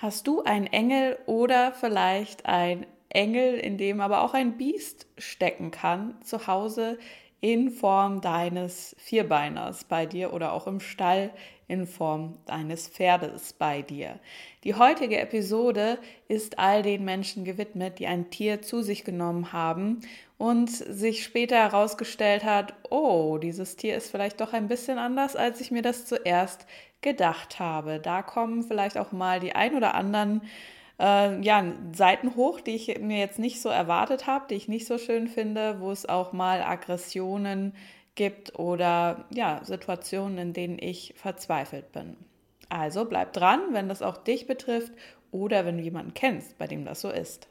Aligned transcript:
Hast 0.00 0.28
du 0.28 0.44
einen 0.44 0.68
Engel 0.68 1.18
oder 1.26 1.72
vielleicht 1.72 2.46
ein 2.46 2.86
Engel, 3.08 3.54
in 3.54 3.78
dem 3.78 4.00
aber 4.00 4.22
auch 4.22 4.32
ein 4.32 4.56
Biest 4.56 5.08
stecken 5.18 5.72
kann, 5.72 6.14
zu 6.22 6.46
Hause 6.46 6.98
in 7.40 7.72
Form 7.72 8.20
deines 8.20 8.94
Vierbeiners 9.00 9.82
bei 9.82 10.06
dir 10.06 10.32
oder 10.32 10.52
auch 10.52 10.68
im 10.68 10.78
Stall 10.78 11.30
in 11.66 11.84
Form 11.84 12.38
deines 12.46 12.86
Pferdes 12.86 13.52
bei 13.52 13.82
dir. 13.82 14.20
Die 14.62 14.74
heutige 14.74 15.18
Episode 15.18 15.98
ist 16.28 16.60
all 16.60 16.82
den 16.82 17.04
Menschen 17.04 17.44
gewidmet, 17.44 17.98
die 17.98 18.06
ein 18.06 18.30
Tier 18.30 18.62
zu 18.62 18.82
sich 18.82 19.04
genommen 19.04 19.52
haben 19.52 20.00
und 20.38 20.70
sich 20.70 21.24
später 21.24 21.56
herausgestellt 21.56 22.44
hat, 22.44 22.72
oh, 22.90 23.38
dieses 23.38 23.74
Tier 23.74 23.96
ist 23.96 24.10
vielleicht 24.10 24.40
doch 24.40 24.52
ein 24.52 24.68
bisschen 24.68 24.96
anders, 24.96 25.34
als 25.34 25.60
ich 25.60 25.72
mir 25.72 25.82
das 25.82 26.06
zuerst 26.06 26.66
gedacht 27.00 27.58
habe. 27.58 28.00
Da 28.00 28.22
kommen 28.22 28.62
vielleicht 28.62 28.98
auch 28.98 29.12
mal 29.12 29.40
die 29.40 29.54
ein 29.54 29.74
oder 29.74 29.94
anderen 29.94 30.42
äh, 30.98 31.40
ja, 31.40 31.64
Seiten 31.94 32.34
hoch, 32.36 32.60
die 32.60 32.74
ich 32.74 32.98
mir 33.00 33.18
jetzt 33.18 33.38
nicht 33.38 33.60
so 33.62 33.68
erwartet 33.68 34.26
habe, 34.26 34.46
die 34.50 34.54
ich 34.54 34.68
nicht 34.68 34.86
so 34.86 34.98
schön 34.98 35.28
finde, 35.28 35.80
wo 35.80 35.90
es 35.90 36.08
auch 36.08 36.32
mal 36.32 36.62
Aggressionen 36.62 37.74
gibt 38.14 38.58
oder 38.58 39.26
ja, 39.30 39.60
Situationen, 39.62 40.38
in 40.38 40.52
denen 40.52 40.78
ich 40.80 41.14
verzweifelt 41.16 41.92
bin. 41.92 42.16
Also 42.68 43.04
bleib 43.04 43.32
dran, 43.32 43.60
wenn 43.70 43.88
das 43.88 44.02
auch 44.02 44.18
dich 44.18 44.46
betrifft 44.46 44.92
oder 45.30 45.64
wenn 45.64 45.78
du 45.78 45.82
jemanden 45.82 46.14
kennst, 46.14 46.58
bei 46.58 46.66
dem 46.66 46.84
das 46.84 47.00
so 47.00 47.10
ist. 47.10 47.48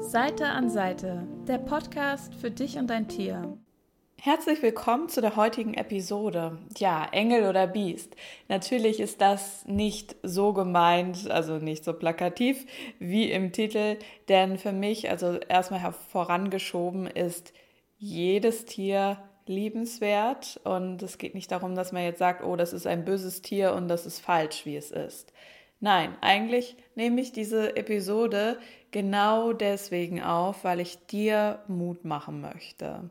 Seite 0.00 0.46
an 0.46 0.68
Seite, 0.68 1.26
der 1.46 1.58
Podcast 1.58 2.34
für 2.34 2.50
dich 2.50 2.76
und 2.76 2.88
dein 2.88 3.08
Tier. 3.08 3.56
Herzlich 4.24 4.62
willkommen 4.62 5.08
zu 5.08 5.20
der 5.20 5.34
heutigen 5.34 5.74
Episode. 5.74 6.56
Ja, 6.76 7.08
Engel 7.10 7.48
oder 7.48 7.66
Biest. 7.66 8.14
Natürlich 8.46 9.00
ist 9.00 9.20
das 9.20 9.66
nicht 9.66 10.14
so 10.22 10.52
gemeint, 10.52 11.28
also 11.28 11.58
nicht 11.58 11.82
so 11.82 11.92
plakativ 11.92 12.64
wie 13.00 13.32
im 13.32 13.50
Titel, 13.50 13.98
denn 14.28 14.58
für 14.58 14.70
mich, 14.70 15.10
also 15.10 15.38
erstmal 15.48 15.92
vorangeschoben, 15.92 17.08
ist 17.08 17.52
jedes 17.98 18.64
Tier 18.64 19.18
liebenswert 19.46 20.60
und 20.62 21.02
es 21.02 21.18
geht 21.18 21.34
nicht 21.34 21.50
darum, 21.50 21.74
dass 21.74 21.90
man 21.90 22.04
jetzt 22.04 22.20
sagt, 22.20 22.44
oh, 22.44 22.54
das 22.54 22.72
ist 22.72 22.86
ein 22.86 23.04
böses 23.04 23.42
Tier 23.42 23.74
und 23.74 23.88
das 23.88 24.06
ist 24.06 24.20
falsch, 24.20 24.64
wie 24.66 24.76
es 24.76 24.92
ist. 24.92 25.32
Nein, 25.80 26.16
eigentlich 26.20 26.76
nehme 26.94 27.20
ich 27.20 27.32
diese 27.32 27.74
Episode 27.74 28.60
genau 28.92 29.52
deswegen 29.52 30.22
auf, 30.22 30.62
weil 30.62 30.78
ich 30.78 31.06
dir 31.08 31.58
Mut 31.66 32.04
machen 32.04 32.40
möchte 32.40 33.10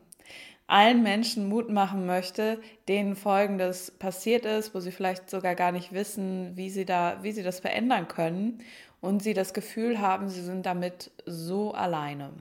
allen 0.72 1.02
Menschen 1.02 1.48
Mut 1.48 1.70
machen 1.70 2.06
möchte, 2.06 2.58
denen 2.88 3.14
Folgendes 3.14 3.90
passiert 3.90 4.46
ist, 4.46 4.74
wo 4.74 4.80
sie 4.80 4.90
vielleicht 4.90 5.28
sogar 5.28 5.54
gar 5.54 5.70
nicht 5.70 5.92
wissen, 5.92 6.56
wie 6.56 6.70
sie 6.70 6.86
da, 6.86 7.18
wie 7.22 7.32
sie 7.32 7.42
das 7.42 7.60
verändern 7.60 8.08
können 8.08 8.62
und 9.02 9.22
sie 9.22 9.34
das 9.34 9.52
Gefühl 9.52 10.00
haben, 10.00 10.28
sie 10.28 10.40
sind 10.40 10.64
damit 10.64 11.10
so 11.26 11.72
alleine. 11.72 12.32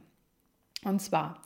Und 0.85 1.01
zwar, 1.01 1.41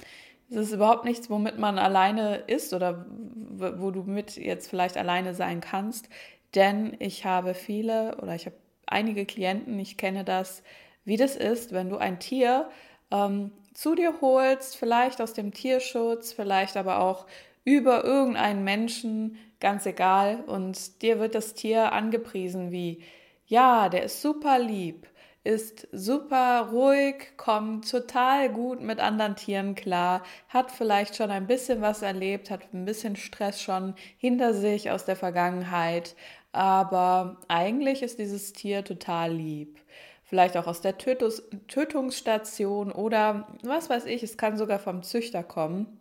es 0.51 0.57
ist 0.57 0.73
überhaupt 0.73 1.05
nichts, 1.05 1.27
womit 1.27 1.57
man 1.57 1.79
alleine 1.79 2.35
ist 2.35 2.71
oder 2.71 3.07
wo 3.09 3.89
du 3.89 4.03
mit 4.03 4.37
jetzt 4.37 4.69
vielleicht 4.69 4.95
alleine 4.95 5.33
sein 5.33 5.61
kannst, 5.61 6.07
denn 6.53 6.95
ich 6.99 7.25
habe 7.25 7.55
viele 7.55 8.17
oder 8.21 8.35
ich 8.35 8.45
habe 8.45 8.57
einige 8.85 9.25
Klienten, 9.25 9.79
ich 9.79 9.97
kenne 9.97 10.23
das, 10.23 10.61
wie 11.03 11.17
das 11.17 11.35
ist, 11.35 11.73
wenn 11.73 11.89
du 11.89 11.97
ein 11.97 12.19
Tier 12.19 12.69
ähm, 13.09 13.51
zu 13.75 13.93
dir 13.93 14.21
holst, 14.21 14.77
vielleicht 14.77 15.21
aus 15.21 15.33
dem 15.33 15.53
Tierschutz, 15.53 16.33
vielleicht 16.33 16.77
aber 16.77 16.99
auch 16.99 17.27
über 17.63 18.03
irgendeinen 18.03 18.63
Menschen, 18.63 19.37
ganz 19.59 19.85
egal, 19.85 20.43
und 20.47 21.01
dir 21.01 21.19
wird 21.19 21.35
das 21.35 21.53
Tier 21.53 21.91
angepriesen 21.91 22.71
wie, 22.71 23.03
ja, 23.45 23.89
der 23.89 24.03
ist 24.03 24.21
super 24.21 24.59
lieb, 24.59 25.07
ist 25.43 25.87
super 25.91 26.69
ruhig, 26.71 27.33
kommt 27.37 27.89
total 27.89 28.49
gut 28.49 28.81
mit 28.81 28.99
anderen 28.99 29.35
Tieren 29.35 29.75
klar, 29.75 30.23
hat 30.49 30.71
vielleicht 30.71 31.15
schon 31.15 31.29
ein 31.29 31.47
bisschen 31.47 31.81
was 31.81 32.01
erlebt, 32.01 32.49
hat 32.49 32.73
ein 32.73 32.85
bisschen 32.85 33.15
Stress 33.15 33.61
schon 33.61 33.95
hinter 34.17 34.53
sich 34.53 34.89
aus 34.89 35.05
der 35.05 35.15
Vergangenheit, 35.15 36.15
aber 36.51 37.41
eigentlich 37.49 38.01
ist 38.01 38.19
dieses 38.19 38.53
Tier 38.53 38.83
total 38.85 39.33
lieb 39.33 39.84
vielleicht 40.25 40.57
auch 40.57 40.67
aus 40.67 40.81
der 40.81 40.97
Tötungs 40.97 41.43
Tötungsstation 41.67 42.91
oder 42.91 43.47
was 43.63 43.89
weiß 43.89 44.05
ich, 44.05 44.23
es 44.23 44.37
kann 44.37 44.57
sogar 44.57 44.79
vom 44.79 45.03
Züchter 45.03 45.43
kommen. 45.43 45.99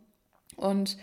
Und 0.57 0.97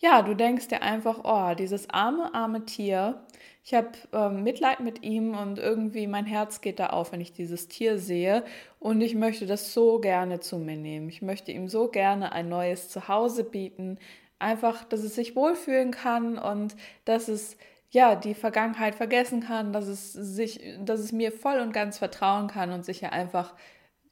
ja, 0.00 0.22
du 0.22 0.34
denkst 0.34 0.68
dir 0.68 0.82
einfach, 0.82 1.20
oh, 1.24 1.54
dieses 1.54 1.90
arme, 1.90 2.32
arme 2.32 2.64
Tier, 2.64 3.20
ich 3.64 3.74
habe 3.74 3.90
ähm, 4.12 4.44
Mitleid 4.44 4.80
mit 4.80 5.02
ihm 5.02 5.36
und 5.36 5.58
irgendwie 5.58 6.06
mein 6.06 6.24
Herz 6.24 6.60
geht 6.60 6.78
da 6.78 6.86
auf, 6.86 7.12
wenn 7.12 7.20
ich 7.20 7.32
dieses 7.32 7.68
Tier 7.68 7.98
sehe 7.98 8.44
und 8.78 9.00
ich 9.02 9.14
möchte 9.14 9.44
das 9.44 9.74
so 9.74 9.98
gerne 9.98 10.40
zu 10.40 10.58
mir 10.58 10.76
nehmen. 10.76 11.08
Ich 11.08 11.20
möchte 11.20 11.52
ihm 11.52 11.68
so 11.68 11.88
gerne 11.88 12.32
ein 12.32 12.48
neues 12.48 12.88
Zuhause 12.88 13.44
bieten, 13.44 13.98
einfach, 14.38 14.84
dass 14.84 15.00
es 15.00 15.16
sich 15.16 15.36
wohlfühlen 15.36 15.90
kann 15.90 16.38
und 16.38 16.76
dass 17.04 17.28
es 17.28 17.58
ja, 17.90 18.14
die 18.16 18.34
Vergangenheit 18.34 18.94
vergessen 18.94 19.40
kann, 19.40 19.72
dass 19.72 19.86
es 19.86 20.12
sich, 20.12 20.60
dass 20.80 21.00
es 21.00 21.12
mir 21.12 21.32
voll 21.32 21.60
und 21.60 21.72
ganz 21.72 21.98
vertrauen 21.98 22.48
kann 22.48 22.72
und 22.72 22.84
sich 22.84 23.00
ja 23.00 23.10
einfach 23.10 23.54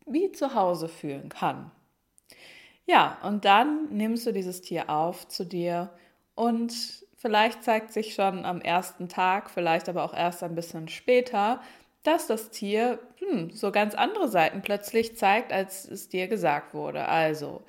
wie 0.07 0.33
zu 0.33 0.55
Hause 0.55 0.89
fühlen 0.89 1.29
kann. 1.29 1.71
Ja, 2.87 3.19
und 3.23 3.45
dann 3.45 3.89
nimmst 3.91 4.27
du 4.27 4.33
dieses 4.33 4.63
Tier 4.63 4.89
auf 4.89 5.27
zu 5.29 5.45
dir 5.45 5.91
und 6.35 6.73
vielleicht 7.17 7.65
zeigt 7.65 7.93
sich 7.93 8.15
schon 8.15 8.45
am 8.45 8.61
ersten 8.61 9.09
Tag, 9.09 9.51
vielleicht 9.51 9.89
aber 9.89 10.05
auch 10.05 10.15
erst 10.15 10.43
ein 10.45 10.55
bisschen 10.55 10.89
später, 10.89 11.61
dass 12.05 12.29
das 12.29 12.51
Tier 12.51 13.01
hm, 13.19 13.51
so 13.51 13.73
ganz 13.73 13.95
andere 13.97 14.29
Seiten 14.29 14.63
plötzlich 14.63 15.17
zeigt, 15.17 15.53
als 15.53 15.85
es 15.87 16.09
dir 16.09 16.29
gesagt 16.29 16.73
wurde. 16.75 17.09
Also, 17.09 17.65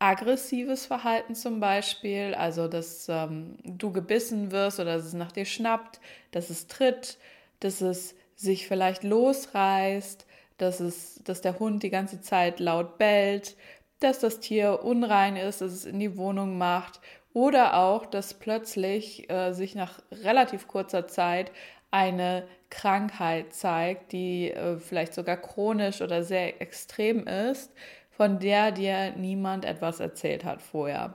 aggressives 0.00 0.86
Verhalten 0.86 1.34
zum 1.34 1.60
Beispiel, 1.60 2.34
also 2.34 2.66
dass 2.68 3.06
ähm, 3.08 3.56
du 3.62 3.92
gebissen 3.92 4.50
wirst 4.50 4.80
oder 4.80 4.96
dass 4.96 5.04
es 5.04 5.12
nach 5.12 5.30
dir 5.30 5.44
schnappt, 5.44 6.00
dass 6.32 6.50
es 6.50 6.66
tritt, 6.66 7.18
dass 7.60 7.82
es 7.82 8.14
sich 8.34 8.66
vielleicht 8.66 9.04
losreißt, 9.04 10.26
dass, 10.56 10.80
es, 10.80 11.20
dass 11.24 11.42
der 11.42 11.58
Hund 11.58 11.82
die 11.82 11.90
ganze 11.90 12.22
Zeit 12.22 12.60
laut 12.60 12.96
bellt, 12.96 13.56
dass 14.00 14.20
das 14.20 14.40
Tier 14.40 14.82
unrein 14.82 15.36
ist, 15.36 15.60
dass 15.60 15.72
es 15.72 15.84
in 15.84 16.00
die 16.00 16.16
Wohnung 16.16 16.56
macht 16.56 17.00
oder 17.34 17.76
auch, 17.76 18.06
dass 18.06 18.34
plötzlich 18.34 19.30
äh, 19.30 19.52
sich 19.52 19.74
nach 19.74 20.00
relativ 20.10 20.66
kurzer 20.66 21.06
Zeit 21.08 21.52
eine 21.90 22.46
Krankheit 22.70 23.52
zeigt, 23.52 24.12
die 24.12 24.50
äh, 24.50 24.78
vielleicht 24.78 25.12
sogar 25.12 25.36
chronisch 25.36 26.00
oder 26.00 26.22
sehr 26.22 26.62
extrem 26.62 27.26
ist 27.26 27.70
von 28.20 28.38
der 28.38 28.70
dir 28.70 29.12
niemand 29.16 29.64
etwas 29.64 29.98
erzählt 29.98 30.44
hat 30.44 30.60
vorher. 30.60 31.14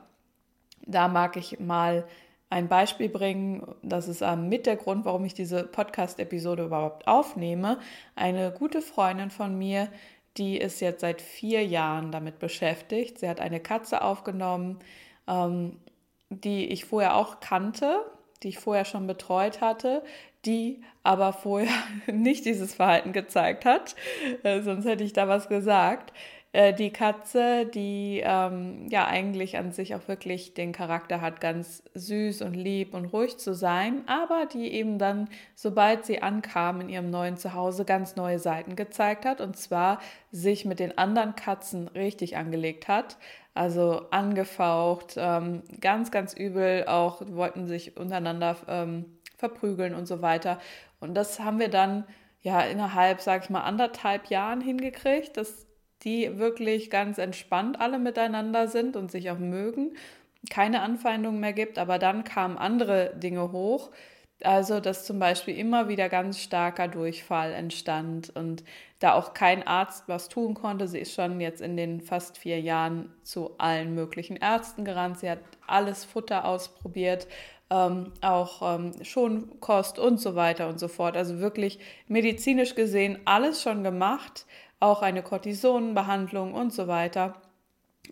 Da 0.87 1.07
mag 1.07 1.37
ich 1.37 1.59
mal 1.59 2.07
ein 2.49 2.67
Beispiel 2.67 3.09
bringen. 3.09 3.75
Das 3.83 4.07
ist 4.07 4.23
ähm, 4.23 4.49
mit 4.49 4.65
der 4.65 4.75
Grund, 4.75 5.05
warum 5.05 5.23
ich 5.23 5.35
diese 5.35 5.65
Podcast-Episode 5.65 6.63
überhaupt 6.63 7.07
aufnehme. 7.07 7.77
Eine 8.15 8.49
gute 8.49 8.81
Freundin 8.81 9.29
von 9.29 9.55
mir, 9.55 9.87
die 10.37 10.57
ist 10.57 10.81
jetzt 10.81 11.01
seit 11.01 11.21
vier 11.21 11.63
Jahren 11.63 12.11
damit 12.11 12.39
beschäftigt. 12.39 13.19
Sie 13.19 13.29
hat 13.29 13.39
eine 13.39 13.59
Katze 13.59 14.01
aufgenommen, 14.01 14.79
ähm, 15.27 15.77
die 16.31 16.65
ich 16.69 16.85
vorher 16.85 17.17
auch 17.17 17.39
kannte, 17.39 17.99
die 18.41 18.49
ich 18.49 18.57
vorher 18.57 18.85
schon 18.85 19.05
betreut 19.05 19.61
hatte, 19.61 20.01
die 20.43 20.81
aber 21.03 21.33
vorher 21.33 21.69
nicht 22.11 22.45
dieses 22.45 22.73
Verhalten 22.73 23.13
gezeigt 23.13 23.63
hat. 23.63 23.95
Äh, 24.41 24.61
sonst 24.61 24.85
hätte 24.85 25.03
ich 25.03 25.13
da 25.13 25.27
was 25.27 25.49
gesagt. 25.49 26.11
Äh, 26.55 26.73
die 26.73 26.93
Katze, 26.93 27.65
die 27.65 28.21
ähm, 28.23 28.87
ja 28.89 29.05
eigentlich 29.07 29.57
an 29.57 29.73
sich 29.73 29.93
auch 29.93 30.07
wirklich 30.07 30.53
den 30.53 30.71
Charakter 30.71 31.19
hat, 31.19 31.41
ganz 31.41 31.83
süß 31.95 32.43
und 32.43 32.53
lieb 32.53 32.93
und 32.93 33.07
ruhig 33.07 33.37
zu 33.37 33.53
sein, 33.53 34.03
aber 34.07 34.45
die 34.45 34.71
eben 34.71 34.97
dann, 34.97 35.27
sobald 35.53 36.05
sie 36.05 36.21
ankam 36.21 36.79
in 36.79 36.87
ihrem 36.87 37.09
neuen 37.09 37.35
Zuhause, 37.35 37.83
ganz 37.83 38.15
neue 38.15 38.39
Seiten 38.39 38.77
gezeigt 38.77 39.25
hat 39.25 39.41
und 39.41 39.57
zwar 39.57 39.99
sich 40.31 40.63
mit 40.63 40.79
den 40.79 40.97
anderen 40.97 41.35
Katzen 41.35 41.89
richtig 41.89 42.37
angelegt 42.37 42.87
hat. 42.87 43.17
Also 43.53 44.03
angefaucht, 44.11 45.15
ähm, 45.17 45.61
ganz, 45.81 46.09
ganz 46.09 46.33
übel, 46.33 46.85
auch 46.87 47.21
wollten 47.27 47.67
sich 47.67 47.97
untereinander 47.97 48.55
ähm, 48.69 49.03
verprügeln 49.35 49.93
und 49.93 50.05
so 50.05 50.21
weiter. 50.21 50.59
Und 51.01 51.15
das 51.15 51.41
haben 51.41 51.59
wir 51.59 51.69
dann 51.69 52.05
ja 52.41 52.61
innerhalb, 52.61 53.19
sag 53.19 53.43
ich 53.43 53.49
mal, 53.49 53.63
anderthalb 53.63 54.27
Jahren 54.27 54.61
hingekriegt. 54.61 55.35
Das 55.35 55.65
die 56.05 56.37
wirklich 56.37 56.89
ganz 56.89 57.17
entspannt 57.17 57.81
alle 57.81 57.99
miteinander 57.99 58.67
sind 58.67 58.95
und 58.95 59.11
sich 59.11 59.29
auch 59.31 59.39
mögen, 59.39 59.95
keine 60.49 60.81
Anfeindungen 60.81 61.39
mehr 61.39 61.53
gibt, 61.53 61.79
aber 61.79 61.99
dann 61.99 62.23
kamen 62.23 62.57
andere 62.57 63.13
Dinge 63.15 63.51
hoch, 63.51 63.89
also 64.43 64.79
dass 64.79 65.05
zum 65.05 65.17
Beispiel 65.17 65.57
immer 65.57 65.87
wieder 65.87 66.09
ganz 66.09 66.39
starker 66.39 66.87
Durchfall 66.87 67.51
entstand 67.53 68.35
und 68.35 68.63
da 68.99 69.13
auch 69.13 69.33
kein 69.33 69.65
Arzt 69.65 70.03
was 70.07 70.29
tun 70.29 70.53
konnte. 70.53 70.87
Sie 70.87 70.99
ist 70.99 71.13
schon 71.13 71.39
jetzt 71.39 71.61
in 71.61 71.77
den 71.77 72.01
fast 72.01 72.37
vier 72.37 72.59
Jahren 72.59 73.11
zu 73.23 73.57
allen 73.57 73.95
möglichen 73.95 74.35
Ärzten 74.35 74.85
gerannt. 74.85 75.19
Sie 75.19 75.29
hat 75.29 75.39
alles 75.67 76.05
Futter 76.05 76.45
ausprobiert, 76.45 77.27
ähm, 77.69 78.11
auch 78.21 78.75
ähm, 78.75 78.91
Schonkost 79.03 79.99
und 79.99 80.19
so 80.19 80.35
weiter 80.35 80.67
und 80.67 80.79
so 80.79 80.87
fort. 80.87 81.17
Also 81.17 81.39
wirklich 81.39 81.79
medizinisch 82.07 82.75
gesehen 82.75 83.19
alles 83.25 83.61
schon 83.61 83.83
gemacht, 83.83 84.45
auch 84.79 85.01
eine 85.01 85.23
Cortisonbehandlung 85.23 86.53
und 86.53 86.73
so 86.73 86.87
weiter. 86.87 87.41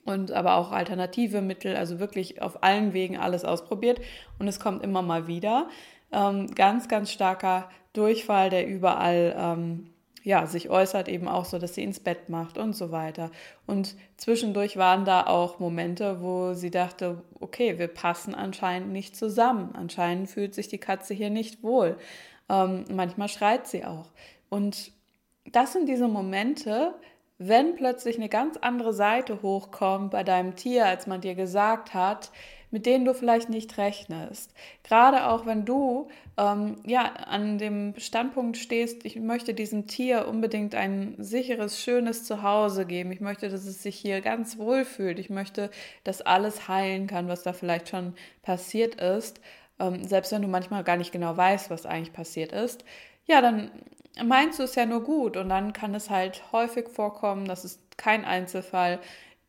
Und 0.05 0.31
aber 0.31 0.55
auch 0.55 0.71
alternative 0.71 1.41
Mittel, 1.41 1.75
also 1.75 1.99
wirklich 1.99 2.41
auf 2.41 2.63
allen 2.63 2.93
Wegen 2.93 3.17
alles 3.17 3.45
ausprobiert. 3.45 4.01
Und 4.39 4.47
es 4.47 4.59
kommt 4.59 4.83
immer 4.83 5.01
mal 5.01 5.27
wieder. 5.27 5.69
Ähm, 6.11 6.47
ganz, 6.55 6.87
ganz 6.87 7.11
starker 7.11 7.69
Durchfall, 7.93 8.49
der 8.49 8.67
überall 8.67 9.35
ähm, 9.37 9.93
ja, 10.23 10.45
sich 10.47 10.69
äußert 10.69 11.09
eben 11.09 11.27
auch 11.27 11.43
so, 11.43 11.59
dass 11.59 11.75
sie 11.75 11.83
ins 11.83 11.99
Bett 11.99 12.29
macht 12.29 12.57
und 12.57 12.73
so 12.73 12.91
weiter. 12.91 13.29
Und 13.67 13.95
zwischendurch 14.15 14.77
waren 14.77 15.03
da 15.03 15.25
auch 15.25 15.59
Momente, 15.59 16.21
wo 16.21 16.53
sie 16.53 16.71
dachte, 16.71 17.21
okay, 17.41 17.77
wir 17.77 17.89
passen 17.89 18.33
anscheinend 18.33 18.93
nicht 18.93 19.17
zusammen. 19.17 19.71
Anscheinend 19.73 20.29
fühlt 20.29 20.55
sich 20.55 20.69
die 20.69 20.77
Katze 20.77 21.13
hier 21.13 21.29
nicht 21.29 21.61
wohl. 21.61 21.97
Ähm, 22.49 22.85
manchmal 22.89 23.27
schreit 23.27 23.67
sie 23.67 23.83
auch. 23.83 24.11
Und 24.49 24.92
das 25.51 25.73
sind 25.73 25.87
diese 25.87 26.07
Momente, 26.07 26.95
wenn 27.37 27.75
plötzlich 27.75 28.17
eine 28.17 28.29
ganz 28.29 28.57
andere 28.57 28.93
Seite 28.93 29.41
hochkommt 29.41 30.11
bei 30.11 30.23
deinem 30.23 30.55
Tier, 30.55 30.85
als 30.85 31.07
man 31.07 31.21
dir 31.21 31.35
gesagt 31.35 31.93
hat, 31.93 32.31
mit 32.73 32.87
denen 32.87 33.05
du 33.05 33.13
vielleicht 33.13 33.49
nicht 33.49 33.77
rechnest. 33.77 34.51
Gerade 34.83 35.27
auch 35.27 35.45
wenn 35.45 35.63
du 35.63 36.07
ähm, 36.37 36.77
ja 36.85 37.03
an 37.03 37.59
dem 37.59 37.93
Standpunkt 37.97 38.57
stehst, 38.57 39.05
ich 39.05 39.15
möchte 39.15 39.53
diesem 39.53 39.85
Tier 39.85 40.27
unbedingt 40.27 40.73
ein 40.73 41.15
sicheres, 41.19 41.79
schönes 41.79 42.23
Zuhause 42.23 42.87
geben. 42.87 43.11
Ich 43.11 43.21
möchte, 43.21 43.49
dass 43.49 43.65
es 43.65 43.83
sich 43.83 43.95
hier 43.95 44.21
ganz 44.21 44.57
wohl 44.57 44.85
fühlt. 44.85 45.19
Ich 45.19 45.29
möchte, 45.29 45.69
dass 46.03 46.21
alles 46.21 46.67
heilen 46.67 47.05
kann, 47.05 47.27
was 47.27 47.43
da 47.43 47.53
vielleicht 47.53 47.89
schon 47.89 48.15
passiert 48.41 48.95
ist. 48.95 49.39
Ähm, 49.79 50.07
selbst 50.07 50.31
wenn 50.31 50.41
du 50.41 50.47
manchmal 50.47 50.83
gar 50.83 50.97
nicht 50.97 51.11
genau 51.11 51.37
weißt, 51.37 51.69
was 51.69 51.85
eigentlich 51.85 52.13
passiert 52.13 52.53
ist. 52.53 52.83
Ja, 53.27 53.41
dann 53.41 53.69
meinst 54.23 54.59
du 54.59 54.63
es 54.63 54.75
ja 54.75 54.85
nur 54.85 55.03
gut 55.03 55.37
und 55.37 55.49
dann 55.49 55.73
kann 55.73 55.95
es 55.95 56.09
halt 56.09 56.51
häufig 56.51 56.89
vorkommen, 56.89 57.45
das 57.45 57.65
ist 57.65 57.79
kein 57.97 58.25
Einzelfall, 58.25 58.99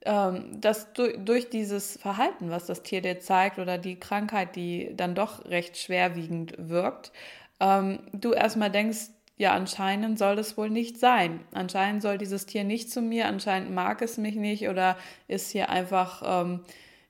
ähm, 0.05 0.61
dass 0.61 0.93
du, 0.93 1.19
durch 1.19 1.50
dieses 1.50 1.96
Verhalten, 1.99 2.50
was 2.50 2.66
das 2.66 2.82
Tier 2.82 3.02
dir 3.02 3.20
zeigt 3.20 3.58
oder 3.58 3.78
die 3.78 3.99
Krankheit, 3.99 4.56
die 4.56 4.90
dann 4.96 5.14
doch 5.14 5.44
recht 5.46 5.76
schwerwiegend 5.78 6.55
wirkt, 6.58 7.12
ähm, 7.61 8.00
du 8.12 8.32
erstmal 8.32 8.70
denkst, 8.70 9.11
ja, 9.37 9.52
anscheinend 9.52 10.19
soll 10.19 10.37
das 10.37 10.56
wohl 10.56 10.70
nicht 10.70 10.99
sein. 10.99 11.40
Anscheinend 11.52 12.02
soll 12.02 12.19
dieses 12.19 12.46
Tier 12.46 12.62
nicht 12.64 12.90
zu 12.90 13.02
mir, 13.02 13.26
anscheinend 13.26 13.72
mag 13.72 14.00
es 14.02 14.16
mich 14.16 14.37
nicht 14.37 14.69
oder 14.69 14.96
ist 15.26 15.50
hier 15.50 15.70
einfach, 15.70 16.22
ähm, 16.25 16.61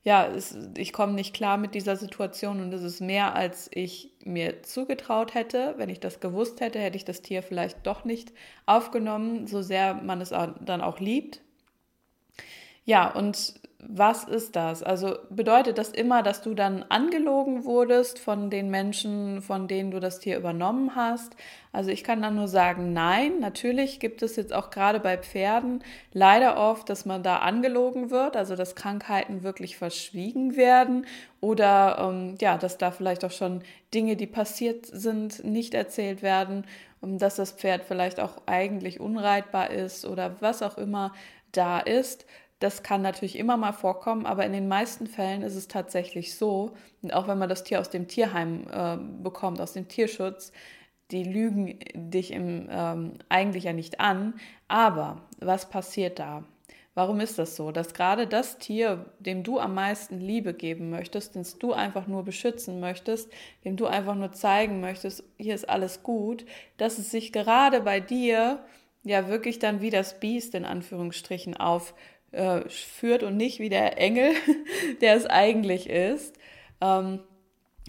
ja, 0.05 0.27
es, 0.27 0.57
ich 0.77 0.93
komme 0.93 1.15
nicht 1.15 1.35
klar 1.35 1.57
mit 1.57 1.75
dieser 1.75 1.97
Situation 1.97 2.61
und 2.61 2.73
es 2.75 2.83
ist 2.83 3.01
mehr, 3.01 3.35
als 3.35 3.71
ich 3.73 4.13
mir 4.23 4.63
zugetraut 4.63 5.33
hätte. 5.33 5.75
Wenn 5.79 5.89
ich 5.89 5.99
das 5.99 6.21
gewusst 6.21 6.61
hätte, 6.61 6.79
hätte 6.79 6.97
ich 6.97 7.07
das 7.07 7.23
Tier 7.23 7.43
vielleicht 7.43 7.87
doch 7.87 8.05
nicht 8.05 8.33
aufgenommen, 8.67 9.47
so 9.47 9.63
sehr 9.63 9.95
man 9.95 10.21
es 10.21 10.29
dann 10.29 10.83
auch 10.83 11.01
liebt. 11.01 11.41
Ja, 12.85 13.11
und 13.11 13.55
was 13.89 14.25
ist 14.25 14.57
das? 14.57 14.83
Also 14.83 15.17
bedeutet 15.31 15.79
das 15.79 15.91
immer, 15.91 16.23
dass 16.23 16.43
du 16.43 16.55
dann 16.55 16.85
angelogen 16.89 17.65
wurdest 17.65 18.19
von 18.19 18.51
den 18.51 18.71
Menschen, 18.71 19.43
von 19.43 19.69
denen 19.69 19.91
du 19.91 20.01
das 20.01 20.21
Tier 20.21 20.37
übernommen 20.37 20.97
hast? 20.97 21.37
Also 21.73 21.91
ich 21.91 22.05
kann 22.05 22.23
dann 22.23 22.37
nur 22.37 22.49
sagen, 22.49 22.93
nein, 22.93 23.41
natürlich 23.41 24.01
gibt 24.01 24.23
es 24.23 24.37
jetzt 24.37 24.53
auch 24.53 24.71
gerade 24.71 25.01
bei 25.01 25.19
Pferden 25.19 25.83
leider 26.13 26.57
oft, 26.57 26.89
dass 26.89 27.05
man 27.05 27.23
da 27.23 27.39
angelogen 27.39 28.11
wird, 28.11 28.37
also 28.37 28.57
dass 28.57 28.75
Krankheiten 28.75 29.43
wirklich 29.43 29.77
verschwiegen 29.77 30.57
werden 30.57 31.07
oder 31.41 31.99
ähm, 32.01 32.37
ja, 32.41 32.57
dass 32.57 32.79
da 32.79 32.91
vielleicht 32.91 33.25
auch 33.25 33.33
schon 33.33 33.63
Dinge, 33.93 34.17
die 34.17 34.27
passiert 34.27 34.87
sind, 34.87 35.45
nicht 35.45 35.75
erzählt 35.75 36.23
werden, 36.23 36.65
dass 37.03 37.37
das 37.37 37.53
Pferd 37.53 37.85
vielleicht 37.85 38.19
auch 38.21 38.43
eigentlich 38.47 38.99
unreitbar 39.01 39.71
ist 39.71 40.07
oder 40.07 40.37
was 40.41 40.63
auch 40.63 40.79
immer 40.79 41.13
da 41.53 41.79
ist. 41.79 42.27
Das 42.65 42.83
kann 42.83 43.03
natürlich 43.03 43.39
immer 43.39 43.59
mal 43.59 43.73
vorkommen, 43.73 44.25
aber 44.25 44.47
in 44.47 44.55
den 44.55 44.69
meisten 44.69 45.07
Fällen 45.07 45.43
ist 45.43 45.55
es 45.55 45.69
tatsächlich 45.69 46.35
so, 46.35 46.73
und 47.03 47.13
auch 47.13 47.29
wenn 47.29 47.37
man 47.37 47.51
das 47.51 47.63
Tier 47.63 47.79
aus 47.79 47.91
dem 47.91 48.09
Tierheim 48.09 48.65
äh, 48.73 48.97
bekommt, 49.23 49.61
aus 49.61 49.75
dem 49.75 49.87
Tierschutz, 49.87 50.51
die 51.11 51.25
lügen 51.25 51.79
dich 51.95 52.33
im, 52.33 52.67
ähm, 52.71 53.19
eigentlich 53.29 53.65
ja 53.65 53.75
nicht 53.75 54.01
an. 54.01 54.33
Aber 54.67 55.21
was 55.41 55.69
passiert 55.69 56.19
da? 56.19 56.45
Warum 56.95 57.21
ist 57.21 57.39
das 57.39 57.55
so? 57.55 57.71
Dass 57.71 57.93
gerade 57.93 58.27
das 58.27 58.57
Tier, 58.57 59.13
dem 59.19 59.43
du 59.43 59.59
am 59.59 59.75
meisten 59.75 60.19
Liebe 60.19 60.55
geben 60.55 60.89
möchtest, 60.89 61.37
das 61.37 61.59
du 61.59 61.75
einfach 61.75 62.07
nur 62.07 62.25
beschützen 62.25 62.81
möchtest, 62.81 63.31
dem 63.67 63.77
du 63.77 63.85
einfach 63.85 64.15
nur 64.15 64.33
zeigen 64.33 64.81
möchtest, 64.81 65.23
hier 65.37 65.55
ist 65.55 65.69
alles 65.69 66.03
gut, 66.03 66.47
dass 66.79 66.97
es 66.97 67.11
sich 67.11 67.31
gerade 67.31 67.83
bei 67.83 68.01
dir 68.01 68.65
ja 69.03 69.29
wirklich 69.29 69.59
dann 69.59 69.83
wie 69.83 69.91
das 69.91 70.19
Biest 70.19 70.55
in 70.55 70.65
Anführungsstrichen 70.65 71.59
auf 71.59 71.93
äh, 72.35 72.69
führt 72.69 73.23
und 73.23 73.37
nicht 73.37 73.59
wie 73.59 73.69
der 73.69 73.99
Engel, 73.99 74.33
der 75.01 75.15
es 75.15 75.27
eigentlich 75.27 75.89
ist. 75.89 76.37
Ähm, 76.81 77.21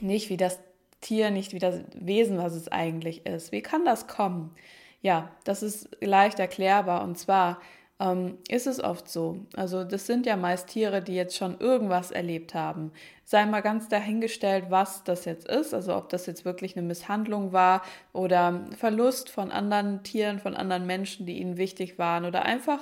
nicht 0.01 0.29
wie 0.29 0.37
das 0.37 0.59
Tier, 1.01 1.29
nicht 1.29 1.53
wie 1.53 1.59
das 1.59 1.81
Wesen, 1.93 2.37
was 2.37 2.53
es 2.53 2.67
eigentlich 2.67 3.25
ist. 3.25 3.51
Wie 3.51 3.61
kann 3.61 3.85
das 3.85 4.07
kommen? 4.07 4.55
Ja, 5.01 5.29
das 5.43 5.61
ist 5.61 5.89
leicht 6.01 6.39
erklärbar. 6.39 7.03
Und 7.03 7.17
zwar 7.17 7.59
ähm, 7.99 8.37
ist 8.49 8.67
es 8.67 8.83
oft 8.83 9.07
so. 9.07 9.45
Also 9.55 9.83
das 9.83 10.05
sind 10.05 10.25
ja 10.25 10.35
meist 10.35 10.67
Tiere, 10.67 11.01
die 11.01 11.15
jetzt 11.15 11.37
schon 11.37 11.59
irgendwas 11.59 12.11
erlebt 12.11 12.53
haben. 12.53 12.91
Sei 13.23 13.45
mal 13.45 13.61
ganz 13.61 13.87
dahingestellt, 13.87 14.65
was 14.69 15.03
das 15.03 15.25
jetzt 15.25 15.47
ist, 15.47 15.73
also 15.73 15.95
ob 15.95 16.09
das 16.09 16.25
jetzt 16.25 16.45
wirklich 16.45 16.75
eine 16.77 16.85
Misshandlung 16.85 17.53
war 17.53 17.83
oder 18.13 18.65
Verlust 18.77 19.29
von 19.29 19.51
anderen 19.51 20.03
Tieren, 20.03 20.39
von 20.39 20.55
anderen 20.55 20.85
Menschen, 20.85 21.25
die 21.25 21.39
ihnen 21.39 21.57
wichtig 21.57 21.97
waren 21.97 22.25
oder 22.25 22.43
einfach 22.43 22.81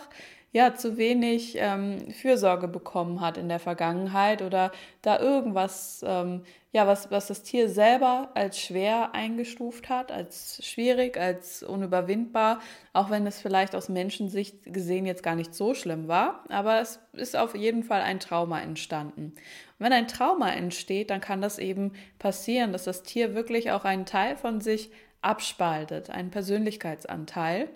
ja 0.53 0.75
zu 0.75 0.97
wenig 0.97 1.55
ähm, 1.57 2.11
Fürsorge 2.11 2.67
bekommen 2.67 3.21
hat 3.21 3.37
in 3.37 3.49
der 3.49 3.59
Vergangenheit 3.59 4.43
oder 4.43 4.71
da 5.01 5.19
irgendwas, 5.19 6.05
ähm, 6.07 6.43
ja, 6.71 6.85
was, 6.85 7.09
was 7.09 7.27
das 7.27 7.41
Tier 7.41 7.69
selber 7.69 8.29
als 8.35 8.59
schwer 8.59 9.15
eingestuft 9.15 9.89
hat, 9.89 10.11
als 10.11 10.63
schwierig, 10.63 11.17
als 11.17 11.63
unüberwindbar, 11.63 12.59
auch 12.93 13.09
wenn 13.09 13.25
es 13.25 13.41
vielleicht 13.41 13.75
aus 13.75 13.89
Menschensicht 13.89 14.71
gesehen 14.71 15.07
jetzt 15.07 15.23
gar 15.23 15.35
nicht 15.35 15.55
so 15.55 15.73
schlimm 15.73 16.07
war, 16.07 16.43
aber 16.49 16.79
es 16.79 16.99
ist 17.13 17.35
auf 17.35 17.55
jeden 17.55 17.83
Fall 17.83 18.01
ein 18.01 18.19
Trauma 18.19 18.61
entstanden. 18.61 19.33
Und 19.79 19.85
wenn 19.85 19.93
ein 19.93 20.07
Trauma 20.07 20.51
entsteht, 20.51 21.09
dann 21.09 21.19
kann 21.19 21.41
das 21.41 21.57
eben 21.57 21.93
passieren, 22.19 22.71
dass 22.71 22.83
das 22.83 23.01
Tier 23.01 23.33
wirklich 23.33 23.71
auch 23.71 23.85
einen 23.85 24.05
Teil 24.05 24.37
von 24.37 24.61
sich 24.61 24.91
abspaltet, 25.21 26.11
einen 26.11 26.29
Persönlichkeitsanteil 26.29 27.69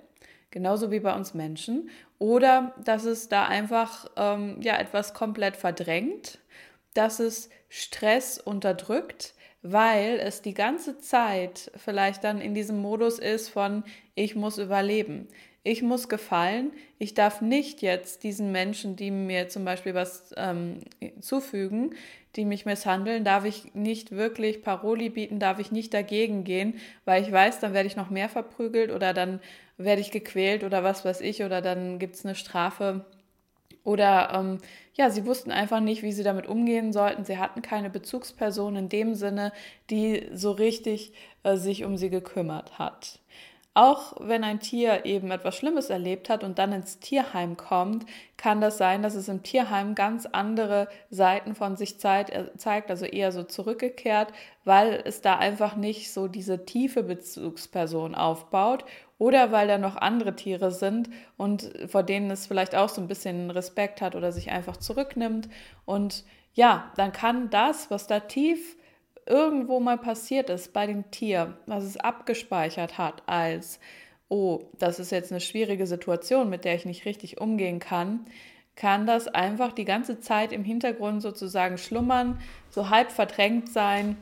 genauso 0.52 0.92
wie 0.92 1.00
bei 1.00 1.16
uns 1.16 1.34
Menschen. 1.34 1.90
Oder 2.20 2.74
dass 2.84 3.06
es 3.06 3.30
da 3.30 3.46
einfach 3.46 4.10
ähm, 4.16 4.58
ja, 4.62 4.78
etwas 4.78 5.14
komplett 5.14 5.56
verdrängt, 5.56 6.40
dass 6.94 7.20
es 7.20 7.50
Stress 7.70 8.40
unterdrückt, 8.40 9.34
weil 9.62 10.20
es 10.20 10.42
die 10.42 10.54
ganze 10.54 11.00
Zeit 11.00 11.72
vielleicht 11.76 12.24
dann 12.24 12.42
in 12.42 12.54
diesem 12.54 12.80
Modus 12.82 13.20
ist 13.20 13.50
von 13.50 13.84
ich 14.16 14.36
muss 14.36 14.58
überleben. 14.58 15.28
Ich 15.64 15.82
muss 15.82 16.08
gefallen. 16.08 16.72
Ich 16.98 17.14
darf 17.14 17.42
nicht 17.42 17.82
jetzt 17.82 18.24
diesen 18.24 18.54
Menschen, 18.54 18.96
die 18.96 19.12
mir 19.12 19.50
zum 19.50 19.66
Beispiel 19.66 19.94
was 19.94 20.34
ähm, 20.38 20.80
zufügen, 21.20 21.94
die 22.38 22.46
mich 22.46 22.66
misshandeln, 22.66 23.26
darf 23.26 23.44
ich 23.44 23.74
nicht 23.74 24.12
wirklich 24.12 24.62
Paroli 24.64 25.10
bieten, 25.10 25.40
darf 25.40 25.60
ich 25.60 25.72
nicht 25.72 25.94
dagegen 25.94 26.46
gehen, 26.46 26.80
weil 27.04 27.22
ich 27.22 27.32
weiß, 27.32 27.60
dann 27.60 27.74
werde 27.74 27.88
ich 27.88 27.98
noch 27.98 28.10
mehr 28.10 28.30
verprügelt 28.30 28.92
oder 28.92 29.14
dann 29.14 29.42
werde 29.78 30.02
ich 30.02 30.12
gequält 30.12 30.64
oder 30.64 30.84
was 30.84 31.06
weiß 31.06 31.22
ich 31.22 31.44
oder 31.44 31.62
dann 31.62 32.00
gibt 32.00 32.16
es 32.16 32.26
eine 32.26 32.36
Strafe. 32.36 33.06
Oder 33.84 34.34
ähm, 34.34 34.58
ja, 34.96 35.10
sie 35.10 35.26
wussten 35.26 35.52
einfach 35.52 35.80
nicht, 35.80 36.04
wie 36.04 36.12
sie 36.12 36.24
damit 36.24 36.48
umgehen 36.48 36.92
sollten. 36.92 37.24
Sie 37.24 37.38
hatten 37.38 37.62
keine 37.62 37.90
Bezugsperson 37.90 38.76
in 38.76 38.90
dem 38.90 39.16
Sinne, 39.16 39.54
die 39.90 40.28
so 40.34 40.52
richtig 40.52 41.14
äh, 41.44 41.56
sich 41.56 41.86
um 41.86 41.96
sie 41.96 42.10
gekümmert 42.10 42.80
hat. 42.80 43.20
Auch 43.78 44.16
wenn 44.20 44.44
ein 44.44 44.60
Tier 44.60 45.06
eben 45.06 45.30
etwas 45.30 45.56
Schlimmes 45.56 45.92
erlebt 45.92 46.30
hat 46.30 46.44
und 46.44 46.58
dann 46.58 46.74
ins 46.74 46.98
Tierheim 46.98 47.58
kommt, 47.58 48.08
kann 48.36 48.60
das 48.60 48.80
sein, 48.80 49.04
dass 49.04 49.14
es 49.14 49.28
im 49.28 49.44
Tierheim 49.44 49.94
ganz 49.94 50.26
andere 50.26 50.88
Seiten 51.12 51.54
von 51.54 51.78
sich 51.78 52.04
äh, 52.04 52.26
zeigt, 52.58 52.90
also 52.90 53.06
eher 53.06 53.32
so 53.32 53.44
zurückgekehrt, 53.44 54.34
weil 54.66 55.04
es 55.06 55.22
da 55.22 55.38
einfach 55.38 55.76
nicht 55.76 56.12
so 56.12 56.28
diese 56.28 56.66
tiefe 56.66 57.04
Bezugsperson 57.04 58.16
aufbaut 58.16 58.84
oder 59.20 59.52
weil 59.52 59.68
da 59.68 59.78
noch 59.78 59.96
andere 59.96 60.36
Tiere 60.36 60.72
sind 60.72 61.10
und 61.38 61.72
vor 61.88 62.04
denen 62.04 62.30
es 62.30 62.46
vielleicht 62.46 62.76
auch 62.76 62.90
so 62.90 63.02
ein 63.02 63.08
bisschen 63.08 63.50
Respekt 63.52 64.02
hat 64.02 64.16
oder 64.16 64.32
sich 64.32 64.52
einfach 64.52 64.78
zurücknimmt. 64.78 65.50
Und 65.86 66.24
ja, 66.54 66.92
dann 66.98 67.12
kann 67.12 67.50
das, 67.50 67.90
was 67.90 68.08
da 68.08 68.20
tief 68.20 68.78
irgendwo 69.26 69.80
mal 69.80 69.98
passiert 69.98 70.50
ist 70.50 70.72
bei 70.74 70.88
dem 70.88 71.12
Tier, 71.12 71.58
was 71.66 71.84
es 71.84 71.98
abgespeichert 71.98 72.98
hat 72.98 73.24
als, 73.26 73.80
oh, 74.30 74.62
das 74.78 75.00
ist 75.00 75.12
jetzt 75.12 75.32
eine 75.32 75.42
schwierige 75.42 75.88
Situation, 75.88 76.50
mit 76.50 76.64
der 76.64 76.76
ich 76.76 76.86
nicht 76.86 77.06
richtig 77.06 77.42
umgehen 77.42 77.80
kann, 77.80 78.26
kann 78.76 79.08
das 79.08 79.28
einfach 79.28 79.74
die 79.74 79.86
ganze 79.86 80.20
Zeit 80.20 80.54
im 80.54 80.64
Hintergrund 80.64 81.22
sozusagen 81.22 81.78
schlummern, 81.78 82.40
so 82.70 82.90
halb 82.90 83.12
verdrängt 83.12 83.70
sein 83.70 84.18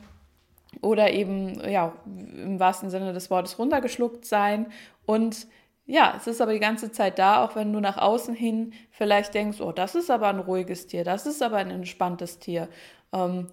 oder 0.82 1.12
eben 1.12 1.60
ja 1.68 1.92
im 2.06 2.60
wahrsten 2.60 2.90
Sinne 2.90 3.12
des 3.12 3.30
Wortes 3.30 3.58
runtergeschluckt 3.58 4.24
sein 4.24 4.66
und 5.06 5.46
ja, 5.86 6.14
es 6.16 6.26
ist 6.26 6.40
aber 6.40 6.52
die 6.52 6.58
ganze 6.58 6.90
Zeit 6.90 7.18
da, 7.18 7.44
auch 7.44 7.54
wenn 7.54 7.72
du 7.72 7.78
nach 7.78 7.96
außen 7.96 8.34
hin 8.34 8.72
vielleicht 8.90 9.34
denkst, 9.34 9.60
oh, 9.60 9.70
das 9.70 9.94
ist 9.94 10.10
aber 10.10 10.26
ein 10.28 10.40
ruhiges 10.40 10.88
Tier, 10.88 11.04
das 11.04 11.26
ist 11.26 11.42
aber 11.42 11.58
ein 11.58 11.70
entspanntes 11.70 12.40
Tier. 12.40 12.68
Ähm, 13.12 13.46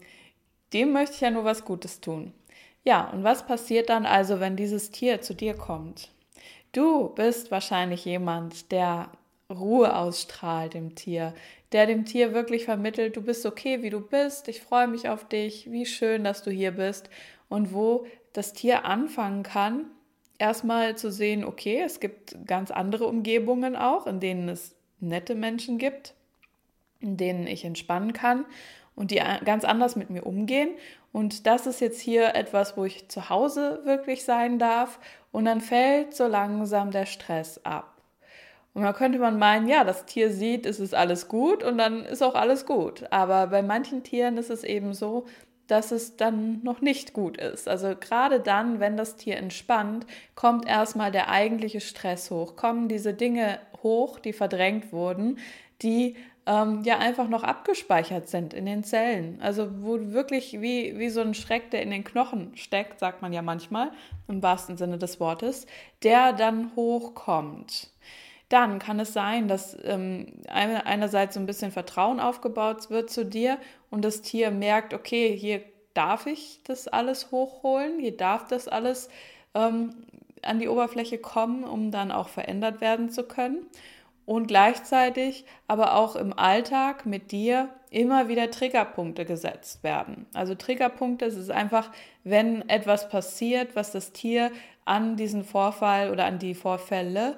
dem 0.73 0.91
möchte 0.91 1.13
ich 1.15 1.21
ja 1.21 1.29
nur 1.29 1.45
was 1.45 1.63
Gutes 1.63 2.01
tun. 2.01 2.33
Ja, 2.83 3.09
und 3.11 3.23
was 3.23 3.45
passiert 3.45 3.89
dann 3.89 4.07
also, 4.07 4.39
wenn 4.39 4.55
dieses 4.55 4.89
Tier 4.89 5.21
zu 5.21 5.35
dir 5.35 5.53
kommt? 5.53 6.09
Du 6.71 7.09
bist 7.09 7.51
wahrscheinlich 7.51 8.03
jemand, 8.03 8.71
der 8.71 9.09
Ruhe 9.49 9.95
ausstrahlt 9.95 10.73
dem 10.73 10.95
Tier, 10.95 11.33
der 11.73 11.87
dem 11.87 12.05
Tier 12.05 12.33
wirklich 12.33 12.65
vermittelt, 12.65 13.15
du 13.15 13.21
bist 13.21 13.45
okay, 13.45 13.81
wie 13.81 13.89
du 13.89 13.99
bist, 13.99 14.47
ich 14.47 14.61
freue 14.61 14.87
mich 14.87 15.09
auf 15.09 15.27
dich, 15.27 15.71
wie 15.71 15.85
schön, 15.85 16.23
dass 16.23 16.43
du 16.43 16.51
hier 16.51 16.71
bist 16.71 17.09
und 17.49 17.73
wo 17.73 18.05
das 18.31 18.53
Tier 18.53 18.85
anfangen 18.85 19.43
kann, 19.43 19.85
erstmal 20.37 20.95
zu 20.97 21.11
sehen, 21.11 21.43
okay, 21.43 21.81
es 21.83 21.99
gibt 21.99 22.35
ganz 22.45 22.71
andere 22.71 23.07
Umgebungen 23.07 23.75
auch, 23.75 24.07
in 24.07 24.19
denen 24.19 24.49
es 24.49 24.75
nette 24.99 25.35
Menschen 25.35 25.77
gibt, 25.77 26.13
in 26.99 27.17
denen 27.17 27.47
ich 27.47 27.65
entspannen 27.65 28.13
kann 28.13 28.45
und 28.95 29.11
die 29.11 29.21
ganz 29.45 29.65
anders 29.65 29.95
mit 29.95 30.09
mir 30.09 30.25
umgehen. 30.25 30.71
Und 31.11 31.45
das 31.45 31.67
ist 31.67 31.81
jetzt 31.81 31.99
hier 31.99 32.35
etwas, 32.35 32.77
wo 32.77 32.85
ich 32.85 33.09
zu 33.09 33.29
Hause 33.29 33.81
wirklich 33.83 34.23
sein 34.23 34.59
darf. 34.59 34.99
Und 35.31 35.45
dann 35.45 35.61
fällt 35.61 36.15
so 36.15 36.27
langsam 36.27 36.91
der 36.91 37.05
Stress 37.05 37.63
ab. 37.63 37.92
Und 38.73 38.83
da 38.83 38.93
könnte 38.93 39.19
man 39.19 39.37
meinen, 39.37 39.67
ja, 39.67 39.83
das 39.83 40.05
Tier 40.05 40.31
sieht, 40.31 40.65
es 40.65 40.79
ist 40.79 40.95
alles 40.95 41.27
gut 41.27 41.63
und 41.63 41.77
dann 41.77 42.03
ist 42.05 42.23
auch 42.23 42.35
alles 42.35 42.65
gut. 42.65 43.05
Aber 43.11 43.47
bei 43.47 43.61
manchen 43.61 44.03
Tieren 44.03 44.37
ist 44.37 44.49
es 44.49 44.63
eben 44.63 44.93
so, 44.93 45.25
dass 45.67 45.91
es 45.91 46.17
dann 46.17 46.61
noch 46.63 46.81
nicht 46.81 47.13
gut 47.13 47.37
ist. 47.37 47.67
Also 47.67 47.95
gerade 47.95 48.39
dann, 48.39 48.79
wenn 48.79 48.97
das 48.97 49.15
Tier 49.15 49.37
entspannt, 49.37 50.05
kommt 50.35 50.67
erstmal 50.67 51.11
der 51.11 51.29
eigentliche 51.29 51.81
Stress 51.81 52.31
hoch, 52.31 52.55
kommen 52.55 52.87
diese 52.87 53.13
Dinge 53.13 53.59
hoch, 53.81 54.19
die 54.19 54.33
verdrängt 54.33 54.91
wurden, 54.91 55.37
die 55.81 56.15
ähm, 56.45 56.81
ja 56.83 56.97
einfach 56.97 57.29
noch 57.29 57.43
abgespeichert 57.43 58.27
sind 58.27 58.53
in 58.53 58.65
den 58.65 58.83
Zellen. 58.83 59.39
Also 59.41 59.69
wo 59.81 60.11
wirklich 60.11 60.59
wie, 60.61 60.97
wie 60.97 61.09
so 61.09 61.21
ein 61.21 61.33
Schreck, 61.33 61.71
der 61.71 61.81
in 61.81 61.91
den 61.91 62.03
Knochen 62.03 62.51
steckt, 62.55 62.99
sagt 62.99 63.21
man 63.21 63.31
ja 63.31 63.41
manchmal, 63.41 63.91
im 64.27 64.43
wahrsten 64.43 64.77
Sinne 64.77 64.97
des 64.97 65.19
Wortes, 65.19 65.65
der 66.03 66.33
dann 66.33 66.75
hochkommt. 66.75 67.89
Dann 68.53 68.77
kann 68.77 69.00
es 69.00 69.13
sein, 69.13 69.48
dass 69.48 69.75
ähm, 69.83 70.27
einerseits 70.48 71.33
so 71.33 71.39
ein 71.39 71.48
bisschen 71.48 71.72
Vertrauen 71.72 72.19
aufgebaut 72.19 72.91
wird 72.91 73.10
zu 73.10 73.25
dir 73.25 73.57
und 73.89 74.05
das 74.05 74.22
Tier 74.22 74.51
merkt, 74.51 74.93
okay, 74.93 75.36
hier 75.36 75.63
darf 75.95 76.27
ich 76.27 76.60
das 76.63 76.88
alles 76.88 77.31
hochholen, 77.31 77.98
hier 78.00 78.15
darf 78.15 78.45
das 78.45 78.67
alles 78.67 79.10
ähm, 79.55 80.05
an 80.43 80.60
die 80.60 80.67
Oberfläche 80.67 81.17
kommen, 81.17 81.63
um 81.63 81.89
dann 81.89 82.12
auch 82.12 82.29
verändert 82.29 82.79
werden 82.79 83.10
zu 83.10 83.24
können 83.24 83.65
und 84.27 84.45
gleichzeitig 84.45 85.45
aber 85.67 85.95
auch 85.95 86.15
im 86.15 86.38
Alltag 86.38 87.07
mit 87.07 87.31
dir 87.31 87.69
immer 87.89 88.27
wieder 88.27 88.51
Triggerpunkte 88.51 89.25
gesetzt 89.25 89.83
werden. 89.83 90.27
Also 90.36 90.53
Triggerpunkte, 90.53 91.25
es 91.25 91.38
ist 91.38 91.50
einfach, 91.50 91.89
wenn 92.24 92.69
etwas 92.69 93.10
passiert, 93.10 93.75
was 93.75 93.91
das 93.91 94.12
Tier 94.12 94.51
an 94.86 95.15
diesen 95.15 95.43
Vorfall 95.43 96.12
oder 96.12 96.25
an 96.25 96.38
die 96.38 96.53
Vorfälle 96.53 97.36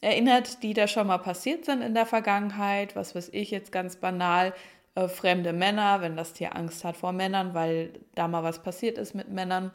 erinnert, 0.00 0.62
die 0.62 0.74
da 0.74 0.86
schon 0.86 1.06
mal 1.06 1.18
passiert 1.18 1.64
sind 1.64 1.82
in 1.82 1.94
der 1.94 2.06
Vergangenheit, 2.06 2.96
was 2.96 3.14
weiß 3.14 3.30
ich 3.32 3.50
jetzt 3.50 3.72
ganz 3.72 3.96
banal, 3.96 4.54
äh, 4.94 5.08
fremde 5.08 5.52
Männer, 5.52 6.00
wenn 6.00 6.16
das 6.16 6.32
Tier 6.32 6.56
Angst 6.56 6.84
hat 6.84 6.96
vor 6.96 7.12
Männern, 7.12 7.54
weil 7.54 7.92
da 8.14 8.28
mal 8.28 8.42
was 8.42 8.62
passiert 8.62 8.98
ist 8.98 9.14
mit 9.14 9.28
Männern 9.28 9.72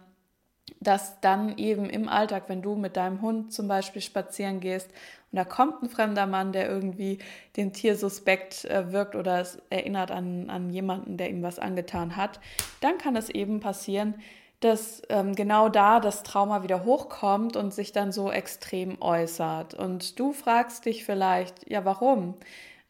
dass 0.80 1.20
dann 1.22 1.58
eben 1.58 1.90
im 1.90 2.10
Alltag, 2.10 2.44
wenn 2.48 2.62
du 2.62 2.76
mit 2.76 2.98
deinem 2.98 3.22
Hund 3.22 3.54
zum 3.54 3.68
Beispiel 3.68 4.02
spazieren 4.02 4.60
gehst 4.60 4.90
und 5.32 5.38
da 5.38 5.46
kommt 5.46 5.84
ein 5.84 5.90
fremder 5.90 6.28
Mann, 6.28 6.54
der 6.54 6.68
irgendwie 6.70 7.20
dem 7.56 7.74
Tier 7.74 7.96
suspekt 7.96 8.66
äh, 8.66 8.92
wirkt 8.92 9.16
oder 9.16 9.42
es 9.42 9.60
erinnert 9.70 10.12
an, 10.12 10.50
an 10.50 10.70
jemanden, 10.72 11.18
der 11.18 11.30
ihm 11.30 11.44
was 11.44 11.60
angetan 11.60 12.16
hat, 12.16 12.40
dann 12.82 12.98
kann 12.98 13.16
es 13.16 13.30
eben 13.30 13.60
passieren, 13.60 14.16
dass 14.60 15.02
ähm, 15.10 15.36
genau 15.36 15.70
da 15.70 16.00
das 16.00 16.24
Trauma 16.24 16.64
wieder 16.64 16.86
hochkommt 16.86 17.56
und 17.56 17.74
sich 17.74 17.92
dann 17.92 18.12
so 18.12 18.32
extrem 18.32 19.02
äußert. 19.02 19.74
Und 19.74 20.20
du 20.20 20.34
fragst 20.34 20.86
dich 20.86 21.06
vielleicht, 21.06 21.70
ja, 21.70 21.86
warum? 21.86 22.36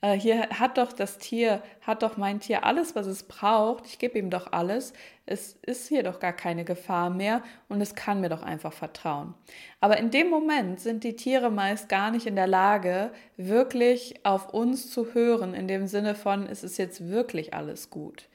Äh, 0.06 0.20
hier 0.20 0.50
hat 0.50 0.78
doch 0.78 0.94
das 0.94 1.18
Tier, 1.18 1.64
hat 1.82 2.04
doch 2.04 2.18
mein 2.18 2.40
Tier 2.40 2.64
alles, 2.64 2.96
was 2.96 3.08
es 3.08 3.24
braucht. 3.24 3.88
Ich 3.88 3.98
gebe 3.98 4.20
ihm 4.20 4.30
doch 4.30 4.52
alles. 4.52 4.94
Es 5.26 5.54
ist 5.64 5.88
hier 5.88 6.04
doch 6.04 6.20
gar 6.20 6.34
keine 6.34 6.64
Gefahr 6.64 7.10
mehr 7.10 7.42
und 7.70 7.82
es 7.82 7.96
kann 7.96 8.22
mir 8.22 8.30
doch 8.30 8.44
einfach 8.44 8.74
vertrauen. 8.74 9.34
Aber 9.80 9.98
in 9.98 10.12
dem 10.12 10.30
Moment 10.30 10.80
sind 10.80 11.04
die 11.04 11.16
Tiere 11.16 11.50
meist 11.50 11.90
gar 11.90 12.12
nicht 12.12 12.28
in 12.28 12.36
der 12.36 12.48
Lage, 12.48 13.12
wirklich 13.38 14.24
auf 14.24 14.54
uns 14.54 14.92
zu 14.92 15.14
hören, 15.16 15.56
in 15.56 15.68
dem 15.68 15.88
Sinne 15.88 16.14
von, 16.14 16.46
es 16.46 16.64
ist 16.64 16.78
jetzt 16.78 17.10
wirklich 17.10 17.56
alles 17.56 17.90
gut. 17.90 18.28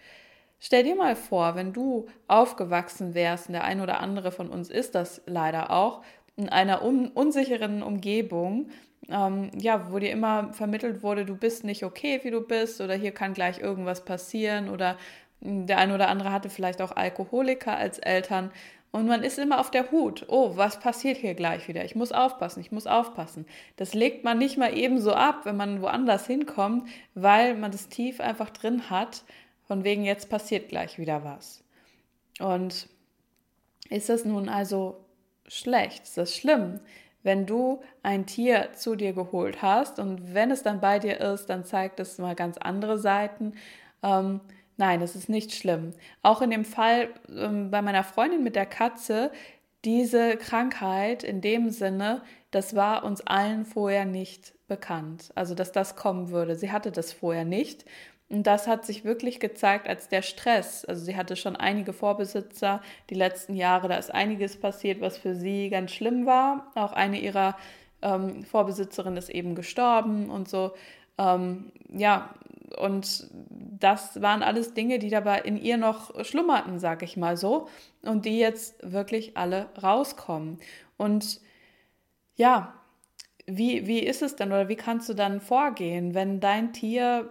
Stell 0.61 0.85
dir 0.85 0.95
mal 0.95 1.17
vor, 1.17 1.55
wenn 1.55 1.73
du 1.73 2.07
aufgewachsen 2.29 3.15
wärst, 3.15 3.49
und 3.49 3.55
der 3.55 3.65
ein 3.65 3.81
oder 3.81 4.01
andere 4.01 4.31
von 4.31 4.51
uns 4.51 4.69
ist 4.69 4.95
das 4.95 5.23
leider 5.27 5.71
auch, 5.71 6.03
in 6.37 6.51
einer 6.51 6.85
un 6.85 7.09
unsicheren 7.09 7.83
Umgebung, 7.83 8.69
ähm, 9.09 9.51
ja, 9.57 9.91
wo 9.91 9.99
dir 9.99 10.11
immer 10.11 10.53
vermittelt 10.53 11.03
wurde, 11.03 11.25
du 11.25 11.35
bist 11.35 11.65
nicht 11.65 11.83
okay, 11.83 12.21
wie 12.23 12.31
du 12.31 12.43
bist, 12.43 12.81
oder 12.83 12.95
hier 12.95 13.13
kann 13.13 13.33
gleich 13.33 13.59
irgendwas 13.59 14.05
passieren, 14.05 14.69
oder 14.69 14.97
hm, 15.43 15.67
der 15.67 15.79
eine 15.79 15.95
oder 15.95 16.09
andere 16.09 16.31
hatte 16.31 16.51
vielleicht 16.51 16.83
auch 16.83 16.95
Alkoholiker 16.95 17.77
als 17.77 17.99
Eltern. 17.99 18.51
Und 18.93 19.07
man 19.07 19.23
ist 19.23 19.39
immer 19.39 19.61
auf 19.61 19.71
der 19.71 19.93
Hut. 19.93 20.27
Oh, 20.29 20.57
was 20.57 20.81
passiert 20.81 21.17
hier 21.17 21.35
gleich 21.35 21.69
wieder? 21.69 21.85
Ich 21.85 21.95
muss 21.95 22.11
aufpassen, 22.11 22.61
ich 22.61 22.73
muss 22.73 22.89
aufpassen. 22.89 23.47
Das 23.77 23.95
legt 23.95 24.25
man 24.25 24.39
nicht 24.39 24.59
mal 24.59 24.77
eben 24.77 25.01
so 25.01 25.13
ab, 25.13 25.43
wenn 25.45 25.57
man 25.57 25.81
woanders 25.81 26.27
hinkommt, 26.27 26.89
weil 27.15 27.55
man 27.57 27.71
das 27.71 27.89
tief 27.89 28.21
einfach 28.21 28.51
drin 28.51 28.91
hat, 28.91 29.23
von 29.71 29.85
wegen 29.85 30.03
jetzt 30.05 30.29
passiert 30.29 30.69
gleich 30.69 30.99
wieder 30.99 31.23
was. 31.23 31.63
Und 32.41 32.89
ist 33.89 34.09
das 34.09 34.25
nun 34.25 34.49
also 34.49 35.05
schlecht? 35.47 36.03
Ist 36.03 36.19
das 36.19 36.35
schlimm? 36.35 36.81
wenn 37.23 37.47
du 37.47 37.81
ein 38.03 38.27
Tier 38.27 38.71
zu 38.75 38.97
dir 38.97 39.13
geholt 39.13 39.63
hast 39.63 39.99
und 39.99 40.35
wenn 40.35 40.51
es 40.51 40.63
dann 40.63 40.81
bei 40.81 40.99
dir 40.99 41.21
ist, 41.21 41.47
dann 41.47 41.65
zeigt 41.65 42.01
es 42.01 42.19
mal 42.19 42.35
ganz 42.35 42.57
andere 42.57 42.99
Seiten. 42.99 43.53
Ähm, 44.03 44.41
nein, 44.77 45.03
es 45.03 45.17
ist 45.17 45.29
nicht 45.29 45.53
schlimm. 45.53 45.93
Auch 46.23 46.41
in 46.41 46.51
dem 46.51 46.65
Fall 46.65 47.09
ähm, 47.29 47.71
bei 47.71 47.83
meiner 47.83 48.05
Freundin 48.05 48.43
mit 48.43 48.57
der 48.57 48.67
Katze, 48.67 49.31
diese 49.85 50.37
Krankheit 50.37 51.23
in 51.23 51.41
dem 51.41 51.71
Sinne, 51.71 52.23
das 52.51 52.75
war 52.75 53.05
uns 53.05 53.21
allen 53.27 53.65
vorher 53.65 54.05
nicht 54.05 54.55
bekannt. 54.67 55.31
Also, 55.35 55.55
dass 55.55 55.73
das 55.73 55.97
kommen 55.97 56.31
würde. 56.31 56.57
Sie 56.57 56.73
hatte 56.73 56.93
das 56.93 57.13
vorher 57.13 57.45
nicht. 57.45 57.85
Und 58.31 58.45
das 58.45 58.69
hat 58.69 58.87
sich 58.87 59.05
wirklich 59.05 59.41
gezeigt 59.41 59.89
als 59.89 60.09
der 60.09 60.23
Stress. 60.23 60.85
Also 60.85 61.05
sie 61.05 61.17
hatte 61.17 61.35
schon 61.35 61.57
einige 61.57 61.93
Vorbesitzer 61.93 62.81
die 63.11 63.17
letzten 63.17 63.55
Jahre. 63.55 63.89
Da 63.89 63.97
ist 63.97 64.15
einiges 64.15 64.57
passiert, 64.57 65.01
was 65.01 65.19
für 65.19 65.35
sie 65.35 65.69
ganz 65.69 65.91
schlimm 65.91 66.27
war. 66.27 66.71
Auch 66.77 66.93
eine 66.93 67.19
ihrer 67.19 67.57
ähm, 68.03 68.45
Vorbesitzerinnen 68.45 69.17
ist 69.17 69.31
eben 69.31 69.57
gestorben 69.57 70.31
und 70.31 70.49
so. 70.49 70.73
Ähm, 71.19 71.73
ja, 71.93 72.33
und 72.79 73.27
das 73.33 74.23
waren 74.23 74.45
alles 74.45 74.75
Dinge, 74.75 75.01
die 75.01 75.11
dabei 75.11 75.41
in 75.41 75.57
ihr 75.57 75.77
noch 75.77 76.25
schlummerten, 76.25 76.79
sag 76.79 77.03
ich 77.03 77.17
mal 77.17 77.37
so. 77.37 77.67
Und 78.03 78.27
die 78.27 78.39
jetzt 78.39 78.77
wirklich 78.81 79.37
alle 79.37 79.71
rauskommen. 79.83 80.61
Und 80.97 81.41
ja, 82.37 82.75
wie, 83.47 83.89
wie 83.89 83.99
ist 83.99 84.23
es 84.23 84.37
denn 84.37 84.53
oder 84.53 84.69
wie 84.69 84.77
kannst 84.77 85.09
du 85.09 85.15
dann 85.15 85.41
vorgehen, 85.41 86.15
wenn 86.15 86.39
dein 86.39 86.73
Tier 86.73 87.31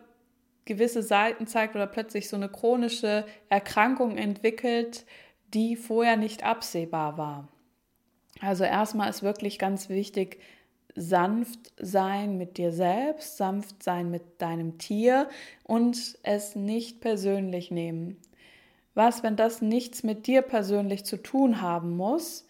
gewisse 0.70 1.04
Seiten 1.04 1.48
zeigt 1.48 1.76
oder 1.76 1.88
plötzlich 1.88 2.30
so 2.30 2.38
eine 2.38 2.48
chronische 2.48 3.26
Erkrankung 3.50 4.18
entwickelt, 4.18 5.06
die 5.54 5.76
vorher 5.76 6.16
nicht 6.16 6.44
absehbar 6.44 7.18
war. 7.18 7.48
Also 8.40 8.64
erstmal 8.64 9.10
ist 9.10 9.24
wirklich 9.24 9.60
ganz 9.60 9.90
wichtig, 9.90 10.40
sanft 10.96 11.74
sein 11.78 12.38
mit 12.38 12.58
dir 12.58 12.72
selbst, 12.72 13.38
sanft 13.38 13.84
sein 13.84 14.12
mit 14.12 14.42
deinem 14.42 14.78
Tier 14.78 15.28
und 15.64 16.18
es 16.24 16.56
nicht 16.56 17.02
persönlich 17.02 17.72
nehmen. 17.72 18.18
Was, 18.94 19.24
wenn 19.24 19.36
das 19.36 19.62
nichts 19.62 20.04
mit 20.04 20.28
dir 20.28 20.42
persönlich 20.42 21.04
zu 21.04 21.18
tun 21.18 21.62
haben 21.62 21.98
muss, 21.98 22.48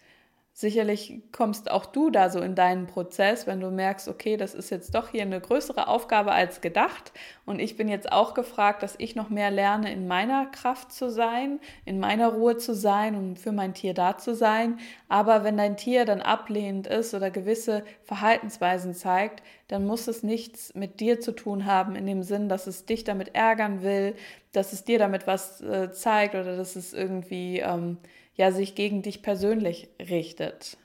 Sicherlich 0.60 1.22
kommst 1.32 1.70
auch 1.70 1.86
du 1.86 2.10
da 2.10 2.28
so 2.28 2.38
in 2.38 2.54
deinen 2.54 2.86
Prozess, 2.86 3.46
wenn 3.46 3.60
du 3.60 3.70
merkst, 3.70 4.08
okay, 4.08 4.36
das 4.36 4.52
ist 4.52 4.68
jetzt 4.68 4.94
doch 4.94 5.08
hier 5.08 5.22
eine 5.22 5.40
größere 5.40 5.88
Aufgabe 5.88 6.32
als 6.32 6.60
gedacht 6.60 7.14
und 7.46 7.60
ich 7.60 7.78
bin 7.78 7.88
jetzt 7.88 8.12
auch 8.12 8.34
gefragt, 8.34 8.82
dass 8.82 8.94
ich 8.98 9.16
noch 9.16 9.30
mehr 9.30 9.50
lerne, 9.50 9.90
in 9.90 10.06
meiner 10.06 10.44
Kraft 10.44 10.92
zu 10.92 11.10
sein, 11.10 11.60
in 11.86 11.98
meiner 11.98 12.34
Ruhe 12.34 12.58
zu 12.58 12.74
sein 12.74 13.14
und 13.14 13.38
für 13.38 13.52
mein 13.52 13.72
Tier 13.72 13.94
da 13.94 14.18
zu 14.18 14.34
sein. 14.34 14.78
Aber 15.08 15.44
wenn 15.44 15.56
dein 15.56 15.78
Tier 15.78 16.04
dann 16.04 16.20
ablehnend 16.20 16.86
ist 16.86 17.14
oder 17.14 17.30
gewisse 17.30 17.82
Verhaltensweisen 18.02 18.92
zeigt, 18.92 19.42
dann 19.68 19.86
muss 19.86 20.08
es 20.08 20.22
nichts 20.22 20.74
mit 20.74 21.00
dir 21.00 21.20
zu 21.20 21.32
tun 21.32 21.64
haben, 21.64 21.96
in 21.96 22.04
dem 22.04 22.22
Sinn, 22.22 22.50
dass 22.50 22.66
es 22.66 22.84
dich 22.84 23.04
damit 23.04 23.34
ärgern 23.34 23.82
will, 23.82 24.14
dass 24.52 24.74
es 24.74 24.84
dir 24.84 24.98
damit 24.98 25.26
was 25.26 25.62
äh, 25.62 25.90
zeigt 25.90 26.34
oder 26.34 26.58
dass 26.58 26.76
es 26.76 26.92
irgendwie 26.92 27.60
ähm, 27.60 27.96
ja 28.34 28.52
sich 28.52 28.74
gegen 28.74 29.02
dich 29.02 29.22
persönlich 29.22 29.88
richtet. 29.98 30.76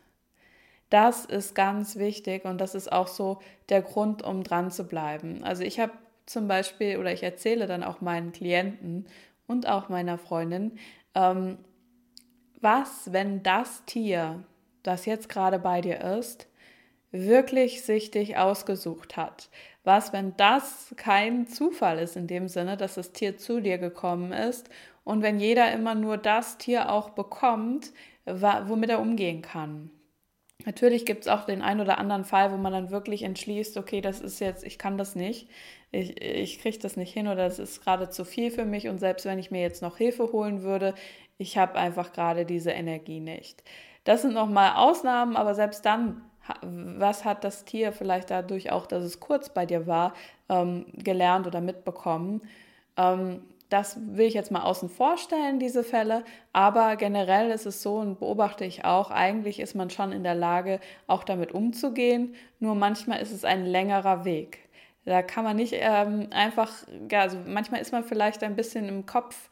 Das 0.89 1.25
ist 1.25 1.55
ganz 1.55 1.95
wichtig 1.95 2.45
und 2.45 2.59
das 2.59 2.75
ist 2.75 2.91
auch 2.91 3.07
so 3.07 3.39
der 3.69 3.81
Grund, 3.81 4.23
um 4.23 4.43
dran 4.43 4.71
zu 4.71 4.85
bleiben. 4.85 5.43
Also 5.43 5.63
ich 5.63 5.79
habe 5.79 5.93
zum 6.25 6.47
Beispiel 6.47 6.97
oder 6.97 7.11
ich 7.11 7.23
erzähle 7.23 7.67
dann 7.67 7.83
auch 7.83 8.01
meinen 8.01 8.31
Klienten 8.31 9.07
und 9.47 9.67
auch 9.67 9.89
meiner 9.89 10.17
Freundin, 10.17 10.77
ähm, 11.13 11.57
was, 12.61 13.11
wenn 13.11 13.43
das 13.43 13.83
Tier, 13.85 14.43
das 14.83 15.05
jetzt 15.05 15.29
gerade 15.29 15.59
bei 15.59 15.81
dir 15.81 16.01
ist, 16.01 16.47
wirklich 17.11 17.83
sich 17.83 18.11
dich 18.11 18.37
ausgesucht 18.37 19.17
hat? 19.17 19.49
Was, 19.83 20.13
wenn 20.13 20.35
das 20.37 20.93
kein 20.97 21.47
Zufall 21.47 21.99
ist 21.99 22.15
in 22.15 22.27
dem 22.27 22.47
Sinne, 22.47 22.75
dass 22.75 22.95
das 22.95 23.11
Tier 23.11 23.37
zu 23.37 23.61
dir 23.61 23.77
gekommen 23.77 24.31
ist 24.31 24.69
und 25.05 25.21
wenn 25.21 25.39
jeder 25.39 25.71
immer 25.71 25.95
nur 25.95 26.17
das 26.17 26.57
Tier 26.57 26.91
auch 26.91 27.11
bekommt, 27.11 27.93
womit 28.25 28.89
er 28.89 28.99
umgehen 28.99 29.41
kann? 29.41 29.91
Natürlich 30.65 31.05
gibt 31.05 31.21
es 31.21 31.27
auch 31.27 31.45
den 31.45 31.61
einen 31.61 31.81
oder 31.81 31.99
anderen 31.99 32.25
Fall, 32.25 32.51
wo 32.51 32.57
man 32.57 32.73
dann 32.73 32.89
wirklich 32.89 33.23
entschließt, 33.23 33.77
okay, 33.77 34.01
das 34.01 34.19
ist 34.19 34.39
jetzt, 34.39 34.65
ich 34.65 34.79
kann 34.79 34.97
das 34.97 35.15
nicht, 35.15 35.47
ich, 35.91 36.19
ich 36.21 36.59
kriege 36.59 36.79
das 36.79 36.97
nicht 36.97 37.13
hin 37.13 37.27
oder 37.27 37.43
das 37.43 37.59
ist 37.59 37.83
gerade 37.83 38.09
zu 38.09 38.25
viel 38.25 38.51
für 38.51 38.65
mich 38.65 38.87
und 38.87 38.99
selbst 38.99 39.25
wenn 39.25 39.37
ich 39.37 39.51
mir 39.51 39.61
jetzt 39.61 39.81
noch 39.81 39.97
Hilfe 39.97 40.31
holen 40.31 40.63
würde, 40.63 40.95
ich 41.37 41.57
habe 41.57 41.75
einfach 41.75 42.13
gerade 42.13 42.45
diese 42.45 42.71
Energie 42.71 43.19
nicht. 43.19 43.63
Das 44.05 44.21
sind 44.21 44.33
nochmal 44.33 44.75
Ausnahmen, 44.75 45.35
aber 45.35 45.53
selbst 45.55 45.85
dann, 45.85 46.21
was 46.61 47.25
hat 47.25 47.43
das 47.43 47.65
Tier 47.65 47.91
vielleicht 47.91 48.31
dadurch 48.31 48.71
auch, 48.71 48.87
dass 48.87 49.03
es 49.03 49.19
kurz 49.19 49.49
bei 49.49 49.65
dir 49.65 49.87
war, 49.87 50.13
ähm, 50.49 50.85
gelernt 50.93 51.47
oder 51.47 51.61
mitbekommen? 51.61 52.41
Ähm, 52.97 53.41
das 53.69 53.97
will 53.99 54.27
ich 54.27 54.33
jetzt 54.33 54.51
mal 54.51 54.61
außen 54.61 54.89
vor 54.89 55.17
stellen, 55.17 55.59
diese 55.59 55.83
Fälle. 55.83 56.23
Aber 56.53 56.95
generell 56.95 57.49
ist 57.51 57.65
es 57.65 57.81
so 57.81 57.97
und 57.97 58.19
beobachte 58.19 58.63
ich 58.65 58.85
auch, 58.85 59.11
eigentlich 59.11 59.59
ist 59.59 59.75
man 59.75 59.89
schon 59.89 60.11
in 60.11 60.23
der 60.23 60.35
Lage, 60.35 60.79
auch 61.07 61.23
damit 61.23 61.51
umzugehen. 61.51 62.35
Nur 62.59 62.75
manchmal 62.75 63.21
ist 63.21 63.31
es 63.31 63.43
ein 63.43 63.65
längerer 63.65 64.23
Weg. 64.23 64.59
Da 65.05 65.21
kann 65.21 65.43
man 65.43 65.55
nicht 65.55 65.73
ähm, 65.77 66.27
einfach, 66.31 66.71
ja, 67.11 67.21
also 67.21 67.37
manchmal 67.45 67.81
ist 67.81 67.91
man 67.91 68.03
vielleicht 68.03 68.43
ein 68.43 68.55
bisschen 68.55 68.87
im 68.87 69.05
Kopf 69.05 69.49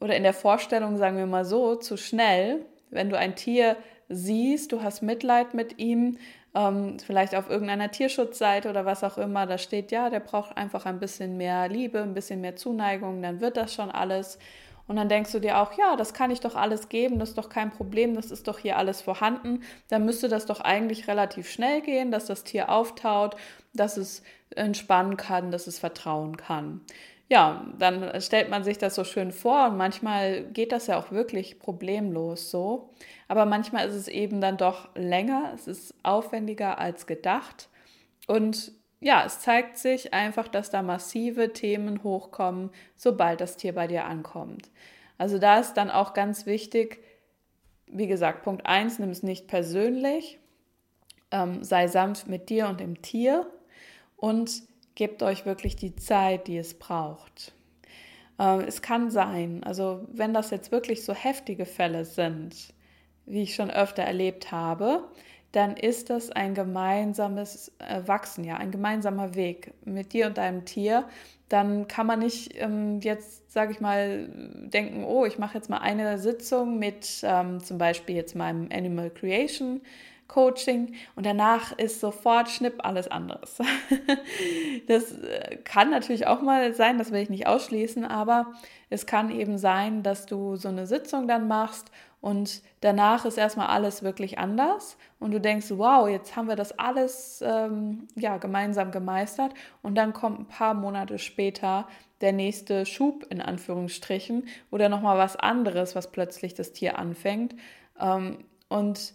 oder 0.00 0.16
in 0.16 0.24
der 0.24 0.34
Vorstellung, 0.34 0.96
sagen 0.96 1.16
wir 1.16 1.26
mal 1.26 1.44
so, 1.44 1.76
zu 1.76 1.96
schnell. 1.96 2.64
Wenn 2.90 3.08
du 3.08 3.16
ein 3.16 3.36
Tier 3.36 3.76
siehst, 4.08 4.72
du 4.72 4.82
hast 4.82 5.02
Mitleid 5.02 5.54
mit 5.54 5.78
ihm, 5.78 6.18
ähm, 6.54 6.98
vielleicht 6.98 7.34
auf 7.34 7.48
irgendeiner 7.48 7.90
Tierschutzseite 7.90 8.68
oder 8.70 8.84
was 8.84 9.04
auch 9.04 9.18
immer, 9.18 9.46
da 9.46 9.58
steht, 9.58 9.90
ja, 9.90 10.10
der 10.10 10.20
braucht 10.20 10.56
einfach 10.56 10.86
ein 10.86 11.00
bisschen 11.00 11.36
mehr 11.36 11.68
Liebe, 11.68 12.02
ein 12.02 12.14
bisschen 12.14 12.40
mehr 12.40 12.56
Zuneigung, 12.56 13.22
dann 13.22 13.40
wird 13.40 13.56
das 13.56 13.74
schon 13.74 13.90
alles. 13.90 14.38
Und 14.88 14.96
dann 14.96 15.08
denkst 15.08 15.32
du 15.32 15.38
dir 15.38 15.58
auch, 15.58 15.78
ja, 15.78 15.96
das 15.96 16.12
kann 16.12 16.30
ich 16.30 16.40
doch 16.40 16.56
alles 16.56 16.88
geben, 16.88 17.18
das 17.18 17.30
ist 17.30 17.38
doch 17.38 17.48
kein 17.48 17.70
Problem, 17.70 18.14
das 18.14 18.30
ist 18.30 18.48
doch 18.48 18.58
hier 18.58 18.76
alles 18.76 19.00
vorhanden. 19.00 19.62
Dann 19.88 20.04
müsste 20.04 20.28
das 20.28 20.44
doch 20.44 20.60
eigentlich 20.60 21.08
relativ 21.08 21.48
schnell 21.48 21.80
gehen, 21.80 22.10
dass 22.10 22.26
das 22.26 22.44
Tier 22.44 22.68
auftaut, 22.68 23.36
dass 23.72 23.96
es 23.96 24.22
entspannen 24.50 25.16
kann, 25.16 25.50
dass 25.50 25.66
es 25.66 25.78
vertrauen 25.78 26.36
kann. 26.36 26.82
Ja, 27.28 27.66
dann 27.78 28.20
stellt 28.20 28.50
man 28.50 28.62
sich 28.62 28.76
das 28.76 28.94
so 28.94 29.04
schön 29.04 29.32
vor 29.32 29.68
und 29.68 29.76
manchmal 29.78 30.44
geht 30.44 30.70
das 30.70 30.86
ja 30.86 30.98
auch 30.98 31.12
wirklich 31.12 31.58
problemlos 31.58 32.50
so. 32.50 32.90
Aber 33.26 33.46
manchmal 33.46 33.88
ist 33.88 33.94
es 33.94 34.08
eben 34.08 34.40
dann 34.40 34.58
doch 34.58 34.94
länger, 34.94 35.52
es 35.54 35.66
ist 35.66 35.94
aufwendiger 36.02 36.78
als 36.78 37.06
gedacht. 37.06 37.68
Und 38.26 38.72
ja, 39.00 39.24
es 39.24 39.40
zeigt 39.40 39.78
sich 39.78 40.14
einfach, 40.14 40.46
dass 40.46 40.70
da 40.70 40.82
massive 40.82 41.52
Themen 41.52 42.02
hochkommen, 42.04 42.70
sobald 42.96 43.40
das 43.40 43.56
Tier 43.56 43.74
bei 43.74 43.86
dir 43.86 44.04
ankommt. 44.04 44.70
Also 45.18 45.38
da 45.38 45.58
ist 45.58 45.74
dann 45.74 45.90
auch 45.90 46.14
ganz 46.14 46.46
wichtig, 46.46 47.02
wie 47.86 48.06
gesagt, 48.06 48.42
Punkt 48.42 48.66
1, 48.66 48.98
nimm 48.98 49.10
es 49.10 49.22
nicht 49.22 49.48
persönlich, 49.48 50.38
ähm, 51.30 51.64
sei 51.64 51.88
sanft 51.88 52.28
mit 52.28 52.48
dir 52.48 52.68
und 52.68 52.80
dem 52.80 53.02
Tier 53.02 53.50
und 54.16 54.62
gebt 54.94 55.22
euch 55.22 55.46
wirklich 55.46 55.76
die 55.76 55.96
Zeit, 55.96 56.46
die 56.46 56.58
es 56.58 56.74
braucht. 56.74 57.52
Ähm, 58.38 58.60
es 58.60 58.82
kann 58.82 59.10
sein, 59.10 59.62
also 59.64 60.06
wenn 60.12 60.34
das 60.34 60.50
jetzt 60.50 60.72
wirklich 60.72 61.04
so 61.04 61.14
heftige 61.14 61.66
Fälle 61.66 62.04
sind, 62.04 62.74
wie 63.26 63.42
ich 63.42 63.54
schon 63.54 63.70
öfter 63.70 64.02
erlebt 64.02 64.50
habe, 64.50 65.04
dann 65.52 65.76
ist 65.76 66.08
das 66.08 66.30
ein 66.30 66.54
gemeinsames 66.54 67.72
äh, 67.78 68.00
Wachsen, 68.06 68.42
ja, 68.44 68.56
ein 68.56 68.70
gemeinsamer 68.70 69.34
Weg 69.34 69.74
mit 69.84 70.14
dir 70.14 70.26
und 70.26 70.38
deinem 70.38 70.64
Tier. 70.64 71.04
Dann 71.50 71.86
kann 71.88 72.06
man 72.06 72.20
nicht 72.20 72.54
ähm, 72.56 73.00
jetzt, 73.00 73.52
sage 73.52 73.72
ich 73.72 73.80
mal, 73.80 74.30
denken, 74.32 75.04
oh, 75.04 75.26
ich 75.26 75.38
mache 75.38 75.54
jetzt 75.58 75.68
mal 75.68 75.78
eine 75.78 76.18
Sitzung 76.18 76.78
mit 76.78 77.20
ähm, 77.22 77.62
zum 77.62 77.76
Beispiel 77.76 78.16
jetzt 78.16 78.34
meinem 78.34 78.68
Animal 78.72 79.10
Creation 79.10 79.82
Coaching 80.26 80.94
und 81.14 81.26
danach 81.26 81.76
ist 81.76 82.00
sofort 82.00 82.48
Schnipp 82.48 82.76
alles 82.78 83.06
anderes. 83.08 83.58
das 84.86 85.12
äh, 85.12 85.56
kann 85.64 85.90
natürlich 85.90 86.26
auch 86.26 86.42
mal 86.42 86.74
sein, 86.74 86.98
das 86.98 87.12
will 87.12 87.20
ich 87.20 87.30
nicht 87.30 87.46
ausschließen, 87.46 88.04
aber 88.04 88.52
es 88.90 89.06
kann 89.06 89.30
eben 89.30 89.58
sein, 89.58 90.02
dass 90.02 90.26
du 90.26 90.56
so 90.56 90.68
eine 90.68 90.86
Sitzung 90.86 91.28
dann 91.28 91.48
machst 91.48 91.90
und 92.20 92.62
danach 92.80 93.24
ist 93.24 93.36
erstmal 93.36 93.66
alles 93.66 94.02
wirklich 94.02 94.38
anders 94.38 94.96
und 95.18 95.32
du 95.32 95.40
denkst, 95.40 95.66
wow, 95.70 96.08
jetzt 96.08 96.36
haben 96.36 96.48
wir 96.48 96.56
das 96.56 96.78
alles 96.78 97.42
ähm, 97.44 98.06
ja, 98.14 98.36
gemeinsam 98.36 98.92
gemeistert 98.92 99.52
und 99.82 99.96
dann 99.96 100.12
kommt 100.12 100.38
ein 100.38 100.46
paar 100.46 100.74
Monate 100.74 101.18
später 101.18 101.88
der 102.20 102.32
nächste 102.32 102.86
Schub 102.86 103.26
in 103.28 103.42
Anführungsstrichen 103.42 104.46
oder 104.70 104.88
nochmal 104.88 105.18
was 105.18 105.36
anderes, 105.36 105.96
was 105.96 106.12
plötzlich 106.12 106.54
das 106.54 106.72
Tier 106.72 106.98
anfängt. 106.98 107.56
Ähm, 108.00 108.44
und 108.68 109.14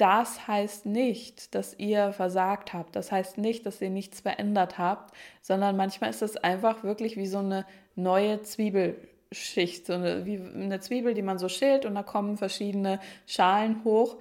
das 0.00 0.48
heißt 0.48 0.86
nicht, 0.86 1.54
dass 1.54 1.78
ihr 1.78 2.12
versagt 2.12 2.72
habt. 2.72 2.96
Das 2.96 3.12
heißt 3.12 3.36
nicht, 3.36 3.66
dass 3.66 3.82
ihr 3.82 3.90
nichts 3.90 4.20
verändert 4.20 4.78
habt, 4.78 5.14
sondern 5.42 5.76
manchmal 5.76 6.10
ist 6.10 6.22
es 6.22 6.36
einfach 6.36 6.82
wirklich 6.82 7.16
wie 7.16 7.26
so 7.26 7.38
eine 7.38 7.66
neue 7.96 8.40
Zwiebel 8.42 8.96
Schicht, 9.32 9.86
so 9.86 9.92
eine, 9.92 10.26
wie 10.26 10.38
eine 10.38 10.80
Zwiebel, 10.80 11.14
die 11.14 11.22
man 11.22 11.38
so 11.38 11.48
schält 11.48 11.86
und 11.86 11.94
da 11.94 12.02
kommen 12.02 12.36
verschiedene 12.36 12.98
Schalen 13.26 13.84
hoch 13.84 14.16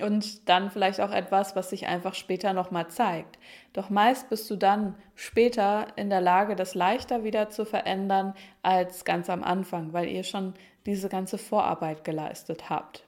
und 0.00 0.48
dann 0.48 0.70
vielleicht 0.70 1.02
auch 1.02 1.10
etwas, 1.10 1.54
was 1.54 1.68
sich 1.68 1.86
einfach 1.86 2.14
später 2.14 2.54
nochmal 2.54 2.88
zeigt. 2.88 3.38
Doch 3.74 3.90
meist 3.90 4.30
bist 4.30 4.50
du 4.50 4.56
dann 4.56 4.94
später 5.14 5.88
in 5.96 6.08
der 6.08 6.22
Lage, 6.22 6.56
das 6.56 6.74
leichter 6.74 7.24
wieder 7.24 7.50
zu 7.50 7.66
verändern 7.66 8.32
als 8.62 9.04
ganz 9.04 9.28
am 9.28 9.44
Anfang, 9.44 9.92
weil 9.92 10.08
ihr 10.08 10.24
schon 10.24 10.54
diese 10.86 11.10
ganze 11.10 11.36
Vorarbeit 11.36 12.02
geleistet 12.02 12.70
habt. 12.70 13.03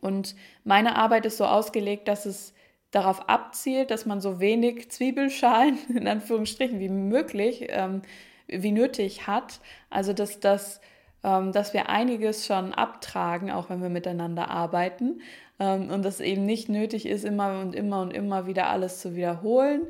Und 0.00 0.34
meine 0.64 0.96
Arbeit 0.96 1.26
ist 1.26 1.38
so 1.38 1.44
ausgelegt, 1.44 2.08
dass 2.08 2.26
es 2.26 2.54
darauf 2.90 3.28
abzielt, 3.28 3.90
dass 3.90 4.06
man 4.06 4.20
so 4.20 4.40
wenig 4.40 4.90
Zwiebelschalen 4.90 5.78
in 5.88 6.08
Anführungsstrichen 6.08 6.80
wie 6.80 6.88
möglich 6.88 7.66
ähm, 7.70 8.02
wie 8.48 8.72
nötig 8.72 9.26
hat. 9.26 9.60
Also 9.90 10.12
dass, 10.12 10.40
dass, 10.40 10.80
ähm, 11.24 11.52
dass 11.52 11.74
wir 11.74 11.88
einiges 11.88 12.46
schon 12.46 12.72
abtragen, 12.72 13.50
auch 13.50 13.70
wenn 13.70 13.82
wir 13.82 13.88
miteinander 13.88 14.50
arbeiten. 14.50 15.20
Ähm, 15.58 15.90
und 15.90 16.04
dass 16.04 16.20
eben 16.20 16.44
nicht 16.44 16.68
nötig 16.68 17.06
ist, 17.06 17.24
immer 17.24 17.60
und 17.60 17.74
immer 17.74 18.02
und 18.02 18.12
immer 18.12 18.46
wieder 18.46 18.68
alles 18.68 19.00
zu 19.00 19.16
wiederholen, 19.16 19.82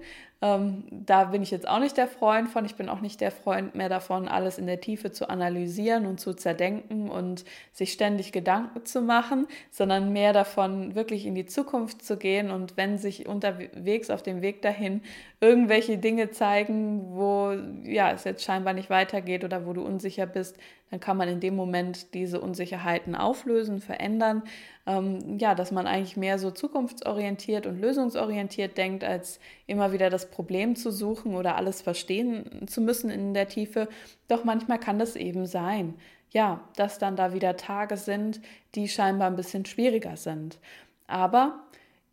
ähm, 0.42 0.84
da 0.90 1.24
bin 1.24 1.42
ich 1.42 1.50
jetzt 1.50 1.66
auch 1.66 1.78
nicht 1.78 1.96
der 1.96 2.08
Freund 2.08 2.50
von. 2.50 2.66
Ich 2.66 2.74
bin 2.74 2.90
auch 2.90 3.00
nicht 3.00 3.22
der 3.22 3.30
Freund 3.30 3.74
mehr 3.74 3.88
davon, 3.88 4.28
alles 4.28 4.58
in 4.58 4.66
der 4.66 4.80
Tiefe 4.80 5.10
zu 5.10 5.30
analysieren 5.30 6.04
und 6.04 6.20
zu 6.20 6.34
zerdenken 6.34 7.08
und 7.08 7.44
sich 7.72 7.92
ständig 7.92 8.32
Gedanken 8.32 8.84
zu 8.84 9.00
machen, 9.00 9.46
sondern 9.70 10.12
mehr 10.12 10.34
davon, 10.34 10.94
wirklich 10.94 11.24
in 11.24 11.34
die 11.34 11.46
Zukunft 11.46 12.04
zu 12.04 12.18
gehen. 12.18 12.50
Und 12.50 12.76
wenn 12.76 12.98
sich 12.98 13.26
unterwegs 13.26 14.10
auf 14.10 14.22
dem 14.22 14.42
Weg 14.42 14.60
dahin 14.60 15.00
irgendwelche 15.40 15.98
Dinge 15.98 16.30
zeigen, 16.30 17.14
wo 17.14 17.52
ja, 17.84 18.10
es 18.10 18.24
jetzt 18.24 18.42
scheinbar 18.42 18.72
nicht 18.72 18.88
weitergeht 18.88 19.44
oder 19.44 19.66
wo 19.66 19.74
du 19.74 19.82
unsicher 19.82 20.26
bist, 20.26 20.56
dann 20.90 21.00
kann 21.00 21.18
man 21.18 21.28
in 21.28 21.40
dem 21.40 21.54
Moment 21.54 22.14
diese 22.14 22.40
Unsicherheiten 22.40 23.14
auflösen, 23.14 23.80
verändern. 23.80 24.42
Ähm, 24.86 25.38
ja, 25.38 25.54
dass 25.54 25.72
man 25.72 25.86
eigentlich 25.86 26.16
mehr 26.16 26.38
so 26.38 26.50
zukunftsorientiert 26.50 27.66
und 27.66 27.80
lösungsorientiert 27.80 28.78
denkt, 28.78 29.04
als 29.04 29.38
immer 29.66 29.92
wieder 29.92 30.08
das 30.08 30.30
Problem 30.30 30.74
zu 30.74 30.90
suchen 30.90 31.34
oder 31.34 31.56
alles 31.56 31.82
verstehen 31.82 32.66
zu 32.66 32.80
müssen 32.80 33.10
in 33.10 33.34
der 33.34 33.48
Tiefe. 33.48 33.88
Doch 34.28 34.44
manchmal 34.44 34.78
kann 34.80 34.98
das 34.98 35.16
eben 35.16 35.46
sein. 35.46 35.94
Ja, 36.30 36.60
dass 36.76 36.98
dann 36.98 37.16
da 37.16 37.34
wieder 37.34 37.56
Tage 37.56 37.96
sind, 37.96 38.40
die 38.74 38.88
scheinbar 38.88 39.28
ein 39.28 39.36
bisschen 39.36 39.66
schwieriger 39.66 40.16
sind. 40.16 40.58
Aber 41.06 41.60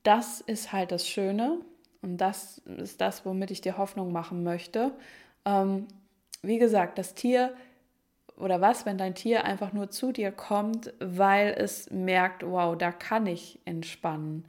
das 0.03 0.41
ist 0.41 0.73
halt 0.73 0.91
das 0.91 1.07
Schöne 1.07 1.59
und 2.03 2.17
das 2.17 2.59
ist 2.77 3.01
das, 3.01 3.25
womit 3.25 3.49
ich 3.49 3.61
dir 3.61 3.77
Hoffnung 3.77 4.11
machen 4.11 4.43
möchte. 4.43 4.91
Ähm, 5.45 5.87
wie 6.41 6.59
gesagt, 6.59 6.97
das 6.97 7.13
Tier 7.13 7.53
oder 8.37 8.61
was, 8.61 8.85
wenn 8.85 8.97
dein 8.97 9.15
Tier 9.15 9.45
einfach 9.45 9.73
nur 9.73 9.89
zu 9.89 10.11
dir 10.11 10.31
kommt, 10.31 10.93
weil 10.99 11.55
es 11.57 11.89
merkt, 11.91 12.45
wow, 12.45 12.77
da 12.77 12.91
kann 12.91 13.25
ich 13.25 13.59
entspannen. 13.65 14.45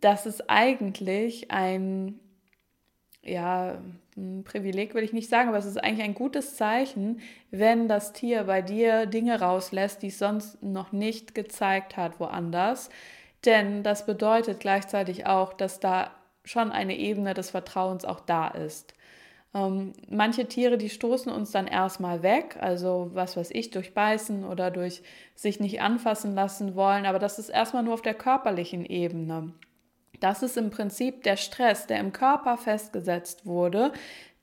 Das 0.00 0.26
ist 0.26 0.50
eigentlich 0.50 1.50
ein, 1.50 2.18
ja, 3.22 3.80
ein 4.16 4.44
Privileg 4.44 4.94
will 4.94 5.04
ich 5.04 5.12
nicht 5.12 5.30
sagen, 5.30 5.48
aber 5.48 5.58
es 5.58 5.66
ist 5.66 5.82
eigentlich 5.82 6.04
ein 6.04 6.14
gutes 6.14 6.56
Zeichen, 6.56 7.20
wenn 7.50 7.88
das 7.88 8.12
Tier 8.12 8.44
bei 8.44 8.60
dir 8.60 9.06
Dinge 9.06 9.40
rauslässt, 9.40 10.02
die 10.02 10.08
es 10.08 10.18
sonst 10.18 10.62
noch 10.62 10.92
nicht 10.92 11.34
gezeigt 11.34 11.96
hat 11.96 12.20
woanders. 12.20 12.90
Denn 13.46 13.82
das 13.82 14.04
bedeutet 14.04 14.60
gleichzeitig 14.60 15.26
auch, 15.26 15.54
dass 15.54 15.80
da 15.80 16.10
schon 16.44 16.72
eine 16.72 16.96
Ebene 16.96 17.34
des 17.34 17.50
Vertrauens 17.50 18.04
auch 18.04 18.20
da 18.20 18.48
ist. 18.48 18.94
Ähm, 19.52 19.92
manche 20.08 20.46
Tiere, 20.46 20.78
die 20.78 20.90
stoßen 20.90 21.30
uns 21.32 21.50
dann 21.50 21.66
erstmal 21.66 22.22
weg, 22.22 22.56
also 22.60 23.10
was 23.14 23.36
weiß 23.36 23.50
ich, 23.50 23.70
durch 23.70 23.94
Beißen 23.94 24.44
oder 24.44 24.70
durch 24.70 25.02
sich 25.34 25.58
nicht 25.58 25.80
anfassen 25.80 26.34
lassen 26.34 26.76
wollen, 26.76 27.04
aber 27.04 27.18
das 27.18 27.38
ist 27.38 27.48
erstmal 27.48 27.82
nur 27.82 27.94
auf 27.94 28.02
der 28.02 28.14
körperlichen 28.14 28.84
Ebene. 28.84 29.52
Das 30.20 30.42
ist 30.42 30.56
im 30.56 30.70
Prinzip 30.70 31.24
der 31.24 31.36
Stress, 31.36 31.86
der 31.86 31.98
im 31.98 32.12
Körper 32.12 32.58
festgesetzt 32.58 33.46
wurde, 33.46 33.92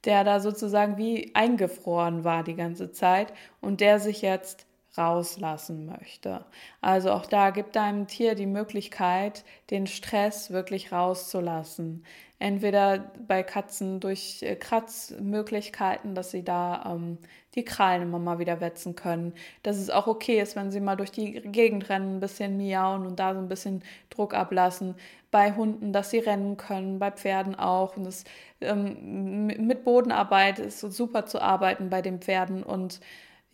der 0.03 0.23
da 0.23 0.39
sozusagen 0.39 0.97
wie 0.97 1.33
eingefroren 1.35 2.23
war 2.23 2.43
die 2.43 2.55
ganze 2.55 2.91
Zeit 2.91 3.33
und 3.61 3.79
der 3.79 3.99
sich 3.99 4.21
jetzt 4.21 4.65
rauslassen 4.97 5.85
möchte. 5.85 6.45
Also 6.81 7.11
auch 7.11 7.25
da 7.25 7.51
gibt 7.51 7.75
deinem 7.75 8.07
Tier 8.07 8.35
die 8.35 8.45
Möglichkeit, 8.45 9.43
den 9.69 9.87
Stress 9.87 10.51
wirklich 10.51 10.91
rauszulassen. 10.91 12.03
Entweder 12.39 13.11
bei 13.27 13.41
Katzen 13.41 13.99
durch 13.99 14.43
äh, 14.43 14.55
Kratzmöglichkeiten, 14.55 16.13
dass 16.13 16.29
sie 16.29 16.43
da 16.43 16.93
ähm, 16.93 17.17
die 17.55 17.65
Krallen 17.65 18.03
immer 18.03 18.19
mal 18.19 18.37
wieder 18.37 18.61
wetzen 18.61 18.95
können. 18.95 19.33
Dass 19.63 19.77
es 19.77 19.89
auch 19.89 20.05
okay 20.05 20.39
ist, 20.39 20.55
wenn 20.55 20.69
sie 20.69 20.79
mal 20.79 20.95
durch 20.95 21.11
die 21.11 21.41
Gegend 21.41 21.89
rennen, 21.89 22.17
ein 22.17 22.19
bisschen 22.19 22.55
miauen 22.55 23.07
und 23.07 23.19
da 23.19 23.33
so 23.33 23.39
ein 23.39 23.47
bisschen 23.47 23.83
Druck 24.11 24.35
ablassen. 24.35 24.93
Bei 25.31 25.53
Hunden, 25.55 25.91
dass 25.91 26.11
sie 26.11 26.19
rennen 26.19 26.57
können, 26.57 26.99
bei 26.99 27.09
Pferden 27.09 27.55
auch. 27.55 27.97
Und 27.97 28.05
das, 28.05 28.23
ähm, 28.61 29.47
mit 29.47 29.83
Bodenarbeit 29.83 30.59
ist 30.59 30.81
super 30.81 31.25
zu 31.25 31.41
arbeiten 31.41 31.89
bei 31.89 32.03
den 32.03 32.19
Pferden 32.19 32.61
und 32.61 32.99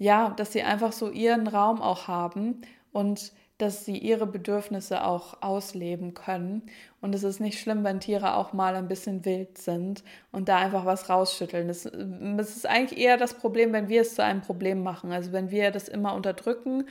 ja, 0.04 0.32
dass 0.36 0.52
sie 0.52 0.63
einfach 0.63 0.92
so 0.92 1.10
ihren 1.10 1.48
Raum 1.48 1.82
auch 1.82 2.10
haben 2.10 2.62
und 2.92 3.32
dass 3.58 3.86
sie 3.86 3.98
ihre 3.98 4.26
Bedürfnisse 4.28 5.06
auch 5.06 5.42
ausleben 5.42 6.13
können. 6.13 6.63
Und 7.00 7.16
es 7.16 7.24
ist 7.24 7.39
nicht 7.39 7.58
schlimm, 7.58 7.86
wenn 7.86 8.02
Tiere 8.02 8.36
auch 8.36 8.52
mal 8.52 8.76
ein 8.76 8.89
bisschen 8.89 9.24
wild 9.24 9.58
sind 9.58 10.04
und 10.34 10.50
da 10.50 10.58
einfach 10.58 10.86
was 10.86 11.10
rausschütteln. 11.10 11.70
Das, 11.70 11.84
das 11.84 12.58
ist 12.58 12.66
eigentlich 12.68 13.00
eher 13.00 13.16
das 13.16 13.36
Problem, 13.36 13.72
wenn 13.72 13.88
wir 13.88 14.02
es 14.02 14.16
zu 14.16 14.24
einem 14.24 14.42
Problem 14.42 14.84
machen. 14.84 15.13
Also 15.13 15.32
wenn 15.32 15.52
wir 15.52 15.72
das 15.72 15.88
immer 15.88 16.13
unterdrücken 16.16 16.86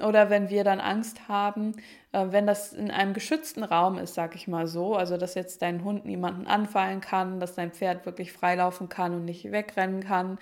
oder 0.00 0.28
wenn 0.28 0.50
wir 0.50 0.62
dann 0.62 0.80
Angst 0.80 1.26
haben, 1.26 1.72
äh, 2.12 2.26
wenn 2.28 2.46
das 2.46 2.74
in 2.74 2.90
einem 2.90 3.14
geschützten 3.14 3.64
Raum 3.64 3.96
ist, 3.96 4.12
sag 4.12 4.34
ich 4.34 4.46
mal 4.46 4.66
so, 4.66 4.94
also 4.94 5.16
dass 5.16 5.34
jetzt 5.34 5.62
dein 5.62 5.84
Hund 5.84 6.04
niemanden 6.04 6.46
anfallen 6.46 7.00
kann, 7.00 7.40
dass 7.40 7.54
dein 7.54 7.72
Pferd 7.72 8.04
wirklich 8.04 8.32
freilaufen 8.32 8.90
kann 8.90 9.14
und 9.14 9.24
nicht 9.24 9.50
wegrennen 9.50 10.02
kann, 10.02 10.38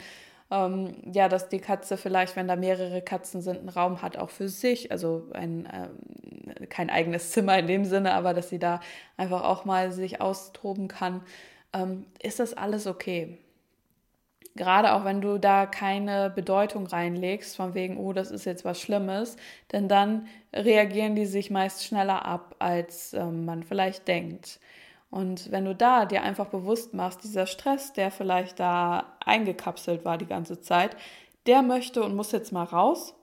ähm, 0.51 0.95
ja, 1.13 1.29
dass 1.29 1.49
die 1.49 1.59
Katze 1.61 1.97
vielleicht, 1.97 2.37
wenn 2.37 2.49
da 2.49 2.57
mehrere 2.57 3.03
Katzen 3.03 3.43
sind, 3.43 3.59
einen 3.59 3.69
Raum 3.69 4.03
hat 4.03 4.17
auch 4.17 4.31
für 4.31 4.49
sich, 4.49 4.93
also 4.93 5.29
ein, 5.33 5.67
äh, 5.67 6.67
kein 6.67 6.91
eigenes 6.91 7.31
Zimmer 7.33 7.59
in 7.59 7.67
dem 7.67 7.85
Sinne, 7.85 8.15
aber 8.15 8.35
dass 8.35 8.49
sie 8.51 8.59
da 8.59 8.81
einfach 9.17 9.43
auch 9.43 9.65
mal 9.65 9.93
sich 9.93 10.21
austoben 10.21 10.89
kann, 10.89 11.23
ähm, 11.73 12.07
ist 12.23 12.41
das 12.41 12.55
alles 12.55 12.87
okay. 12.87 13.39
Gerade 14.57 14.95
auch 14.95 15.05
wenn 15.05 15.21
du 15.21 15.39
da 15.39 15.67
keine 15.67 16.31
Bedeutung 16.31 16.87
reinlegst, 16.87 17.57
von 17.57 17.75
wegen, 17.75 17.99
oh, 17.99 18.15
das 18.15 18.31
ist 18.31 18.47
jetzt 18.47 18.65
was 18.65 18.81
Schlimmes, 18.81 19.37
denn 19.73 19.87
dann 19.87 20.29
reagieren 20.55 21.15
die 21.15 21.27
sich 21.27 21.51
meist 21.51 21.85
schneller 21.85 22.25
ab, 22.25 22.57
als 22.59 23.13
ähm, 23.13 23.45
man 23.45 23.63
vielleicht 23.65 24.09
denkt. 24.09 24.59
Und 25.17 25.51
wenn 25.51 25.65
du 25.65 25.75
da 25.75 26.05
dir 26.05 26.23
einfach 26.23 26.49
bewusst 26.49 26.93
machst, 26.93 27.25
dieser 27.25 27.47
Stress, 27.47 27.95
der 27.95 28.11
vielleicht 28.11 28.61
da 28.61 29.17
eingekapselt 29.25 30.05
war 30.05 30.19
die 30.19 30.27
ganze 30.27 30.61
Zeit, 30.61 30.95
der 31.47 31.63
möchte 31.63 32.03
und 32.03 32.15
muss 32.15 32.33
jetzt 32.33 32.53
mal 32.53 32.65
raus. 32.65 33.15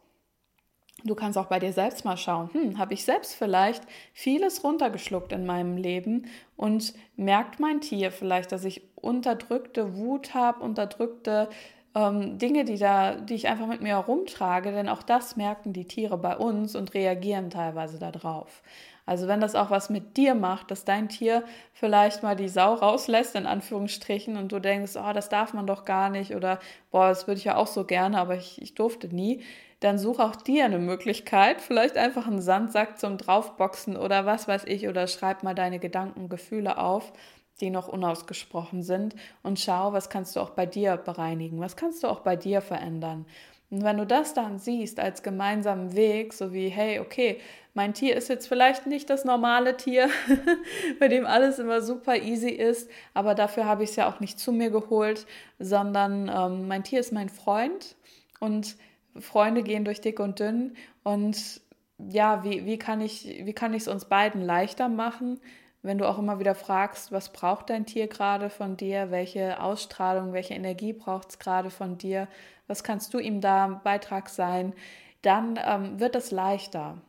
Du 1.04 1.14
kannst 1.14 1.38
auch 1.38 1.46
bei 1.46 1.60
dir 1.60 1.72
selbst 1.72 2.04
mal 2.04 2.18
schauen, 2.18 2.50
hm, 2.52 2.80
habe 2.80 2.96
ich 2.96 3.06
selbst 3.06 3.36
vielleicht 3.36 3.84
vieles 4.12 4.64
runtergeschluckt 4.64 5.34
in 5.34 5.46
meinem 5.46 5.78
Leben 5.78 6.26
und 6.56 6.96
merkt 7.16 7.60
mein 7.60 7.80
Tier 7.80 8.12
vielleicht, 8.12 8.52
dass 8.52 8.64
ich 8.64 8.82
unterdrückte 8.96 9.96
Wut 9.96 10.34
habe, 10.34 10.64
unterdrückte 10.64 11.48
ähm, 11.94 12.40
Dinge, 12.40 12.66
die, 12.66 12.80
da, 12.80 13.16
die 13.16 13.36
ich 13.36 13.50
einfach 13.50 13.68
mit 13.68 13.82
mir 13.82 13.90
herumtrage, 13.90 14.72
denn 14.72 14.90
auch 14.90 15.04
das 15.04 15.36
merken 15.36 15.74
die 15.74 15.86
Tiere 15.86 16.18
bei 16.18 16.36
uns 16.38 16.76
und 16.76 16.96
reagieren 16.96 17.52
teilweise 17.52 18.00
darauf. 18.00 18.64
Also 19.06 19.28
wenn 19.28 19.42
das 19.42 19.56
auch 19.56 19.70
was 19.70 19.90
mit 19.90 20.16
dir 20.18 20.34
macht, 20.34 20.72
dass 20.72 20.86
dein 20.86 21.10
Tier 21.10 21.44
vielleicht 21.74 22.24
mal 22.24 22.36
die 22.36 22.48
Sau 22.48 22.74
rauslässt, 22.74 23.36
in 23.36 23.46
Anführungsstrichen, 23.46 24.38
und 24.38 24.52
du 24.52 24.60
denkst, 24.60 24.94
oh, 24.96 25.14
das 25.14 25.30
darf 25.30 25.54
man 25.54 25.68
doch 25.68 25.86
gar 25.86 26.10
nicht 26.10 26.36
oder 26.36 26.60
boah, 26.92 27.10
das 27.10 27.28
würde 27.28 27.40
ich 27.40 27.46
ja 27.46 27.58
auch 27.58 27.68
so 27.68 27.84
gerne, 27.84 28.18
aber 28.18 28.36
ich, 28.36 28.62
ich 28.62 28.76
durfte 28.76 29.14
nie, 29.14 29.44
dann 29.82 29.98
such 29.98 30.20
auch 30.20 30.38
dir 30.38 30.64
eine 30.64 30.80
Möglichkeit, 30.80 31.62
vielleicht 31.62 31.98
einfach 31.98 32.28
einen 32.28 32.42
Sandsack 32.42 32.98
zum 32.98 33.18
Draufboxen 33.18 33.98
oder 33.98 34.26
was 34.26 34.48
weiß 34.48 34.64
ich, 34.66 34.88
oder 34.88 35.08
schreib 35.08 35.44
mal 35.44 35.56
deine 35.56 35.80
Gedanken, 35.80 36.30
Gefühle 36.30 36.78
auf, 36.78 37.12
die 37.60 37.70
noch 37.70 37.90
unausgesprochen 37.90 38.82
sind 38.84 39.16
und 39.44 39.60
schau, 39.60 39.94
was 39.94 40.10
kannst 40.10 40.36
du 40.36 40.40
auch 40.40 40.52
bei 40.52 40.66
dir 40.66 40.98
bereinigen, 40.98 41.60
was 41.60 41.76
kannst 41.76 42.04
du 42.04 42.08
auch 42.08 42.22
bei 42.22 42.36
dir 42.36 42.62
verändern. 42.62 43.26
Und 43.74 43.84
wenn 43.84 43.98
du 43.98 44.06
das 44.06 44.36
dann 44.36 44.60
siehst 44.60 45.00
als 45.00 45.24
gemeinsamen 45.24 45.96
Weg, 45.96 46.34
so 46.34 46.54
wie, 46.54 46.70
hey, 46.70 47.00
okay, 47.00 47.40
mein 47.74 47.96
Tier 47.96 48.16
ist 48.16 48.30
jetzt 48.30 48.48
vielleicht 48.48 48.86
nicht 48.86 49.10
das 49.10 49.26
normale 49.26 49.78
Tier, 49.78 50.10
bei 51.00 51.08
dem 51.08 51.26
alles 51.26 51.58
immer 51.58 51.82
super 51.82 52.16
easy 52.16 52.50
ist, 52.50 52.88
aber 53.16 53.34
dafür 53.34 53.66
habe 53.66 53.84
ich 53.84 53.90
es 53.90 53.96
ja 53.96 54.08
auch 54.08 54.20
nicht 54.20 54.40
zu 54.40 54.52
mir 54.52 54.70
geholt, 54.70 55.26
sondern 55.58 56.30
ähm, 56.30 56.68
mein 56.68 56.84
Tier 56.84 57.00
ist 57.00 57.12
mein 57.12 57.30
Freund 57.30 57.96
und 58.40 58.78
Freunde 59.20 59.64
gehen 59.64 59.86
durch 59.86 60.02
dick 60.02 60.20
und 60.20 60.40
dünn 60.40 60.76
und 61.02 61.60
ja, 61.98 62.44
wie, 62.44 62.68
wie 62.68 62.78
kann 62.78 63.02
ich 63.02 63.42
wie 63.44 63.54
kann 63.54 63.74
ich 63.74 63.84
es 63.84 63.88
uns 63.88 64.06
beiden 64.06 64.42
leichter 64.42 64.88
machen, 64.88 65.40
wenn 65.84 65.98
du 65.98 66.08
auch 66.10 66.18
immer 66.18 66.40
wieder 66.40 66.56
fragst, 66.56 67.12
was 67.12 67.32
braucht 67.34 67.70
dein 67.70 67.86
Tier 67.86 68.08
gerade 68.08 68.50
von 68.50 68.78
dir, 68.78 69.12
welche 69.12 69.62
Ausstrahlung, 69.62 70.32
welche 70.32 70.54
Energie 70.54 70.94
braucht 70.94 71.32
es 71.32 71.40
gerade 71.40 71.70
von 71.70 71.98
dir, 71.98 72.30
was 72.68 72.84
kannst 72.84 73.14
du 73.14 73.20
ihm 73.20 73.42
da 73.42 73.82
Beitrag 73.84 74.30
sein, 74.30 74.74
dann 75.22 75.60
ähm, 75.64 76.00
wird 76.00 76.16
es 76.16 76.32
leichter. 76.32 77.02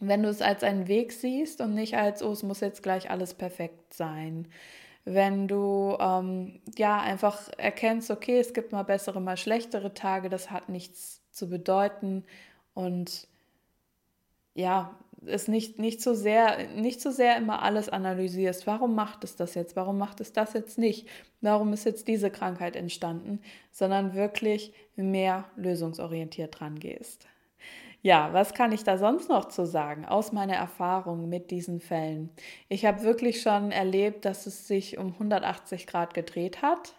Wenn 0.00 0.22
du 0.22 0.28
es 0.28 0.42
als 0.42 0.64
einen 0.64 0.88
Weg 0.88 1.12
siehst 1.12 1.60
und 1.60 1.74
nicht 1.74 1.96
als, 1.96 2.22
oh, 2.22 2.32
es 2.32 2.42
muss 2.42 2.60
jetzt 2.60 2.82
gleich 2.82 3.08
alles 3.10 3.34
perfekt 3.34 3.94
sein. 3.94 4.48
Wenn 5.04 5.46
du 5.46 5.96
ähm, 6.00 6.60
ja 6.76 7.00
einfach 7.00 7.50
erkennst, 7.56 8.10
okay, 8.10 8.40
es 8.40 8.52
gibt 8.52 8.72
mal 8.72 8.82
bessere, 8.82 9.20
mal 9.20 9.36
schlechtere 9.36 9.94
Tage, 9.94 10.28
das 10.28 10.50
hat 10.50 10.68
nichts 10.68 11.22
zu 11.30 11.48
bedeuten 11.48 12.24
und 12.74 13.28
ja, 14.54 14.94
es 15.26 15.48
nicht, 15.48 15.78
nicht, 15.78 16.00
so 16.00 16.14
sehr, 16.14 16.68
nicht 16.68 17.00
so 17.00 17.10
sehr 17.10 17.36
immer 17.36 17.62
alles 17.62 17.88
analysierst. 17.88 18.66
Warum 18.66 18.94
macht 18.94 19.24
es 19.24 19.36
das 19.36 19.54
jetzt? 19.54 19.76
Warum 19.76 19.98
macht 19.98 20.20
es 20.20 20.32
das 20.32 20.52
jetzt 20.52 20.78
nicht? 20.78 21.08
Warum 21.40 21.72
ist 21.72 21.84
jetzt 21.84 22.08
diese 22.08 22.30
Krankheit 22.30 22.76
entstanden? 22.76 23.40
Sondern 23.70 24.14
wirklich 24.14 24.72
mehr 24.96 25.44
lösungsorientiert 25.56 26.58
dran 26.58 26.78
gehst. 26.78 27.26
Ja, 28.02 28.32
was 28.32 28.54
kann 28.54 28.72
ich 28.72 28.82
da 28.82 28.96
sonst 28.96 29.28
noch 29.28 29.48
zu 29.48 29.66
sagen 29.66 30.06
aus 30.06 30.32
meiner 30.32 30.54
Erfahrung 30.54 31.28
mit 31.28 31.50
diesen 31.50 31.80
Fällen? 31.80 32.30
Ich 32.68 32.86
habe 32.86 33.02
wirklich 33.02 33.42
schon 33.42 33.72
erlebt, 33.72 34.24
dass 34.24 34.46
es 34.46 34.66
sich 34.66 34.96
um 34.96 35.08
180 35.08 35.86
Grad 35.86 36.14
gedreht 36.14 36.62
hat. 36.62 36.94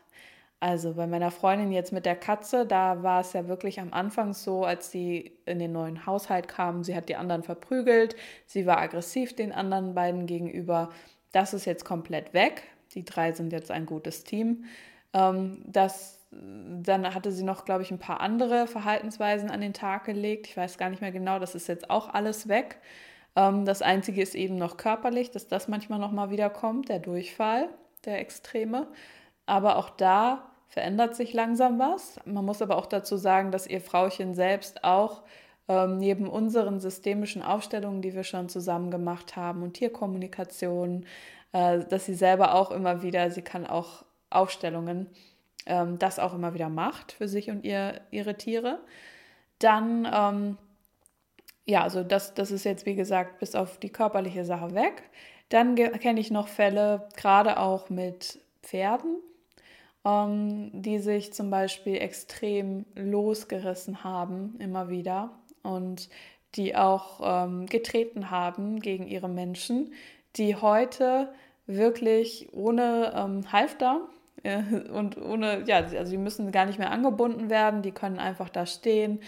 Also 0.61 0.93
bei 0.93 1.07
meiner 1.07 1.31
Freundin 1.31 1.71
jetzt 1.71 1.91
mit 1.91 2.05
der 2.05 2.15
Katze, 2.15 2.67
da 2.67 3.01
war 3.01 3.21
es 3.21 3.33
ja 3.33 3.47
wirklich 3.47 3.79
am 3.79 3.93
Anfang 3.93 4.33
so, 4.33 4.63
als 4.63 4.91
sie 4.91 5.35
in 5.45 5.57
den 5.57 5.71
neuen 5.71 6.05
Haushalt 6.05 6.47
kam, 6.47 6.83
sie 6.83 6.95
hat 6.95 7.09
die 7.09 7.15
anderen 7.15 7.41
verprügelt, 7.41 8.15
sie 8.45 8.67
war 8.67 8.77
aggressiv 8.77 9.35
den 9.35 9.51
anderen 9.51 9.95
beiden 9.95 10.27
gegenüber. 10.27 10.91
Das 11.31 11.55
ist 11.55 11.65
jetzt 11.65 11.83
komplett 11.83 12.35
weg. 12.35 12.61
Die 12.93 13.03
drei 13.03 13.31
sind 13.31 13.51
jetzt 13.51 13.71
ein 13.71 13.87
gutes 13.87 14.23
Team. 14.23 14.65
Ähm, 15.13 15.63
das 15.65 16.19
dann 16.31 17.13
hatte 17.13 17.31
sie 17.31 17.43
noch, 17.43 17.65
glaube 17.65 17.81
ich, 17.83 17.91
ein 17.91 17.99
paar 17.99 18.21
andere 18.21 18.65
Verhaltensweisen 18.67 19.49
an 19.49 19.61
den 19.61 19.73
Tag 19.73 20.05
gelegt. 20.05 20.47
Ich 20.47 20.55
weiß 20.55 20.77
gar 20.77 20.89
nicht 20.89 21.01
mehr 21.01 21.11
genau, 21.11 21.39
das 21.39 21.55
ist 21.55 21.67
jetzt 21.67 21.89
auch 21.89 22.13
alles 22.13 22.47
weg. 22.47 22.79
Ähm, 23.35 23.65
das 23.65 23.81
Einzige 23.81 24.21
ist 24.21 24.35
eben 24.35 24.57
noch 24.57 24.77
körperlich, 24.77 25.31
dass 25.31 25.47
das 25.47 25.67
manchmal 25.67 25.99
noch 25.99 26.11
mal 26.11 26.29
wieder 26.29 26.49
kommt, 26.49 26.87
der 26.87 26.99
Durchfall, 26.99 27.67
der 28.05 28.19
Extreme. 28.19 28.87
Aber 29.45 29.75
auch 29.77 29.89
da 29.89 30.50
verändert 30.71 31.15
sich 31.15 31.33
langsam 31.33 31.79
was. 31.79 32.17
Man 32.25 32.45
muss 32.45 32.61
aber 32.61 32.77
auch 32.77 32.85
dazu 32.85 33.17
sagen, 33.17 33.51
dass 33.51 33.67
ihr 33.67 33.81
Frauchen 33.81 34.33
selbst 34.33 34.85
auch 34.85 35.21
ähm, 35.67 35.97
neben 35.97 36.29
unseren 36.29 36.79
systemischen 36.79 37.41
Aufstellungen, 37.41 38.01
die 38.01 38.15
wir 38.15 38.23
schon 38.23 38.47
zusammen 38.47 38.89
gemacht 38.89 39.35
haben 39.35 39.63
und 39.63 39.73
Tierkommunikation, 39.73 41.05
äh, 41.51 41.79
dass 41.79 42.05
sie 42.05 42.13
selber 42.13 42.55
auch 42.55 42.71
immer 42.71 43.03
wieder, 43.03 43.29
sie 43.31 43.41
kann 43.41 43.67
auch 43.67 44.05
Aufstellungen 44.29 45.07
ähm, 45.65 45.99
das 45.99 46.19
auch 46.19 46.33
immer 46.33 46.53
wieder 46.53 46.69
macht 46.69 47.11
für 47.11 47.27
sich 47.27 47.49
und 47.49 47.65
ihr, 47.65 47.99
ihre 48.09 48.37
Tiere. 48.37 48.79
Dann, 49.59 50.07
ähm, 50.09 50.57
ja, 51.65 51.83
also 51.83 52.01
das, 52.01 52.33
das 52.33 52.49
ist 52.49 52.63
jetzt 52.63 52.85
wie 52.85 52.95
gesagt 52.95 53.39
bis 53.39 53.55
auf 53.55 53.77
die 53.77 53.91
körperliche 53.91 54.45
Sache 54.45 54.73
weg. 54.73 55.03
Dann 55.49 55.75
kenne 55.75 56.21
ich 56.21 56.31
noch 56.31 56.47
Fälle, 56.47 57.09
gerade 57.17 57.59
auch 57.59 57.89
mit 57.89 58.39
Pferden, 58.63 59.17
die 60.03 60.97
sich 60.97 61.31
zum 61.31 61.51
Beispiel 61.51 61.97
extrem 61.97 62.85
losgerissen 62.95 64.03
haben, 64.03 64.55
immer 64.57 64.89
wieder 64.89 65.29
und 65.61 66.09
die 66.55 66.75
auch 66.75 67.19
ähm, 67.23 67.67
getreten 67.67 68.31
haben 68.31 68.79
gegen 68.79 69.07
ihre 69.07 69.29
Menschen, 69.29 69.93
die 70.35 70.55
heute 70.55 71.31
wirklich 71.67 72.49
ohne 72.51 73.13
ähm, 73.15 73.51
Halfter 73.51 74.01
äh, 74.43 74.61
und 74.91 75.21
ohne, 75.21 75.63
ja, 75.67 75.77
also 75.77 76.05
sie 76.05 76.17
müssen 76.17 76.51
gar 76.51 76.65
nicht 76.65 76.79
mehr 76.79 76.91
angebunden 76.91 77.49
werden, 77.49 77.81
die 77.81 77.91
können 77.91 78.19
einfach 78.19 78.49
da 78.49 78.65
stehen. 78.65 79.19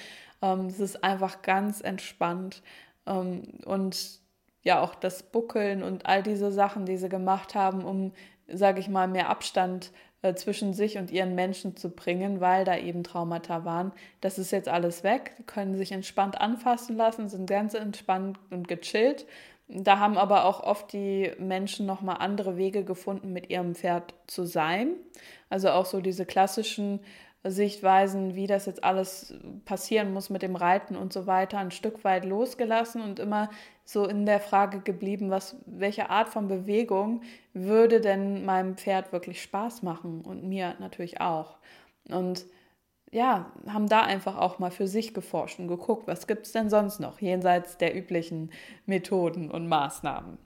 Ähm, 0.41 0.65
es 0.65 0.79
ist 0.79 1.03
einfach 1.03 1.41
ganz 1.41 1.81
entspannt. 1.81 2.61
Ähm, 3.05 3.43
und 3.65 4.19
ja, 4.63 4.81
auch 4.81 4.95
das 4.95 5.23
Buckeln 5.23 5.83
und 5.83 6.05
all 6.05 6.23
diese 6.23 6.51
Sachen, 6.51 6.85
die 6.85 6.97
sie 6.97 7.09
gemacht 7.09 7.53
haben, 7.55 7.83
um, 7.83 8.13
sage 8.47 8.79
ich 8.79 8.89
mal, 8.89 9.07
mehr 9.07 9.29
Abstand 9.29 9.91
äh, 10.23 10.35
zwischen 10.35 10.73
sich 10.73 10.97
und 10.97 11.11
ihren 11.11 11.35
Menschen 11.35 11.75
zu 11.75 11.89
bringen, 11.89 12.39
weil 12.39 12.63
da 12.63 12.77
eben 12.77 13.03
Traumata 13.03 13.65
waren. 13.65 13.91
Das 14.21 14.39
ist 14.39 14.51
jetzt 14.51 14.69
alles 14.69 15.03
weg. 15.03 15.33
Die 15.37 15.43
können 15.43 15.75
sich 15.75 15.91
entspannt 15.91 16.39
anfassen 16.39 16.95
lassen, 16.95 17.27
sind 17.27 17.45
ganz 17.45 17.73
entspannt 17.73 18.39
und 18.49 18.69
gechillt. 18.69 19.25
Da 19.67 19.99
haben 19.99 20.17
aber 20.17 20.45
auch 20.45 20.63
oft 20.63 20.93
die 20.93 21.31
Menschen 21.39 21.85
nochmal 21.85 22.17
andere 22.19 22.55
Wege 22.55 22.85
gefunden, 22.85 23.33
mit 23.33 23.49
ihrem 23.49 23.75
Pferd 23.75 24.13
zu 24.27 24.45
sein. 24.45 24.93
Also 25.49 25.71
auch 25.71 25.85
so 25.85 25.99
diese 25.99 26.25
klassischen 26.25 27.01
Sichtweisen, 27.43 28.35
wie 28.35 28.47
das 28.47 28.65
jetzt 28.65 28.83
alles 28.83 29.33
passieren 29.65 30.13
muss 30.13 30.29
mit 30.29 30.41
dem 30.41 30.55
Reiten 30.55 30.95
und 30.95 31.11
so 31.11 31.27
weiter, 31.27 31.57
ein 31.57 31.71
Stück 31.71 32.05
weit 32.05 32.23
losgelassen 32.23 33.01
und 33.01 33.19
immer 33.19 33.49
so 33.85 34.05
in 34.05 34.25
der 34.25 34.39
Frage 34.39 34.79
geblieben, 34.79 35.29
was, 35.29 35.55
welche 35.65 36.09
Art 36.09 36.29
von 36.29 36.47
Bewegung 36.47 37.21
würde 37.53 38.01
denn 38.01 38.45
meinem 38.45 38.77
Pferd 38.77 39.11
wirklich 39.11 39.41
Spaß 39.41 39.83
machen 39.83 40.21
und 40.21 40.43
mir 40.43 40.75
natürlich 40.79 41.19
auch. 41.21 41.57
Und 42.09 42.45
ja, 43.11 43.51
haben 43.67 43.87
da 43.87 44.01
einfach 44.01 44.37
auch 44.37 44.57
mal 44.57 44.71
für 44.71 44.87
sich 44.87 45.13
geforscht 45.13 45.59
und 45.59 45.67
geguckt, 45.67 46.07
was 46.07 46.25
gibt 46.25 46.47
es 46.47 46.51
denn 46.51 46.69
sonst 46.69 46.99
noch 46.99 47.19
jenseits 47.19 47.77
der 47.77 47.95
üblichen 47.95 48.51
Methoden 48.85 49.51
und 49.51 49.67
Maßnahmen. 49.67 50.37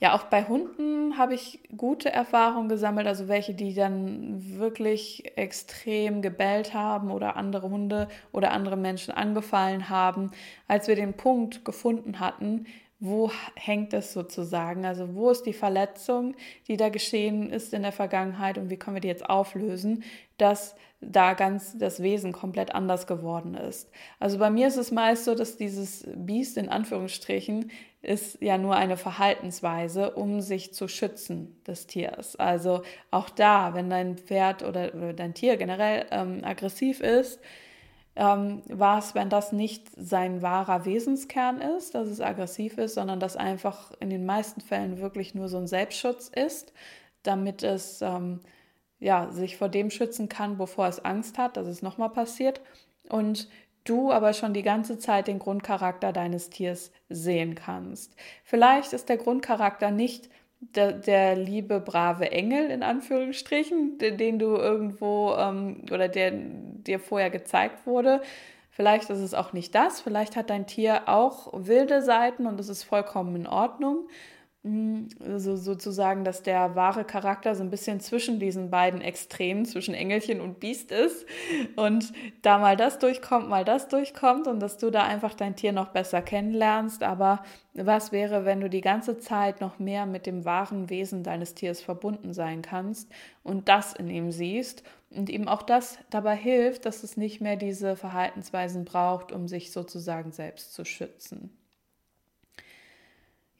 Ja, 0.00 0.14
auch 0.14 0.24
bei 0.24 0.44
Hunden 0.44 1.16
habe 1.16 1.34
ich 1.34 1.60
gute 1.76 2.10
Erfahrungen 2.10 2.68
gesammelt, 2.68 3.06
also 3.06 3.28
welche, 3.28 3.54
die 3.54 3.74
dann 3.74 4.58
wirklich 4.58 5.32
extrem 5.36 6.20
gebellt 6.20 6.74
haben 6.74 7.10
oder 7.10 7.36
andere 7.36 7.70
Hunde 7.70 8.08
oder 8.32 8.50
andere 8.50 8.76
Menschen 8.76 9.14
angefallen 9.14 9.88
haben, 9.88 10.30
als 10.68 10.88
wir 10.88 10.96
den 10.96 11.14
Punkt 11.14 11.64
gefunden 11.64 12.20
hatten, 12.20 12.66
wo 13.00 13.30
hängt 13.54 13.92
es 13.92 14.12
sozusagen? 14.12 14.84
Also 14.84 15.14
wo 15.14 15.30
ist 15.30 15.44
die 15.44 15.52
Verletzung, 15.52 16.34
die 16.68 16.76
da 16.76 16.88
geschehen 16.88 17.50
ist 17.50 17.74
in 17.74 17.82
der 17.82 17.92
Vergangenheit 17.92 18.58
und 18.58 18.70
wie 18.70 18.76
können 18.76 18.96
wir 18.96 19.00
die 19.00 19.08
jetzt 19.08 19.28
auflösen, 19.28 20.04
dass 20.38 20.74
da 21.10 21.34
ganz 21.34 21.76
das 21.78 22.02
Wesen 22.02 22.32
komplett 22.32 22.74
anders 22.74 23.06
geworden 23.06 23.54
ist. 23.54 23.90
Also 24.18 24.38
bei 24.38 24.50
mir 24.50 24.68
ist 24.68 24.76
es 24.76 24.90
meist 24.90 25.24
so, 25.24 25.34
dass 25.34 25.56
dieses 25.56 26.06
Biest 26.14 26.56
in 26.56 26.68
Anführungsstrichen 26.68 27.70
ist 28.02 28.40
ja 28.42 28.58
nur 28.58 28.76
eine 28.76 28.96
Verhaltensweise, 28.96 30.10
um 30.10 30.40
sich 30.40 30.74
zu 30.74 30.88
schützen 30.88 31.60
des 31.66 31.86
Tiers. 31.86 32.36
Also 32.36 32.82
auch 33.10 33.30
da, 33.30 33.74
wenn 33.74 33.88
dein 33.88 34.18
Pferd 34.18 34.62
oder, 34.62 35.12
dein 35.14 35.34
Tier 35.34 35.56
generell 35.56 36.06
ähm, 36.10 36.40
aggressiv 36.44 37.00
ist, 37.00 37.40
ähm, 38.16 38.62
war 38.68 38.98
es, 38.98 39.14
wenn 39.14 39.28
das 39.28 39.52
nicht 39.52 39.88
sein 39.96 40.42
wahrer 40.42 40.84
Wesenskern 40.84 41.60
ist, 41.60 41.94
dass 41.94 42.08
es 42.08 42.20
aggressiv 42.20 42.78
ist, 42.78 42.94
sondern 42.94 43.18
dass 43.18 43.36
einfach 43.36 43.92
in 44.00 44.10
den 44.10 44.24
meisten 44.24 44.60
Fällen 44.60 45.00
wirklich 45.00 45.34
nur 45.34 45.48
so 45.48 45.56
ein 45.56 45.66
Selbstschutz 45.66 46.28
ist, 46.28 46.72
damit 47.22 47.62
es 47.62 48.02
ähm, 48.02 48.40
ja, 49.04 49.30
sich 49.30 49.58
vor 49.58 49.68
dem 49.68 49.90
schützen 49.90 50.30
kann, 50.30 50.56
bevor 50.56 50.88
es 50.88 51.04
Angst 51.04 51.36
hat, 51.36 51.58
dass 51.58 51.66
es 51.66 51.82
nochmal 51.82 52.08
passiert. 52.08 52.62
Und 53.10 53.48
du 53.84 54.10
aber 54.10 54.32
schon 54.32 54.54
die 54.54 54.62
ganze 54.62 54.98
Zeit 54.98 55.26
den 55.28 55.38
Grundcharakter 55.38 56.10
deines 56.10 56.48
Tiers 56.48 56.90
sehen 57.10 57.54
kannst. 57.54 58.16
Vielleicht 58.44 58.94
ist 58.94 59.10
der 59.10 59.18
Grundcharakter 59.18 59.90
nicht 59.90 60.30
der, 60.60 60.92
der 60.92 61.36
liebe, 61.36 61.80
brave 61.80 62.32
Engel 62.32 62.70
in 62.70 62.82
Anführungsstrichen, 62.82 63.98
den, 63.98 64.38
du 64.38 64.56
irgendwo 64.56 65.34
ähm, 65.36 65.82
oder 65.92 66.08
der 66.08 66.30
dir 66.32 66.98
vorher 66.98 67.28
gezeigt 67.28 67.86
wurde. 67.86 68.22
Vielleicht 68.70 69.10
ist 69.10 69.20
es 69.20 69.34
auch 69.34 69.52
nicht 69.52 69.74
das. 69.74 70.00
Vielleicht 70.00 70.34
hat 70.34 70.48
dein 70.48 70.66
Tier 70.66 71.10
auch 71.10 71.52
wilde 71.52 72.00
Seiten 72.00 72.46
und 72.46 72.58
es 72.58 72.70
ist 72.70 72.84
vollkommen 72.84 73.36
in 73.36 73.46
Ordnung. 73.46 74.08
Also 74.66 75.56
sozusagen, 75.56 76.24
dass 76.24 76.42
der 76.42 76.74
wahre 76.74 77.04
Charakter 77.04 77.54
so 77.54 77.62
ein 77.62 77.68
bisschen 77.68 78.00
zwischen 78.00 78.40
diesen 78.40 78.70
beiden 78.70 79.02
Extremen, 79.02 79.66
zwischen 79.66 79.92
Engelchen 79.92 80.40
und 80.40 80.58
Biest 80.58 80.90
ist 80.90 81.26
und 81.76 82.14
da 82.40 82.56
mal 82.56 82.74
das 82.74 82.98
durchkommt, 82.98 83.46
mal 83.50 83.66
das 83.66 83.88
durchkommt 83.88 84.46
und 84.46 84.60
dass 84.60 84.78
du 84.78 84.90
da 84.90 85.02
einfach 85.04 85.34
dein 85.34 85.54
Tier 85.54 85.72
noch 85.72 85.88
besser 85.88 86.22
kennenlernst. 86.22 87.02
Aber 87.02 87.44
was 87.74 88.10
wäre, 88.10 88.46
wenn 88.46 88.62
du 88.62 88.70
die 88.70 88.80
ganze 88.80 89.18
Zeit 89.18 89.60
noch 89.60 89.78
mehr 89.78 90.06
mit 90.06 90.24
dem 90.24 90.46
wahren 90.46 90.88
Wesen 90.88 91.24
deines 91.24 91.52
Tiers 91.54 91.82
verbunden 91.82 92.32
sein 92.32 92.62
kannst 92.62 93.12
und 93.42 93.68
das 93.68 93.92
in 93.92 94.08
ihm 94.08 94.32
siehst 94.32 94.82
und 95.10 95.28
ihm 95.28 95.46
auch 95.46 95.60
das 95.60 95.98
dabei 96.08 96.36
hilft, 96.36 96.86
dass 96.86 97.02
es 97.02 97.18
nicht 97.18 97.42
mehr 97.42 97.56
diese 97.56 97.96
Verhaltensweisen 97.96 98.86
braucht, 98.86 99.30
um 99.30 99.46
sich 99.46 99.72
sozusagen 99.72 100.32
selbst 100.32 100.72
zu 100.72 100.86
schützen. 100.86 101.54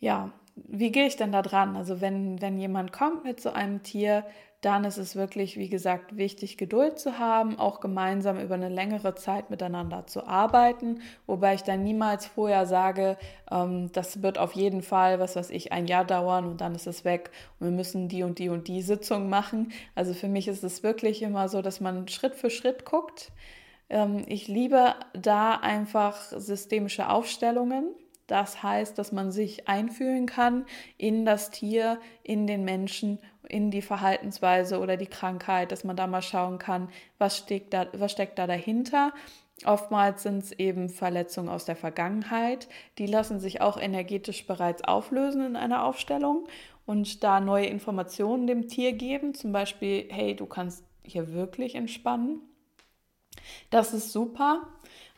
Ja, 0.01 0.33
wie 0.57 0.93
gehe 0.93 1.07
ich 1.07 1.17
denn 1.17 1.33
da 1.33 1.43
dran? 1.43 1.77
Also 1.77 2.01
wenn, 2.01 2.41
wenn 2.41 2.59
jemand 2.59 2.93
kommt 2.93 3.25
mit 3.25 3.41
so 3.41 3.51
einem 3.51 3.83
Tier, 3.83 4.25
dann 4.65 4.85
ist 4.85 4.97
es 4.97 5.15
wirklich, 5.15 5.59
wie 5.59 5.69
gesagt, 5.69 6.17
wichtig, 6.17 6.57
Geduld 6.57 6.99
zu 6.99 7.19
haben, 7.19 7.59
auch 7.59 7.81
gemeinsam 7.81 8.41
über 8.41 8.55
eine 8.55 8.71
längere 8.71 9.15
Zeit 9.15 9.51
miteinander 9.51 10.07
zu 10.07 10.27
arbeiten, 10.27 11.03
wobei 11.27 11.55
ich 11.55 11.63
dann 11.65 11.83
niemals 11.83 12.25
vorher 12.25 12.65
sage, 12.65 13.19
ähm, 13.51 13.91
das 13.93 14.23
wird 14.23 14.39
auf 14.39 14.53
jeden 14.53 14.81
Fall, 14.81 15.21
was 15.21 15.37
weiß 15.37 15.51
ich, 15.51 15.73
ein 15.73 15.87
Jahr 15.87 16.07
dauern 16.07 16.47
und 16.47 16.63
dann 16.63 16.75
ist 16.75 16.87
es 16.87 17.05
weg 17.05 17.31
und 17.61 17.67
wir 17.67 17.77
müssen 17.77 18.09
die 18.09 18.23
und 18.23 18.39
die 18.39 18.49
und 18.49 18.67
die 18.67 18.81
Sitzung 18.81 19.29
machen. 19.29 19.71
Also 19.95 20.15
für 20.15 20.29
mich 20.29 20.49
ist 20.49 20.65
es 20.65 20.83
wirklich 20.83 21.21
immer 21.21 21.51
so, 21.51 21.61
dass 21.61 21.83
man 21.83 22.09
Schritt 22.09 22.35
für 22.35 22.49
Schritt 22.49 22.87
guckt. 22.87 23.33
Ähm, 23.91 24.25
ich 24.29 24.49
liebe 24.49 24.95
da 25.13 25.57
einfach 25.57 26.17
systemische 26.17 27.11
Aufstellungen 27.11 27.95
das 28.27 28.63
heißt, 28.63 28.99
dass 28.99 29.13
man 29.13 29.31
sich 29.33 29.69
einfühlen 29.69 30.27
kann 30.27 30.65
in 30.97 31.25
das 31.25 31.51
Tier, 31.51 31.99
in 32.23 32.47
den 32.47 32.65
Menschen, 32.65 33.19
in 33.49 33.71
die 33.71 33.83
Verhaltensweise 33.83 34.79
oder 34.79 34.97
die 34.97 35.07
Krankheit, 35.07 35.73
dass 35.73 35.85
man 35.85 35.97
da 35.97 36.07
mal 36.07 36.23
schauen 36.23 36.59
kann, 36.59 36.89
was 37.19 37.39
steckt 37.39 37.75
da, 37.75 37.87
was 37.93 38.13
steckt 38.13 38.39
da 38.39 38.47
dahinter. 38.47 39.13
Oftmals 39.65 40.23
sind 40.25 40.43
es 40.43 40.53
eben 40.53 40.89
Verletzungen 40.89 41.49
aus 41.49 41.65
der 41.65 41.77
Vergangenheit. 41.77 42.69
Die 42.99 43.07
lassen 43.07 43.39
sich 43.39 43.61
auch 43.61 43.79
energetisch 43.79 44.47
bereits 44.47 44.83
auflösen 44.83 45.45
in 45.45 45.57
einer 45.57 45.85
Aufstellung 45.85 46.49
und 46.87 47.23
da 47.23 47.41
neue 47.41 47.67
Informationen 47.67 48.47
dem 48.47 48.69
Tier 48.69 48.93
geben. 48.93 49.35
Zum 49.35 49.53
Beispiel, 49.53 50.09
hey, 50.11 50.35
du 50.35 50.47
kannst 50.47 50.85
hier 51.05 51.33
wirklich 51.33 51.77
entspannen. 51.77 52.41
Das 53.71 53.95
ist 53.95 54.13
super. 54.13 54.67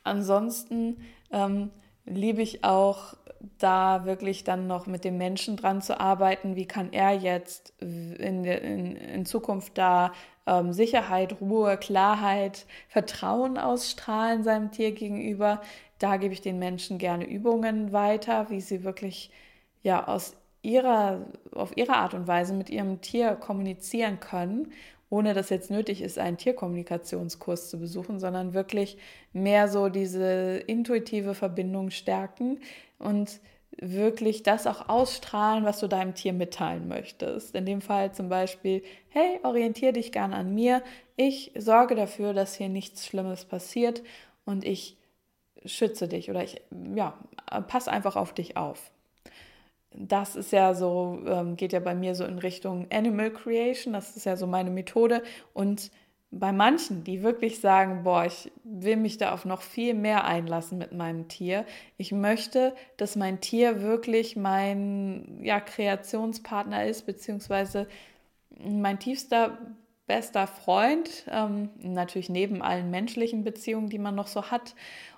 Ansonsten 0.04 1.04
ähm, 1.30 1.70
liebe 2.06 2.42
ich 2.42 2.64
auch, 2.64 3.14
da 3.58 4.04
wirklich 4.04 4.44
dann 4.44 4.66
noch 4.66 4.86
mit 4.86 5.04
dem 5.04 5.18
Menschen 5.18 5.56
dran 5.56 5.82
zu 5.82 6.00
arbeiten. 6.00 6.56
Wie 6.56 6.66
kann 6.66 6.92
er 6.92 7.12
jetzt 7.12 7.72
in, 7.80 8.14
in, 8.14 8.96
in 8.96 9.26
Zukunft 9.26 9.78
da 9.78 10.12
ähm, 10.46 10.72
Sicherheit, 10.72 11.40
Ruhe, 11.40 11.76
Klarheit, 11.76 12.66
Vertrauen 12.88 13.58
ausstrahlen 13.58 14.42
seinem 14.42 14.72
Tier 14.72 14.92
gegenüber? 14.92 15.60
Da 15.98 16.16
gebe 16.16 16.34
ich 16.34 16.40
den 16.40 16.58
Menschen 16.58 16.98
gerne 16.98 17.26
Übungen 17.26 17.92
weiter, 17.92 18.50
wie 18.50 18.60
sie 18.60 18.84
wirklich 18.84 19.30
ja 19.82 20.06
aus 20.06 20.36
ihrer, 20.62 21.26
auf 21.54 21.76
ihre 21.76 21.94
Art 21.94 22.14
und 22.14 22.26
Weise 22.26 22.52
mit 22.52 22.70
ihrem 22.70 23.00
Tier 23.00 23.34
kommunizieren 23.36 24.18
können 24.20 24.72
ohne 25.10 25.34
dass 25.34 25.50
jetzt 25.50 25.70
nötig 25.70 26.02
ist, 26.02 26.18
einen 26.18 26.36
Tierkommunikationskurs 26.36 27.70
zu 27.70 27.78
besuchen, 27.78 28.18
sondern 28.18 28.54
wirklich 28.54 28.98
mehr 29.32 29.68
so 29.68 29.88
diese 29.88 30.58
intuitive 30.66 31.34
Verbindung 31.34 31.90
stärken 31.90 32.58
und 32.98 33.40
wirklich 33.78 34.42
das 34.42 34.66
auch 34.66 34.88
ausstrahlen, 34.88 35.64
was 35.64 35.80
du 35.80 35.86
deinem 35.86 36.14
Tier 36.14 36.32
mitteilen 36.32 36.88
möchtest. 36.88 37.54
In 37.54 37.66
dem 37.66 37.80
Fall 37.80 38.12
zum 38.12 38.28
Beispiel, 38.28 38.82
hey, 39.10 39.38
orientiere 39.42 39.92
dich 39.92 40.12
gern 40.12 40.32
an 40.32 40.54
mir. 40.54 40.82
Ich 41.16 41.52
sorge 41.56 41.94
dafür, 41.94 42.32
dass 42.32 42.54
hier 42.54 42.68
nichts 42.68 43.06
Schlimmes 43.06 43.44
passiert 43.44 44.02
und 44.44 44.64
ich 44.64 44.96
schütze 45.64 46.08
dich 46.08 46.30
oder 46.30 46.42
ich, 46.42 46.62
ja, 46.94 47.18
pass 47.68 47.88
einfach 47.88 48.16
auf 48.16 48.32
dich 48.32 48.56
auf 48.56 48.90
das 49.98 50.36
ist 50.36 50.52
ja 50.52 50.74
so, 50.74 51.20
ähm, 51.26 51.56
geht 51.56 51.72
ja 51.72 51.80
bei 51.80 51.94
mir 51.94 52.14
so 52.14 52.24
in 52.24 52.38
Richtung 52.38 52.86
Animal 52.90 53.30
Creation, 53.30 53.92
das 53.92 54.16
ist 54.16 54.26
ja 54.26 54.36
so 54.36 54.46
meine 54.46 54.70
Methode. 54.70 55.22
Und 55.54 55.90
bei 56.30 56.52
manchen, 56.52 57.04
die 57.04 57.22
wirklich 57.22 57.60
sagen, 57.60 58.02
boah, 58.02 58.24
ich 58.26 58.52
will 58.64 58.96
mich 58.96 59.16
da 59.16 59.32
auf 59.32 59.44
noch 59.44 59.62
viel 59.62 59.94
mehr 59.94 60.24
einlassen 60.24 60.78
mit 60.78 60.92
meinem 60.92 61.28
Tier. 61.28 61.64
Ich 61.96 62.12
möchte, 62.12 62.74
dass 62.96 63.16
mein 63.16 63.40
Tier 63.40 63.80
wirklich 63.80 64.36
mein 64.36 65.40
ja, 65.42 65.60
Kreationspartner 65.60 66.84
ist, 66.86 67.06
beziehungsweise 67.06 67.86
mein 68.58 68.98
tiefster 68.98 69.58
bester 70.06 70.46
Freund, 70.46 71.24
ähm, 71.30 71.70
natürlich 71.78 72.28
neben 72.28 72.62
allen 72.62 72.90
menschlichen 72.90 73.42
Beziehungen, 73.44 73.88
die 73.88 73.98
man 73.98 74.14
noch 74.14 74.28
so 74.28 74.50
hat. 74.50 74.74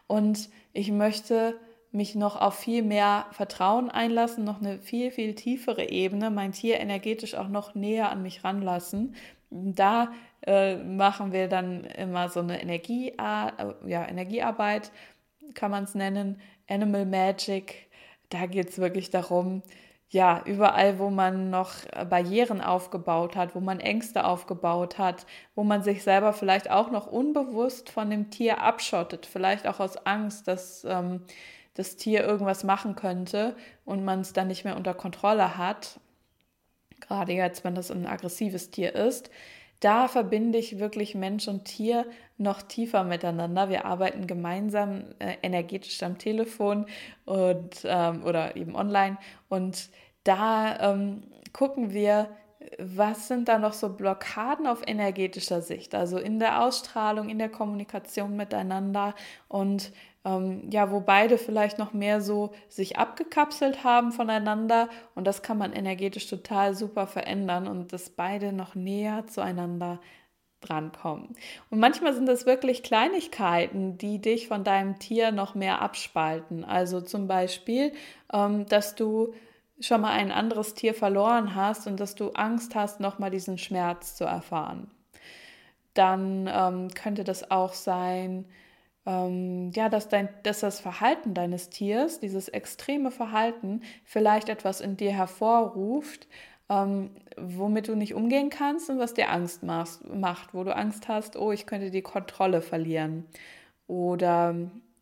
Und 0.07 0.49
ich 0.73 0.91
möchte 0.91 1.59
mich 1.90 2.14
noch 2.14 2.40
auf 2.40 2.55
viel 2.55 2.83
mehr 2.83 3.27
Vertrauen 3.33 3.90
einlassen, 3.90 4.44
noch 4.44 4.61
eine 4.61 4.79
viel, 4.79 5.11
viel 5.11 5.35
tiefere 5.35 5.88
Ebene, 5.88 6.31
mein 6.31 6.53
Tier 6.53 6.81
energetisch 6.81 7.35
auch 7.35 7.48
noch 7.48 7.74
näher 7.74 8.11
an 8.11 8.22
mich 8.22 8.44
ranlassen. 8.44 9.14
Da 9.51 10.12
äh, 10.46 10.77
machen 10.77 11.33
wir 11.33 11.48
dann 11.48 11.85
immer 11.85 12.29
so 12.29 12.40
eine 12.40 12.61
Energie, 12.61 13.11
äh, 13.11 13.53
ja, 13.87 14.07
Energiearbeit, 14.07 14.92
kann 15.55 15.70
man 15.70 15.85
es 15.85 15.94
nennen, 15.94 16.40
Animal 16.68 17.07
Magic. 17.07 17.88
Da 18.29 18.46
geht 18.46 18.68
es 18.68 18.79
wirklich 18.79 19.11
darum, 19.11 19.62
ja, 20.11 20.42
überall, 20.46 20.98
wo 20.98 21.11
man 21.11 21.51
noch 21.51 21.72
Barrieren 22.09 22.62
aufgebaut 22.62 23.37
hat, 23.37 23.55
wo 23.55 23.61
man 23.61 23.79
Ängste 23.81 24.24
aufgebaut 24.24 24.98
hat, 24.98 25.27
wo 25.55 25.64
man 25.64 25.83
sich 25.83 26.03
selber 26.03 26.33
vielleicht 26.33 26.70
auch 26.70 26.90
noch 26.90 27.07
unbewusst 27.07 27.90
von 27.90 28.09
dem 28.09 28.31
Tier 28.31 28.62
abschottet, 28.62 29.27
vielleicht 29.27 29.66
auch 29.66 29.81
aus 29.81 29.98
Angst, 30.07 30.48
dass 30.48 30.85
ähm, 30.88 31.24
das 31.79 31.95
Tier 31.95 32.25
irgendwas 32.25 32.64
machen 32.64 32.97
könnte 32.97 33.55
und 33.85 34.05
man 34.05 34.21
es 34.21 34.33
dann 34.33 34.49
nicht 34.49 34.64
mehr 34.64 34.77
unter 34.77 34.95
Kontrolle 34.95 35.57
hat, 35.57 36.01
gerade 37.01 37.33
jetzt, 37.33 37.62
wenn 37.62 37.77
das 37.77 37.93
ein 37.93 38.05
aggressives 38.05 38.71
Tier 38.71 38.97
ist, 38.97 39.31
da 39.79 40.09
verbinde 40.09 40.59
ich 40.59 40.81
wirklich 40.81 41.14
Mensch 41.14 41.47
und 41.47 41.67
Tier 41.67 42.05
noch 42.37 42.62
tiefer 42.62 43.05
miteinander. 43.05 43.69
Wir 43.69 43.85
arbeiten 43.85 44.27
gemeinsam 44.27 45.05
äh, 45.21 45.37
energetisch 45.43 46.03
am 46.03 46.19
Telefon 46.19 46.87
und, 47.25 47.83
ähm, 47.85 48.25
oder 48.25 48.57
eben 48.57 48.75
online. 48.75 49.17
Und 49.49 49.88
da 50.25 50.93
ähm, 50.95 51.23
gucken 51.53 51.93
wir, 51.93 52.29
was 52.79 53.29
sind 53.29 53.47
da 53.47 53.61
noch 53.61 53.73
so 53.73 53.91
Blockaden 53.91 54.67
auf 54.67 54.83
energetischer 54.85 55.62
Sicht, 55.62 55.95
also 55.95 56.19
in 56.19 56.41
der 56.41 56.61
Ausstrahlung, 56.64 57.29
in 57.29 57.38
der 57.38 57.49
Kommunikation 57.49 58.37
miteinander 58.37 59.14
und 59.47 59.93
ähm, 60.24 60.68
ja, 60.70 60.90
wo 60.90 61.00
beide 61.00 61.38
vielleicht 61.38 61.78
noch 61.78 61.92
mehr 61.92 62.20
so 62.20 62.52
sich 62.68 62.98
abgekapselt 62.98 63.85
haben 63.85 64.12
voneinander 64.12 64.88
und 65.14 65.26
das 65.26 65.42
kann 65.42 65.59
man 65.59 65.72
energetisch 65.72 66.28
total 66.28 66.74
super 66.74 67.07
verändern 67.07 67.66
und 67.66 67.92
dass 67.92 68.11
beide 68.11 68.52
noch 68.52 68.74
näher 68.74 69.26
zueinander 69.26 70.00
drankommen. 70.61 71.37
Und 71.70 71.78
manchmal 71.78 72.14
sind 72.14 72.26
das 72.26 72.46
wirklich 72.46 72.83
Kleinigkeiten, 72.83 73.96
die 73.96 74.20
dich 74.20 74.48
von 74.48 74.64
deinem 74.64 74.98
Tier 74.98 75.31
noch 75.31 75.54
mehr 75.54 75.81
abspalten. 75.81 76.64
Also 76.64 77.00
zum 77.00 77.28
Beispiel, 77.28 77.92
ähm, 78.33 78.66
dass 78.66 78.96
du 78.96 79.35
schon 79.81 80.00
mal 80.00 80.12
ein 80.12 80.33
anderes 80.33 80.74
Tier 80.74 80.94
verloren 80.94 81.54
hast 81.54 81.87
und 81.87 82.00
dass 82.00 82.16
du 82.16 82.31
Angst 82.31 82.74
hast, 82.74 82.98
nochmal 82.98 83.31
diesen 83.31 83.59
Schmerz 83.59 84.16
zu 84.16 84.24
erfahren. 84.24 84.90
Dann 85.94 86.50
ähm, 86.52 86.88
könnte 86.90 87.24
das 87.24 87.50
auch 87.50 87.72
sein, 87.72 88.46
ähm, 89.09 89.71
ja, 89.75 89.88
dass, 89.88 90.09
dein, 90.09 90.29
dass 90.42 90.61
das 90.61 90.81
Verhalten 90.81 91.33
deines 91.33 91.71
Tiers, 91.71 92.21
dieses 92.21 92.49
extreme 92.49 93.11
Verhalten, 93.11 93.81
vielleicht 94.05 94.51
etwas 94.51 94.83
in 94.83 94.99
dir 94.99 95.12
hervorruft, 95.12 96.29
ähm, 96.68 97.12
womit 97.38 97.88
du 97.88 97.94
nicht 97.94 98.14
umgehen 98.14 98.51
kannst 98.51 98.90
und 98.90 98.99
was 98.99 99.14
dir 99.14 99.31
Angst 99.31 99.62
machst, 99.62 100.07
macht, 100.12 100.53
wo 100.53 100.62
du 100.62 100.77
Angst 100.77 101.09
hast, 101.09 101.37
oh, 101.37 101.53
ich 101.53 101.64
könnte 101.64 101.90
die 101.90 102.03
Kontrolle 102.03 102.61
verlieren. 102.61 103.25
Oder 103.87 104.55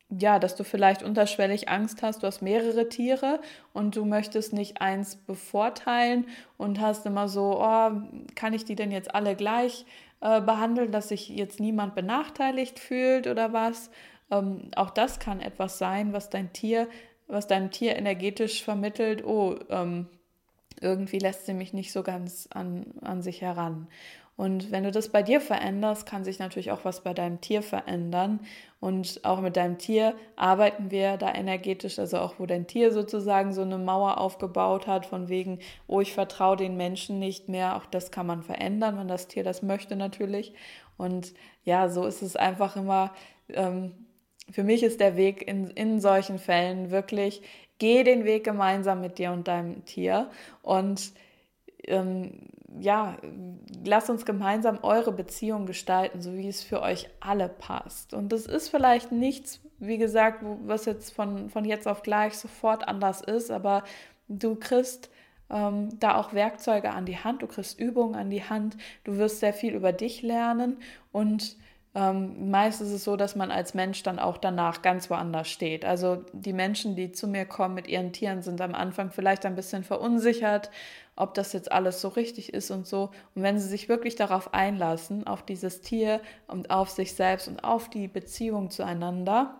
ja, 0.08 0.38
dass 0.38 0.54
du 0.54 0.62
vielleicht 0.62 1.02
unterschwellig 1.02 1.68
Angst 1.68 2.02
hast, 2.02 2.22
du 2.22 2.28
hast 2.28 2.42
mehrere 2.42 2.88
Tiere 2.88 3.40
und 3.72 3.96
du 3.96 4.04
möchtest 4.04 4.52
nicht 4.52 4.80
eins 4.80 5.16
bevorteilen 5.16 6.26
und 6.56 6.80
hast 6.80 7.06
immer 7.06 7.26
so, 7.26 7.60
oh, 7.60 7.90
kann 8.36 8.52
ich 8.52 8.64
die 8.64 8.76
denn 8.76 8.92
jetzt 8.92 9.12
alle 9.16 9.34
gleich 9.34 9.84
äh, 10.20 10.40
behandeln, 10.40 10.92
dass 10.92 11.08
sich 11.08 11.28
jetzt 11.28 11.60
niemand 11.60 11.94
benachteiligt 11.94 12.78
fühlt 12.78 13.26
oder 13.26 13.52
was. 13.52 13.90
Ähm, 14.30 14.70
auch 14.74 14.90
das 14.90 15.18
kann 15.18 15.40
etwas 15.40 15.78
sein, 15.78 16.12
was 16.12 16.30
dein 16.30 16.52
Tier, 16.52 16.88
was 17.26 17.46
deinem 17.46 17.70
Tier 17.70 17.96
energetisch 17.96 18.64
vermittelt, 18.64 19.24
oh, 19.24 19.56
ähm, 19.68 20.06
irgendwie 20.80 21.18
lässt 21.18 21.46
sie 21.46 21.54
mich 21.54 21.72
nicht 21.72 21.92
so 21.92 22.02
ganz 22.02 22.48
an, 22.52 22.86
an 23.00 23.22
sich 23.22 23.40
heran. 23.40 23.88
Und 24.36 24.70
wenn 24.70 24.84
du 24.84 24.90
das 24.90 25.08
bei 25.08 25.22
dir 25.22 25.40
veränderst, 25.40 26.04
kann 26.04 26.22
sich 26.22 26.38
natürlich 26.38 26.70
auch 26.70 26.84
was 26.84 27.02
bei 27.02 27.14
deinem 27.14 27.40
Tier 27.40 27.62
verändern. 27.62 28.40
Und 28.80 29.20
auch 29.24 29.40
mit 29.40 29.56
deinem 29.56 29.78
Tier 29.78 30.14
arbeiten 30.36 30.90
wir 30.90 31.16
da 31.16 31.34
energetisch, 31.34 31.98
also 31.98 32.18
auch 32.18 32.34
wo 32.38 32.44
dein 32.44 32.66
Tier 32.66 32.92
sozusagen 32.92 33.54
so 33.54 33.62
eine 33.62 33.78
Mauer 33.78 34.18
aufgebaut 34.18 34.86
hat, 34.86 35.06
von 35.06 35.30
wegen, 35.30 35.60
oh, 35.86 36.02
ich 36.02 36.12
vertraue 36.12 36.58
den 36.58 36.76
Menschen 36.76 37.18
nicht 37.18 37.48
mehr. 37.48 37.76
Auch 37.76 37.86
das 37.86 38.10
kann 38.10 38.26
man 38.26 38.42
verändern, 38.42 38.98
wenn 38.98 39.08
das 39.08 39.26
Tier 39.26 39.42
das 39.42 39.62
möchte 39.62 39.96
natürlich. 39.96 40.52
Und 40.98 41.32
ja, 41.64 41.88
so 41.88 42.04
ist 42.04 42.20
es 42.20 42.36
einfach 42.36 42.76
immer. 42.76 43.14
Ähm, 43.48 43.92
für 44.50 44.64
mich 44.64 44.82
ist 44.82 45.00
der 45.00 45.16
Weg 45.16 45.48
in, 45.48 45.70
in 45.70 45.98
solchen 45.98 46.38
Fällen 46.38 46.90
wirklich, 46.90 47.42
geh 47.78 48.04
den 48.04 48.24
Weg 48.24 48.44
gemeinsam 48.44 49.00
mit 49.00 49.18
dir 49.18 49.32
und 49.32 49.48
deinem 49.48 49.84
Tier 49.86 50.30
und 50.62 51.12
ähm, 51.86 52.32
ja, 52.80 53.16
lasst 53.84 54.10
uns 54.10 54.24
gemeinsam 54.24 54.78
eure 54.82 55.12
Beziehung 55.12 55.66
gestalten, 55.66 56.20
so 56.20 56.34
wie 56.34 56.48
es 56.48 56.62
für 56.62 56.82
euch 56.82 57.08
alle 57.20 57.48
passt. 57.48 58.14
Und 58.14 58.30
das 58.32 58.46
ist 58.46 58.68
vielleicht 58.68 59.12
nichts, 59.12 59.60
wie 59.78 59.98
gesagt, 59.98 60.42
was 60.64 60.84
jetzt 60.84 61.14
von, 61.14 61.50
von 61.50 61.64
jetzt 61.64 61.86
auf 61.86 62.02
gleich 62.02 62.36
sofort 62.36 62.86
anders 62.88 63.20
ist, 63.20 63.50
aber 63.50 63.84
du 64.28 64.56
kriegst 64.56 65.10
ähm, 65.50 65.98
da 66.00 66.16
auch 66.16 66.32
Werkzeuge 66.32 66.90
an 66.90 67.06
die 67.06 67.18
Hand, 67.18 67.42
du 67.42 67.46
kriegst 67.46 67.78
Übungen 67.78 68.14
an 68.14 68.30
die 68.30 68.44
Hand, 68.44 68.76
du 69.04 69.16
wirst 69.16 69.40
sehr 69.40 69.52
viel 69.52 69.74
über 69.74 69.92
dich 69.92 70.22
lernen 70.22 70.78
und 71.12 71.56
ähm, 71.94 72.50
meist 72.50 72.82
ist 72.82 72.90
es 72.90 73.04
so, 73.04 73.16
dass 73.16 73.36
man 73.36 73.50
als 73.50 73.72
Mensch 73.72 74.02
dann 74.02 74.18
auch 74.18 74.36
danach 74.36 74.82
ganz 74.82 75.08
woanders 75.08 75.48
steht. 75.48 75.86
Also 75.86 76.24
die 76.32 76.52
Menschen, 76.52 76.94
die 76.94 77.10
zu 77.10 77.26
mir 77.26 77.46
kommen 77.46 77.74
mit 77.74 77.88
ihren 77.88 78.12
Tieren, 78.12 78.42
sind 78.42 78.60
am 78.60 78.74
Anfang 78.74 79.10
vielleicht 79.10 79.46
ein 79.46 79.54
bisschen 79.54 79.82
verunsichert, 79.82 80.70
ob 81.16 81.34
das 81.34 81.52
jetzt 81.54 81.72
alles 81.72 82.00
so 82.00 82.08
richtig 82.08 82.52
ist 82.52 82.70
und 82.70 82.86
so. 82.86 83.10
Und 83.34 83.42
wenn 83.42 83.58
sie 83.58 83.68
sich 83.68 83.88
wirklich 83.88 84.14
darauf 84.14 84.52
einlassen, 84.54 85.26
auf 85.26 85.42
dieses 85.42 85.80
Tier 85.80 86.20
und 86.46 86.70
auf 86.70 86.90
sich 86.90 87.14
selbst 87.14 87.48
und 87.48 87.64
auf 87.64 87.88
die 87.88 88.06
Beziehung 88.06 88.70
zueinander 88.70 89.58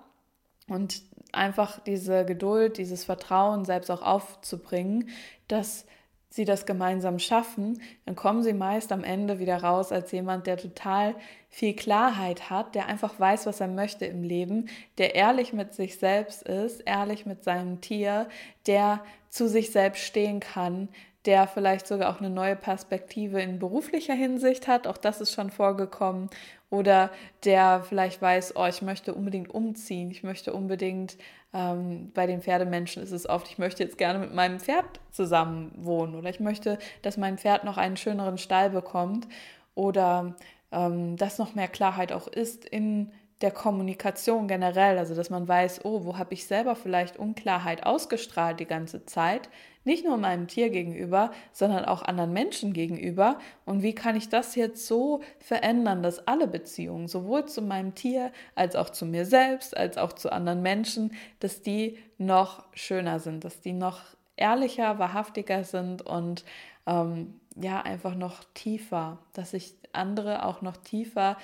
und 0.69 1.03
einfach 1.33 1.81
diese 1.81 2.25
Geduld, 2.25 2.77
dieses 2.77 3.05
Vertrauen 3.05 3.65
selbst 3.65 3.91
auch 3.91 4.03
aufzubringen, 4.03 5.09
dass 5.49 5.87
sie 6.29 6.45
das 6.45 6.67
gemeinsam 6.67 7.19
schaffen, 7.19 7.81
dann 8.05 8.15
kommen 8.15 8.43
sie 8.43 8.53
meist 8.53 8.93
am 8.93 9.05
Ende 9.05 9.39
wieder 9.39 9.63
raus 9.63 9.91
als 9.93 10.13
jemand, 10.13 10.47
der 10.47 10.59
total 10.59 11.15
viel 11.49 11.75
Klarheit 11.75 12.51
hat, 12.51 12.75
der 12.75 12.87
einfach 12.87 13.19
weiß, 13.19 13.47
was 13.47 13.61
er 13.61 13.69
möchte 13.69 14.05
im 14.05 14.23
Leben, 14.23 14.69
der 14.99 15.15
ehrlich 15.15 15.53
mit 15.53 15.73
sich 15.73 15.99
selbst 15.99 16.43
ist, 16.43 16.83
ehrlich 16.85 17.25
mit 17.25 17.45
seinem 17.45 17.81
Tier, 17.81 18.29
der 18.67 19.03
zu 19.31 19.49
sich 19.49 19.71
selbst 19.71 20.03
stehen 20.03 20.41
kann, 20.41 20.89
der 21.27 21.47
vielleicht 21.49 21.87
sogar 21.87 22.11
auch 22.11 22.21
eine 22.21 22.31
neue 22.31 22.57
Perspektive 22.57 23.41
in 23.43 23.59
beruflicher 23.59 24.15
Hinsicht 24.15 24.69
hat, 24.69 24.87
auch 24.87 24.97
das 24.97 25.21
ist 25.21 25.33
schon 25.33 25.51
vorgekommen, 25.51 26.31
oder 26.71 27.11
der 27.45 27.85
vielleicht 27.89 28.21
weiß, 28.21 28.55
oh, 28.57 28.67
ich 28.67 28.83
möchte 28.83 29.15
unbedingt 29.15 29.53
umziehen, 29.53 30.11
ich 30.11 30.23
möchte 30.23 30.53
unbedingt, 30.53 31.17
ähm, 31.53 32.11
bei 32.13 32.27
den 32.27 32.43
Pferdemenschen 32.43 33.03
ist 33.03 33.13
es 33.13 33.29
oft, 33.29 33.49
ich 33.49 33.59
möchte 33.59 33.83
jetzt 33.83 33.99
gerne 33.99 34.19
mit 34.19 34.35
meinem 34.35 34.59
Pferd 34.59 35.01
zusammen 35.11 35.73
wohnen. 35.77 36.17
Oder 36.17 36.29
ich 36.29 36.41
möchte, 36.41 36.79
dass 37.03 37.17
mein 37.17 37.39
Pferd 37.39 37.65
noch 37.65 37.77
einen 37.77 37.97
schöneren 37.97 38.37
Stall 38.37 38.71
bekommt. 38.71 39.29
Oder 39.75 40.35
ähm, 40.73 41.17
dass 41.17 41.39
noch 41.39 41.55
mehr 41.55 41.69
Klarheit 41.69 42.13
auch 42.13 42.27
ist 42.27 42.65
in 42.65 43.13
der 43.43 43.51
Kommunikation 43.51 44.49
generell, 44.49 44.99
also 44.99 45.15
dass 45.15 45.29
man 45.29 45.47
weiß, 45.47 45.85
oh, 45.85 46.05
wo 46.05 46.17
habe 46.17 46.33
ich 46.33 46.47
selber 46.47 46.75
vielleicht 46.75 47.19
Unklarheit 47.19 47.85
ausgestrahlt 47.85 48.61
die 48.61 48.67
ganze 48.67 49.05
Zeit, 49.05 49.51
nicht 49.85 50.05
nur 50.05 50.17
meinem 50.17 50.49
Tier 50.49 50.71
gegenüber, 50.71 51.31
sondern 51.53 51.85
auch 51.85 52.03
anderen 52.03 52.33
Menschen 52.33 52.73
gegenüber. 52.73 53.39
Und 53.65 53.83
wie 53.83 53.95
kann 53.95 54.17
ich 54.17 54.29
das 54.29 54.57
jetzt 54.57 54.87
so 54.87 55.21
verändern, 55.39 56.03
dass 56.03 56.27
alle 56.27 56.49
Beziehungen, 56.49 57.09
sowohl 57.09 57.47
zu 57.47 57.63
meinem 57.63 57.95
Tier 57.95 58.33
als 58.57 58.75
auch 58.75 58.91
zu 58.91 59.07
mir 59.07 59.27
selbst, 59.27 59.77
als 59.77 59.97
auch 59.97 60.13
zu 60.15 60.33
anderen 60.33 60.63
Menschen, 60.63 61.13
dass 61.39 61.63
die 61.63 61.99
noch 62.19 62.65
schöner 62.73 63.21
sind, 63.21 63.45
dass 63.45 63.61
die 63.61 63.75
noch 63.75 64.01
ehrlicher, 64.37 64.99
wahrhaftiger 64.99 65.63
sind 65.63 66.03
und 66.03 66.45
ähm, 66.87 67.41
ja, 67.55 67.81
einfach 67.81 68.15
noch 68.15 68.45
tiefer, 68.55 69.19
dass 69.33 69.55
ich 69.55 69.75
andere 69.93 70.45
auch 70.45 70.63
noch 70.63 70.77
tiefer 70.77 71.37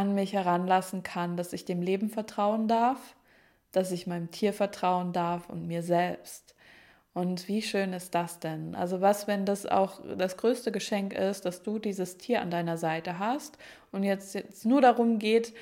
an 0.00 0.14
mich 0.14 0.32
heranlassen 0.32 1.02
kann, 1.02 1.36
dass 1.36 1.52
ich 1.52 1.66
dem 1.66 1.82
Leben 1.82 2.08
vertrauen 2.08 2.68
darf, 2.68 3.14
dass 3.70 3.92
ich 3.92 4.06
meinem 4.06 4.30
Tier 4.30 4.54
vertrauen 4.54 5.12
darf 5.12 5.50
und 5.50 5.66
mir 5.66 5.82
selbst. 5.82 6.54
Und 7.12 7.48
wie 7.48 7.60
schön 7.60 7.92
ist 7.92 8.14
das 8.14 8.40
denn? 8.40 8.74
Also 8.74 9.02
was, 9.02 9.26
wenn 9.26 9.44
das 9.44 9.66
auch 9.66 10.00
das 10.16 10.38
größte 10.38 10.72
Geschenk 10.72 11.12
ist, 11.12 11.44
dass 11.44 11.62
du 11.62 11.78
dieses 11.78 12.16
Tier 12.16 12.40
an 12.40 12.50
deiner 12.50 12.78
Seite 12.78 13.18
hast 13.18 13.58
und 13.92 14.04
jetzt, 14.04 14.34
jetzt 14.34 14.64
nur 14.64 14.80
darum 14.80 15.18
geht, 15.18 15.52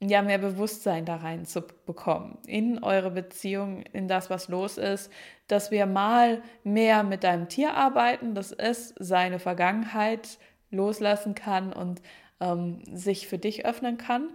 ja, 0.00 0.20
mehr 0.20 0.38
Bewusstsein 0.38 1.04
da 1.04 1.16
rein 1.16 1.46
zu 1.46 1.62
bekommen 1.86 2.36
in 2.46 2.82
eure 2.82 3.12
Beziehung, 3.12 3.82
in 3.92 4.08
das, 4.08 4.28
was 4.28 4.48
los 4.48 4.76
ist, 4.76 5.10
dass 5.46 5.70
wir 5.70 5.86
mal 5.86 6.42
mehr 6.64 7.04
mit 7.04 7.24
deinem 7.24 7.48
Tier 7.48 7.74
arbeiten, 7.74 8.34
dass 8.34 8.50
es 8.50 8.94
seine 8.98 9.38
Vergangenheit 9.38 10.38
loslassen 10.72 11.36
kann 11.36 11.72
und 11.72 12.02
ähm, 12.42 12.82
sich 12.92 13.28
für 13.28 13.38
dich 13.38 13.64
öffnen 13.64 13.96
kann 13.96 14.28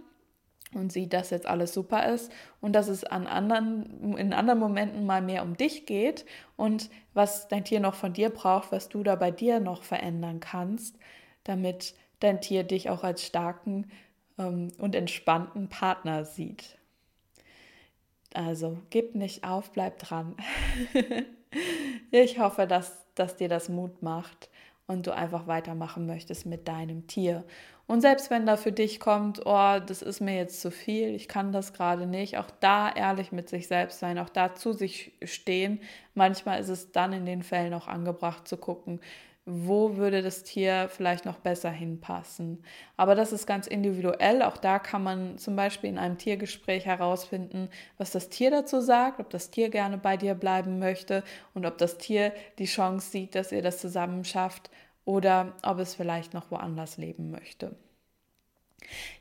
und 0.74 0.92
sieht, 0.92 1.12
dass 1.12 1.30
jetzt 1.30 1.46
alles 1.46 1.72
super 1.74 2.08
ist 2.12 2.32
und 2.60 2.72
dass 2.72 2.88
es 2.88 3.04
an 3.04 3.26
anderen, 3.26 4.16
in 4.16 4.32
anderen 4.32 4.58
Momenten 4.58 5.06
mal 5.06 5.22
mehr 5.22 5.42
um 5.42 5.56
dich 5.56 5.86
geht 5.86 6.24
und 6.56 6.90
was 7.14 7.48
dein 7.48 7.64
Tier 7.64 7.80
noch 7.80 7.94
von 7.94 8.14
dir 8.14 8.30
braucht, 8.30 8.72
was 8.72 8.88
du 8.88 9.02
da 9.02 9.14
bei 9.14 9.30
dir 9.30 9.60
noch 9.60 9.82
verändern 9.82 10.40
kannst, 10.40 10.96
damit 11.44 11.94
dein 12.20 12.40
Tier 12.40 12.64
dich 12.64 12.90
auch 12.90 13.04
als 13.04 13.24
starken 13.24 13.90
ähm, 14.38 14.72
und 14.78 14.94
entspannten 14.94 15.68
Partner 15.68 16.24
sieht. 16.24 16.78
Also 18.34 18.78
gib 18.90 19.14
nicht 19.14 19.44
auf, 19.44 19.70
bleib 19.72 19.98
dran. 19.98 20.36
ich 22.10 22.38
hoffe, 22.38 22.66
dass, 22.66 23.06
dass 23.14 23.36
dir 23.36 23.48
das 23.48 23.68
Mut 23.68 24.02
macht 24.02 24.48
und 24.88 25.06
du 25.06 25.14
einfach 25.14 25.46
weitermachen 25.46 26.06
möchtest 26.06 26.46
mit 26.46 26.66
deinem 26.66 27.06
Tier. 27.06 27.44
Und 27.86 28.00
selbst 28.00 28.30
wenn 28.30 28.44
da 28.44 28.56
für 28.56 28.72
dich 28.72 29.00
kommt, 29.00 29.46
oh, 29.46 29.78
das 29.86 30.02
ist 30.02 30.20
mir 30.20 30.36
jetzt 30.36 30.60
zu 30.60 30.70
viel, 30.70 31.14
ich 31.14 31.28
kann 31.28 31.52
das 31.52 31.72
gerade 31.72 32.06
nicht, 32.06 32.36
auch 32.36 32.50
da 32.60 32.90
ehrlich 32.90 33.30
mit 33.30 33.48
sich 33.48 33.68
selbst 33.68 33.98
sein, 33.98 34.18
auch 34.18 34.28
da 34.28 34.54
zu 34.54 34.72
sich 34.72 35.12
stehen. 35.22 35.80
Manchmal 36.14 36.60
ist 36.60 36.68
es 36.68 36.90
dann 36.92 37.12
in 37.12 37.24
den 37.24 37.42
Fällen 37.42 37.72
auch 37.72 37.86
angebracht 37.86 38.48
zu 38.48 38.56
gucken, 38.56 39.00
wo 39.50 39.96
würde 39.96 40.20
das 40.20 40.42
Tier 40.42 40.90
vielleicht 40.90 41.24
noch 41.24 41.38
besser 41.38 41.70
hinpassen. 41.70 42.62
Aber 42.98 43.14
das 43.14 43.32
ist 43.32 43.46
ganz 43.46 43.66
individuell. 43.66 44.42
Auch 44.42 44.58
da 44.58 44.78
kann 44.78 45.02
man 45.02 45.38
zum 45.38 45.56
Beispiel 45.56 45.88
in 45.88 45.96
einem 45.96 46.18
Tiergespräch 46.18 46.84
herausfinden, 46.84 47.70
was 47.96 48.10
das 48.10 48.28
Tier 48.28 48.50
dazu 48.50 48.82
sagt, 48.82 49.20
ob 49.20 49.30
das 49.30 49.50
Tier 49.50 49.70
gerne 49.70 49.96
bei 49.96 50.18
dir 50.18 50.34
bleiben 50.34 50.78
möchte 50.78 51.24
und 51.54 51.64
ob 51.64 51.78
das 51.78 51.96
Tier 51.96 52.32
die 52.58 52.66
Chance 52.66 53.10
sieht, 53.10 53.34
dass 53.34 53.50
ihr 53.50 53.62
das 53.62 53.78
zusammen 53.78 54.24
schafft 54.24 54.70
oder 55.06 55.54
ob 55.62 55.78
es 55.78 55.94
vielleicht 55.94 56.34
noch 56.34 56.50
woanders 56.50 56.98
leben 56.98 57.30
möchte. 57.30 57.74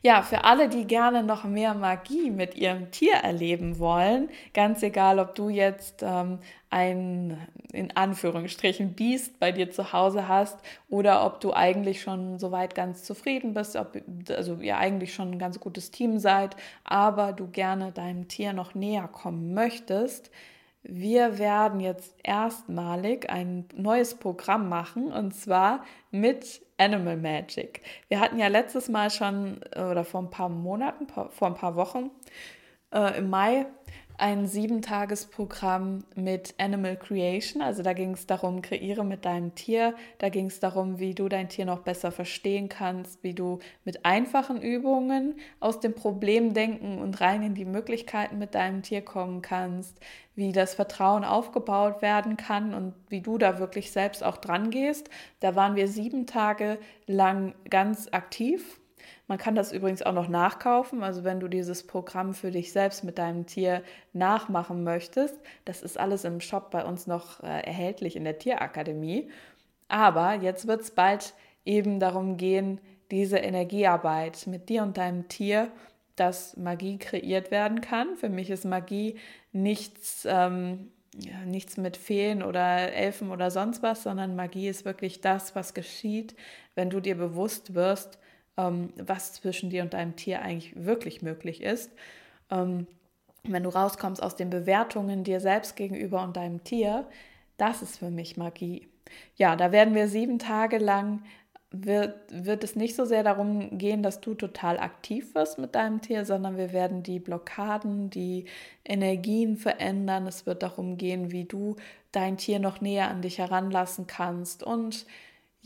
Ja, 0.01 0.22
für 0.22 0.43
alle, 0.43 0.70
die 0.70 0.86
gerne 0.86 1.24
noch 1.24 1.43
mehr 1.43 1.74
Magie 1.74 2.30
mit 2.32 2.55
ihrem 2.55 2.91
Tier 2.91 3.16
erleben 3.16 3.80
wollen, 3.80 4.30
ganz 4.53 4.82
egal, 4.84 5.20
ob 5.20 5.36
du 5.36 5.49
jetzt 5.49 6.03
ähm, 6.03 6.39
ein 6.70 7.38
in 7.74 7.95
Anführungsstrichen 7.95 8.93
Biest 8.93 9.39
bei 9.39 9.51
dir 9.51 9.70
zu 9.72 9.91
Hause 9.91 10.28
hast 10.28 10.60
oder 10.89 11.26
ob 11.26 11.41
du 11.41 11.53
eigentlich 11.53 12.01
schon 12.01 12.39
soweit 12.39 12.76
ganz 12.76 13.03
zufrieden 13.03 13.53
bist, 13.53 13.76
ob 13.76 14.01
also 14.30 14.55
ihr 14.62 14.78
eigentlich 14.78 15.14
schon 15.14 15.32
ein 15.32 15.39
ganz 15.39 15.60
gutes 15.60 15.91
Team 15.91 16.20
seid, 16.20 16.55
aber 16.84 17.34
du 17.34 17.47
gerne 17.47 17.91
deinem 17.91 18.28
Tier 18.28 18.53
noch 18.53 18.74
näher 18.74 19.08
kommen 19.08 19.53
möchtest, 19.53 20.32
wir 20.90 21.38
werden 21.38 21.82
jetzt 21.82 22.16
erstmalig 22.24 23.30
ein 23.30 23.66
neues 23.76 24.16
Programm 24.16 24.70
machen 24.70 25.12
und 25.12 25.36
zwar 25.36 25.84
mit 26.12 26.62
Animal 26.78 27.18
Magic. 27.18 27.82
Wir 28.08 28.22
hatten 28.22 28.40
ja 28.40 28.48
letztes 28.48 28.88
Mal 28.88 29.10
schon 29.10 29.60
oder 29.76 30.06
vor 30.06 30.22
ein 30.22 30.30
paar 30.30 30.50
Monaten, 30.50 31.08
vor 31.08 31.48
ein 31.48 31.56
paar 31.56 31.76
Wochen 31.76 32.10
äh, 32.94 33.18
im 33.18 33.30
Mai 33.30 33.66
ein 34.18 34.47
Sieben-Tages-Programm 34.47 36.03
mit 36.15 36.55
Animal 36.57 36.97
Creation. 36.97 37.61
Also 37.61 37.84
da 37.84 37.93
ging 37.93 38.13
es 38.13 38.26
darum, 38.26 38.63
kreiere 38.63 39.05
mit 39.05 39.26
deinem 39.26 39.53
Tier. 39.53 39.95
Da 40.18 40.30
ging 40.30 40.47
es 40.47 40.59
darum, 40.59 40.99
wie 40.99 41.13
du 41.13 41.30
dein 41.30 41.49
Tier 41.49 41.65
noch 41.65 41.82
besser 41.82 42.11
verstehen 42.11 42.68
kannst, 42.68 43.24
wie 43.24 43.36
du 43.36 43.59
mit 43.86 44.05
einfachen 44.05 44.59
Übungen 44.61 45.36
aus 45.59 45.80
dem 45.80 45.93
Problem 45.93 46.55
denken 46.55 46.97
und 46.97 47.22
rein 47.22 47.43
in 47.43 47.53
die 47.53 47.65
Möglichkeiten 47.65 48.39
mit 48.39 48.55
deinem 48.55 48.82
Tier 48.82 49.01
kommen 49.01 49.43
kannst, 49.43 49.99
wie 50.34 50.51
das 50.51 50.74
Vertrauen 50.74 51.24
aufgebaut 51.24 52.01
werden 52.01 52.38
kann 52.38 52.74
und 52.74 52.93
wie 53.09 53.22
du 53.22 53.38
da 53.38 53.59
wirklich 53.59 53.91
selbst 53.91 54.24
auch 54.24 54.38
dran 54.38 54.72
gehst. 54.72 55.09
Da 55.41 55.55
waren 55.55 55.76
wir 55.76 55.88
sieben 55.88 56.26
Tage 56.26 56.80
lang 57.05 57.53
ganz 57.70 58.07
aktiv 58.11 58.80
man 59.28 59.38
kann 59.38 59.55
das 59.55 59.73
übrigens 59.73 60.01
auch 60.01 60.13
noch 60.13 60.30
nachkaufen. 60.30 61.03
Also 61.03 61.23
wenn 61.23 61.39
du 61.39 61.47
dieses 61.47 61.86
Programm 61.86 62.34
für 62.34 62.49
dich 62.49 62.71
selbst 62.71 63.03
mit 63.03 63.17
deinem 63.17 63.45
Tier 63.45 63.84
nachmachen 64.13 64.84
möchtest, 64.84 65.36
das 65.65 65.82
ist 65.82 65.99
alles 65.99 66.23
im 66.23 66.39
Shop 66.39 66.71
bei 66.71 66.86
uns 66.86 67.07
noch 67.07 67.43
äh, 67.43 67.61
erhältlich 67.61 68.15
in 68.15 68.23
der 68.23 68.39
Tierakademie. 68.39 69.30
Aber 69.89 70.34
jetzt 70.36 70.67
wird 70.67 70.82
es 70.82 70.91
bald 70.91 71.34
eben 71.65 71.99
darum 71.99 72.38
gehen, 72.38 72.80
diese 73.11 73.38
Energiearbeit 73.38 74.47
mit 74.47 74.69
dir 74.69 74.84
und 74.84 74.97
deinem 74.97 75.28
Tier, 75.28 75.71
dass 76.15 76.57
Magie 76.57 76.97
kreiert 76.97 77.51
werden 77.51 77.82
kann. 77.82 78.15
Für 78.15 78.30
mich 78.30 78.49
ist 78.49 78.65
Magie 78.65 79.17
nichts, 79.51 80.25
ähm, 80.30 80.91
ja, 81.15 81.39
nichts 81.45 81.78
mit 81.78 81.97
Feen 81.97 82.43
oder 82.43 82.93
Elfen 82.93 83.32
oder 83.32 83.51
sonst 83.51 83.84
was, 83.84 84.03
sondern 84.03 84.36
Magie 84.36 84.67
ist 84.67 84.86
wirklich 84.86 85.21
das, 85.21 85.55
was 85.55 85.73
geschieht, 85.73 86.36
wenn 86.75 86.89
du 86.89 86.99
dir 86.99 87.15
bewusst 87.15 87.75
wirst, 87.75 88.19
ähm, 88.58 88.91
was 88.97 89.34
zwischen 89.34 89.70
dir 89.70 89.84
und 89.84 89.93
deinem 89.93 90.16
Tier 90.16 90.41
eigentlich 90.41 90.74
wirklich 90.76 91.22
möglich 91.22 91.62
ist. 91.62 91.91
Ähm, 92.49 92.88
wenn 93.43 93.64
du 93.64 93.70
rauskommst 93.70 94.22
aus 94.22 94.36
den 94.36 94.49
Bewertungen 94.49 95.24
dir 95.24 95.39
selbst 95.39 95.76
gegenüber 95.76 96.24
und 96.24 96.36
deinem 96.36 96.64
Tier, 96.64 97.08
das 97.58 97.82
ist 97.82 97.97
für 97.97 98.10
mich 98.10 98.38
Magie. 98.38 98.88
Ja, 99.36 99.55
da 99.55 99.72
werden 99.72 99.95
wir 99.95 100.08
sieben 100.08 100.38
Tage 100.38 100.78
lang, 100.78 101.24
wird, 101.72 102.16
wird 102.32 102.64
es 102.64 102.76
nicht 102.76 102.95
so 102.95 103.05
sehr 103.05 103.24
darum 103.24 103.78
gehen, 103.78 104.01
dass 104.03 104.22
du 104.22 104.34
total 104.34 104.80
aktiv 104.80 105.36
wirst 105.36 105.60
mit 105.60 105.76
deinem 105.76 106.01
Tier, 106.01 106.26
sondern 106.26 106.58
wir 106.58 106.72
werden 106.72 107.03
die 107.03 107.20
Blockaden, 107.20 108.10
die 108.10 108.45
Energien 108.86 109.58
verändern. 109.58 110.28
Es 110.28 110.45
wird 110.45 110.64
darum 110.64 110.97
gehen, 110.97 111.32
wie 111.32 111.43
du 111.43 111.76
dein 112.12 112.38
Tier 112.38 112.60
noch 112.60 112.80
näher 112.80 113.10
an 113.10 113.22
dich 113.22 113.38
heranlassen 113.38 114.08
kannst 114.08 114.64
und 114.64 115.05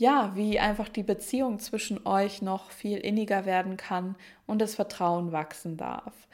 ja, 0.02 0.32
wie 0.34 0.58
einfach 0.58 0.88
die 0.88 1.04
Beziehung 1.04 1.60
zwischen 1.60 2.04
euch 2.08 2.42
noch 2.42 2.72
viel 2.72 2.98
inniger 2.98 3.46
werden 3.46 3.76
kann 3.76 4.16
und 4.48 4.60
das 4.60 4.74
Vertrauen 4.74 5.30
wachsen 5.30 5.76
darf. 5.76 6.26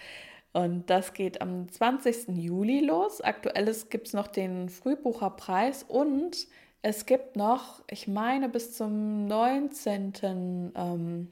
Und 0.54 0.88
das 0.88 1.12
geht 1.12 1.42
am 1.42 1.68
20. 1.68 2.28
Juli 2.38 2.80
los. 2.80 3.20
Aktuell 3.20 3.70
gibt 3.90 4.06
es 4.06 4.14
noch 4.14 4.26
den 4.26 4.70
Frühbucherpreis 4.70 5.82
und 5.82 6.48
es 6.80 7.04
gibt 7.04 7.36
noch, 7.36 7.82
ich 7.90 8.08
meine, 8.08 8.48
bis 8.48 8.74
zum 8.74 9.26
19. 9.26 10.72
Ähm, 10.74 11.30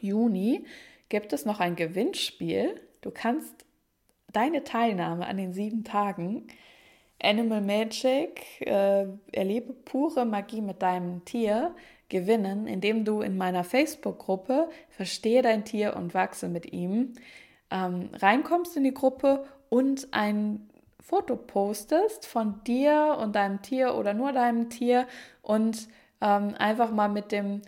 Juni 0.00 0.64
gibt 1.08 1.32
es 1.32 1.44
noch 1.44 1.58
ein 1.58 1.74
Gewinnspiel. 1.74 2.80
Du 3.00 3.10
kannst 3.10 3.66
deine 4.32 4.62
Teilnahme 4.62 5.26
an 5.26 5.38
den 5.38 5.52
sieben 5.52 5.82
Tagen 5.82 6.46
Animal 7.22 7.60
Magic, 7.60 8.60
äh, 8.60 9.06
erlebe 9.32 9.72
pure 9.72 10.24
Magie 10.24 10.60
mit 10.60 10.82
deinem 10.82 11.24
Tier, 11.24 11.74
gewinnen, 12.08 12.66
indem 12.66 13.04
du 13.04 13.22
in 13.22 13.38
meiner 13.38 13.64
Facebook-Gruppe 13.64 14.68
Verstehe 14.90 15.40
dein 15.40 15.64
Tier 15.64 15.96
und 15.96 16.12
wachse 16.12 16.48
mit 16.48 16.72
ihm 16.72 17.14
ähm, 17.70 18.10
reinkommst 18.12 18.76
in 18.76 18.84
die 18.84 18.94
Gruppe 18.94 19.46
und 19.70 20.08
ein 20.12 20.68
Foto 21.00 21.36
postest 21.36 22.26
von 22.26 22.62
dir 22.64 23.16
und 23.20 23.34
deinem 23.34 23.62
Tier 23.62 23.94
oder 23.94 24.14
nur 24.14 24.32
deinem 24.32 24.68
Tier 24.68 25.06
und 25.40 25.88
ähm, 26.20 26.54
einfach 26.58 26.92
mal 26.92 27.08
mit 27.08 27.32
dem 27.32 27.62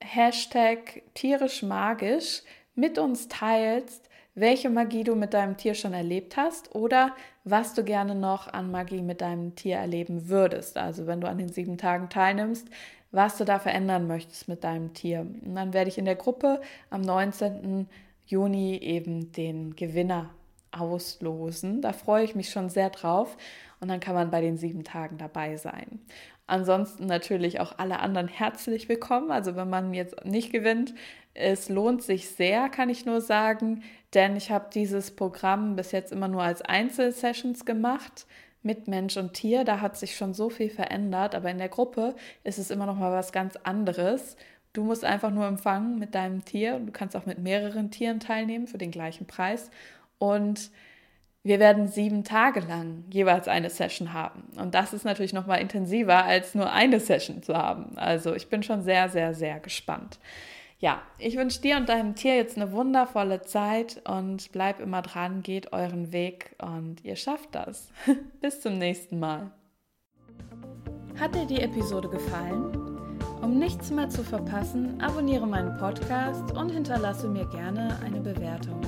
Hashtag 0.00 1.02
tierisch 1.14 1.62
magisch 1.62 2.42
mit 2.74 2.98
uns 2.98 3.28
teilst, 3.28 4.08
welche 4.34 4.70
Magie 4.70 5.04
du 5.04 5.14
mit 5.14 5.34
deinem 5.34 5.56
Tier 5.56 5.74
schon 5.74 5.92
erlebt 5.92 6.36
hast 6.36 6.74
oder 6.74 7.14
was 7.44 7.74
du 7.74 7.84
gerne 7.84 8.14
noch 8.14 8.52
an 8.52 8.70
Magie 8.70 9.02
mit 9.02 9.20
deinem 9.20 9.54
Tier 9.54 9.76
erleben 9.76 10.28
würdest. 10.28 10.76
Also 10.76 11.06
wenn 11.06 11.20
du 11.20 11.28
an 11.28 11.38
den 11.38 11.48
sieben 11.48 11.78
Tagen 11.78 12.08
teilnimmst, 12.08 12.68
was 13.12 13.38
du 13.38 13.44
da 13.44 13.58
verändern 13.58 14.08
möchtest 14.08 14.48
mit 14.48 14.64
deinem 14.64 14.92
Tier. 14.92 15.20
Und 15.20 15.54
dann 15.54 15.72
werde 15.72 15.88
ich 15.88 15.98
in 15.98 16.04
der 16.04 16.16
Gruppe 16.16 16.60
am 16.90 17.00
19. 17.00 17.88
Juni 18.26 18.76
eben 18.78 19.30
den 19.32 19.76
Gewinner 19.76 20.30
auslosen. 20.72 21.80
Da 21.80 21.92
freue 21.92 22.24
ich 22.24 22.34
mich 22.34 22.50
schon 22.50 22.68
sehr 22.70 22.90
drauf. 22.90 23.36
Und 23.78 23.88
dann 23.88 24.00
kann 24.00 24.14
man 24.14 24.30
bei 24.30 24.40
den 24.40 24.56
sieben 24.56 24.82
Tagen 24.82 25.18
dabei 25.18 25.56
sein. 25.56 26.00
Ansonsten 26.46 27.06
natürlich 27.06 27.60
auch 27.60 27.78
alle 27.78 28.00
anderen 28.00 28.28
herzlich 28.28 28.88
willkommen. 28.88 29.30
Also 29.30 29.56
wenn 29.56 29.70
man 29.70 29.94
jetzt 29.94 30.24
nicht 30.24 30.52
gewinnt, 30.52 30.94
es 31.32 31.68
lohnt 31.68 32.02
sich 32.02 32.28
sehr, 32.28 32.68
kann 32.68 32.90
ich 32.90 33.06
nur 33.06 33.20
sagen, 33.20 33.82
denn 34.14 34.36
ich 34.36 34.50
habe 34.50 34.66
dieses 34.72 35.14
Programm 35.14 35.76
bis 35.76 35.92
jetzt 35.92 36.12
immer 36.12 36.28
nur 36.28 36.42
als 36.42 36.62
Einzelsessions 36.62 37.64
gemacht 37.64 38.26
mit 38.62 38.88
Mensch 38.88 39.16
und 39.16 39.34
Tier. 39.34 39.64
Da 39.64 39.80
hat 39.80 39.96
sich 39.96 40.16
schon 40.16 40.34
so 40.34 40.50
viel 40.50 40.70
verändert, 40.70 41.34
aber 41.34 41.50
in 41.50 41.58
der 41.58 41.68
Gruppe 41.68 42.14
ist 42.42 42.58
es 42.58 42.70
immer 42.70 42.86
noch 42.86 42.96
mal 42.96 43.12
was 43.12 43.32
ganz 43.32 43.56
anderes. 43.56 44.36
Du 44.72 44.82
musst 44.82 45.04
einfach 45.04 45.30
nur 45.30 45.46
empfangen 45.46 45.98
mit 45.98 46.14
deinem 46.14 46.44
Tier. 46.44 46.80
Du 46.80 46.90
kannst 46.90 47.16
auch 47.16 47.26
mit 47.26 47.38
mehreren 47.38 47.90
Tieren 47.90 48.20
teilnehmen 48.20 48.66
für 48.66 48.78
den 48.78 48.90
gleichen 48.90 49.26
Preis. 49.26 49.70
Und 50.18 50.70
wir 51.44 51.60
werden 51.60 51.88
sieben 51.88 52.24
Tage 52.24 52.60
lang 52.60 53.04
jeweils 53.10 53.48
eine 53.48 53.68
Session 53.68 54.14
haben. 54.14 54.44
Und 54.56 54.74
das 54.74 54.94
ist 54.94 55.04
natürlich 55.04 55.34
noch 55.34 55.46
mal 55.46 55.56
intensiver, 55.56 56.24
als 56.24 56.54
nur 56.54 56.72
eine 56.72 57.00
Session 57.00 57.42
zu 57.42 57.54
haben. 57.54 57.98
Also 57.98 58.34
ich 58.34 58.48
bin 58.48 58.62
schon 58.62 58.82
sehr, 58.82 59.10
sehr, 59.10 59.34
sehr 59.34 59.60
gespannt. 59.60 60.18
Ja, 60.84 61.00
ich 61.16 61.38
wünsche 61.38 61.62
dir 61.62 61.78
und 61.78 61.88
deinem 61.88 62.14
Tier 62.14 62.36
jetzt 62.36 62.58
eine 62.58 62.72
wundervolle 62.72 63.40
Zeit 63.40 64.02
und 64.06 64.52
bleib 64.52 64.80
immer 64.80 65.00
dran, 65.00 65.42
geht 65.42 65.72
euren 65.72 66.12
Weg 66.12 66.54
und 66.60 67.02
ihr 67.02 67.16
schafft 67.16 67.54
das. 67.54 67.88
Bis 68.42 68.60
zum 68.60 68.76
nächsten 68.76 69.18
Mal. 69.18 69.50
Hat 71.18 71.34
dir 71.34 71.46
die 71.46 71.62
Episode 71.62 72.10
gefallen? 72.10 73.08
Um 73.40 73.58
nichts 73.58 73.90
mehr 73.90 74.10
zu 74.10 74.22
verpassen, 74.22 75.00
abonniere 75.00 75.46
meinen 75.46 75.74
Podcast 75.78 76.52
und 76.52 76.68
hinterlasse 76.68 77.28
mir 77.28 77.46
gerne 77.46 77.98
eine 78.04 78.20
Bewertung. 78.20 78.82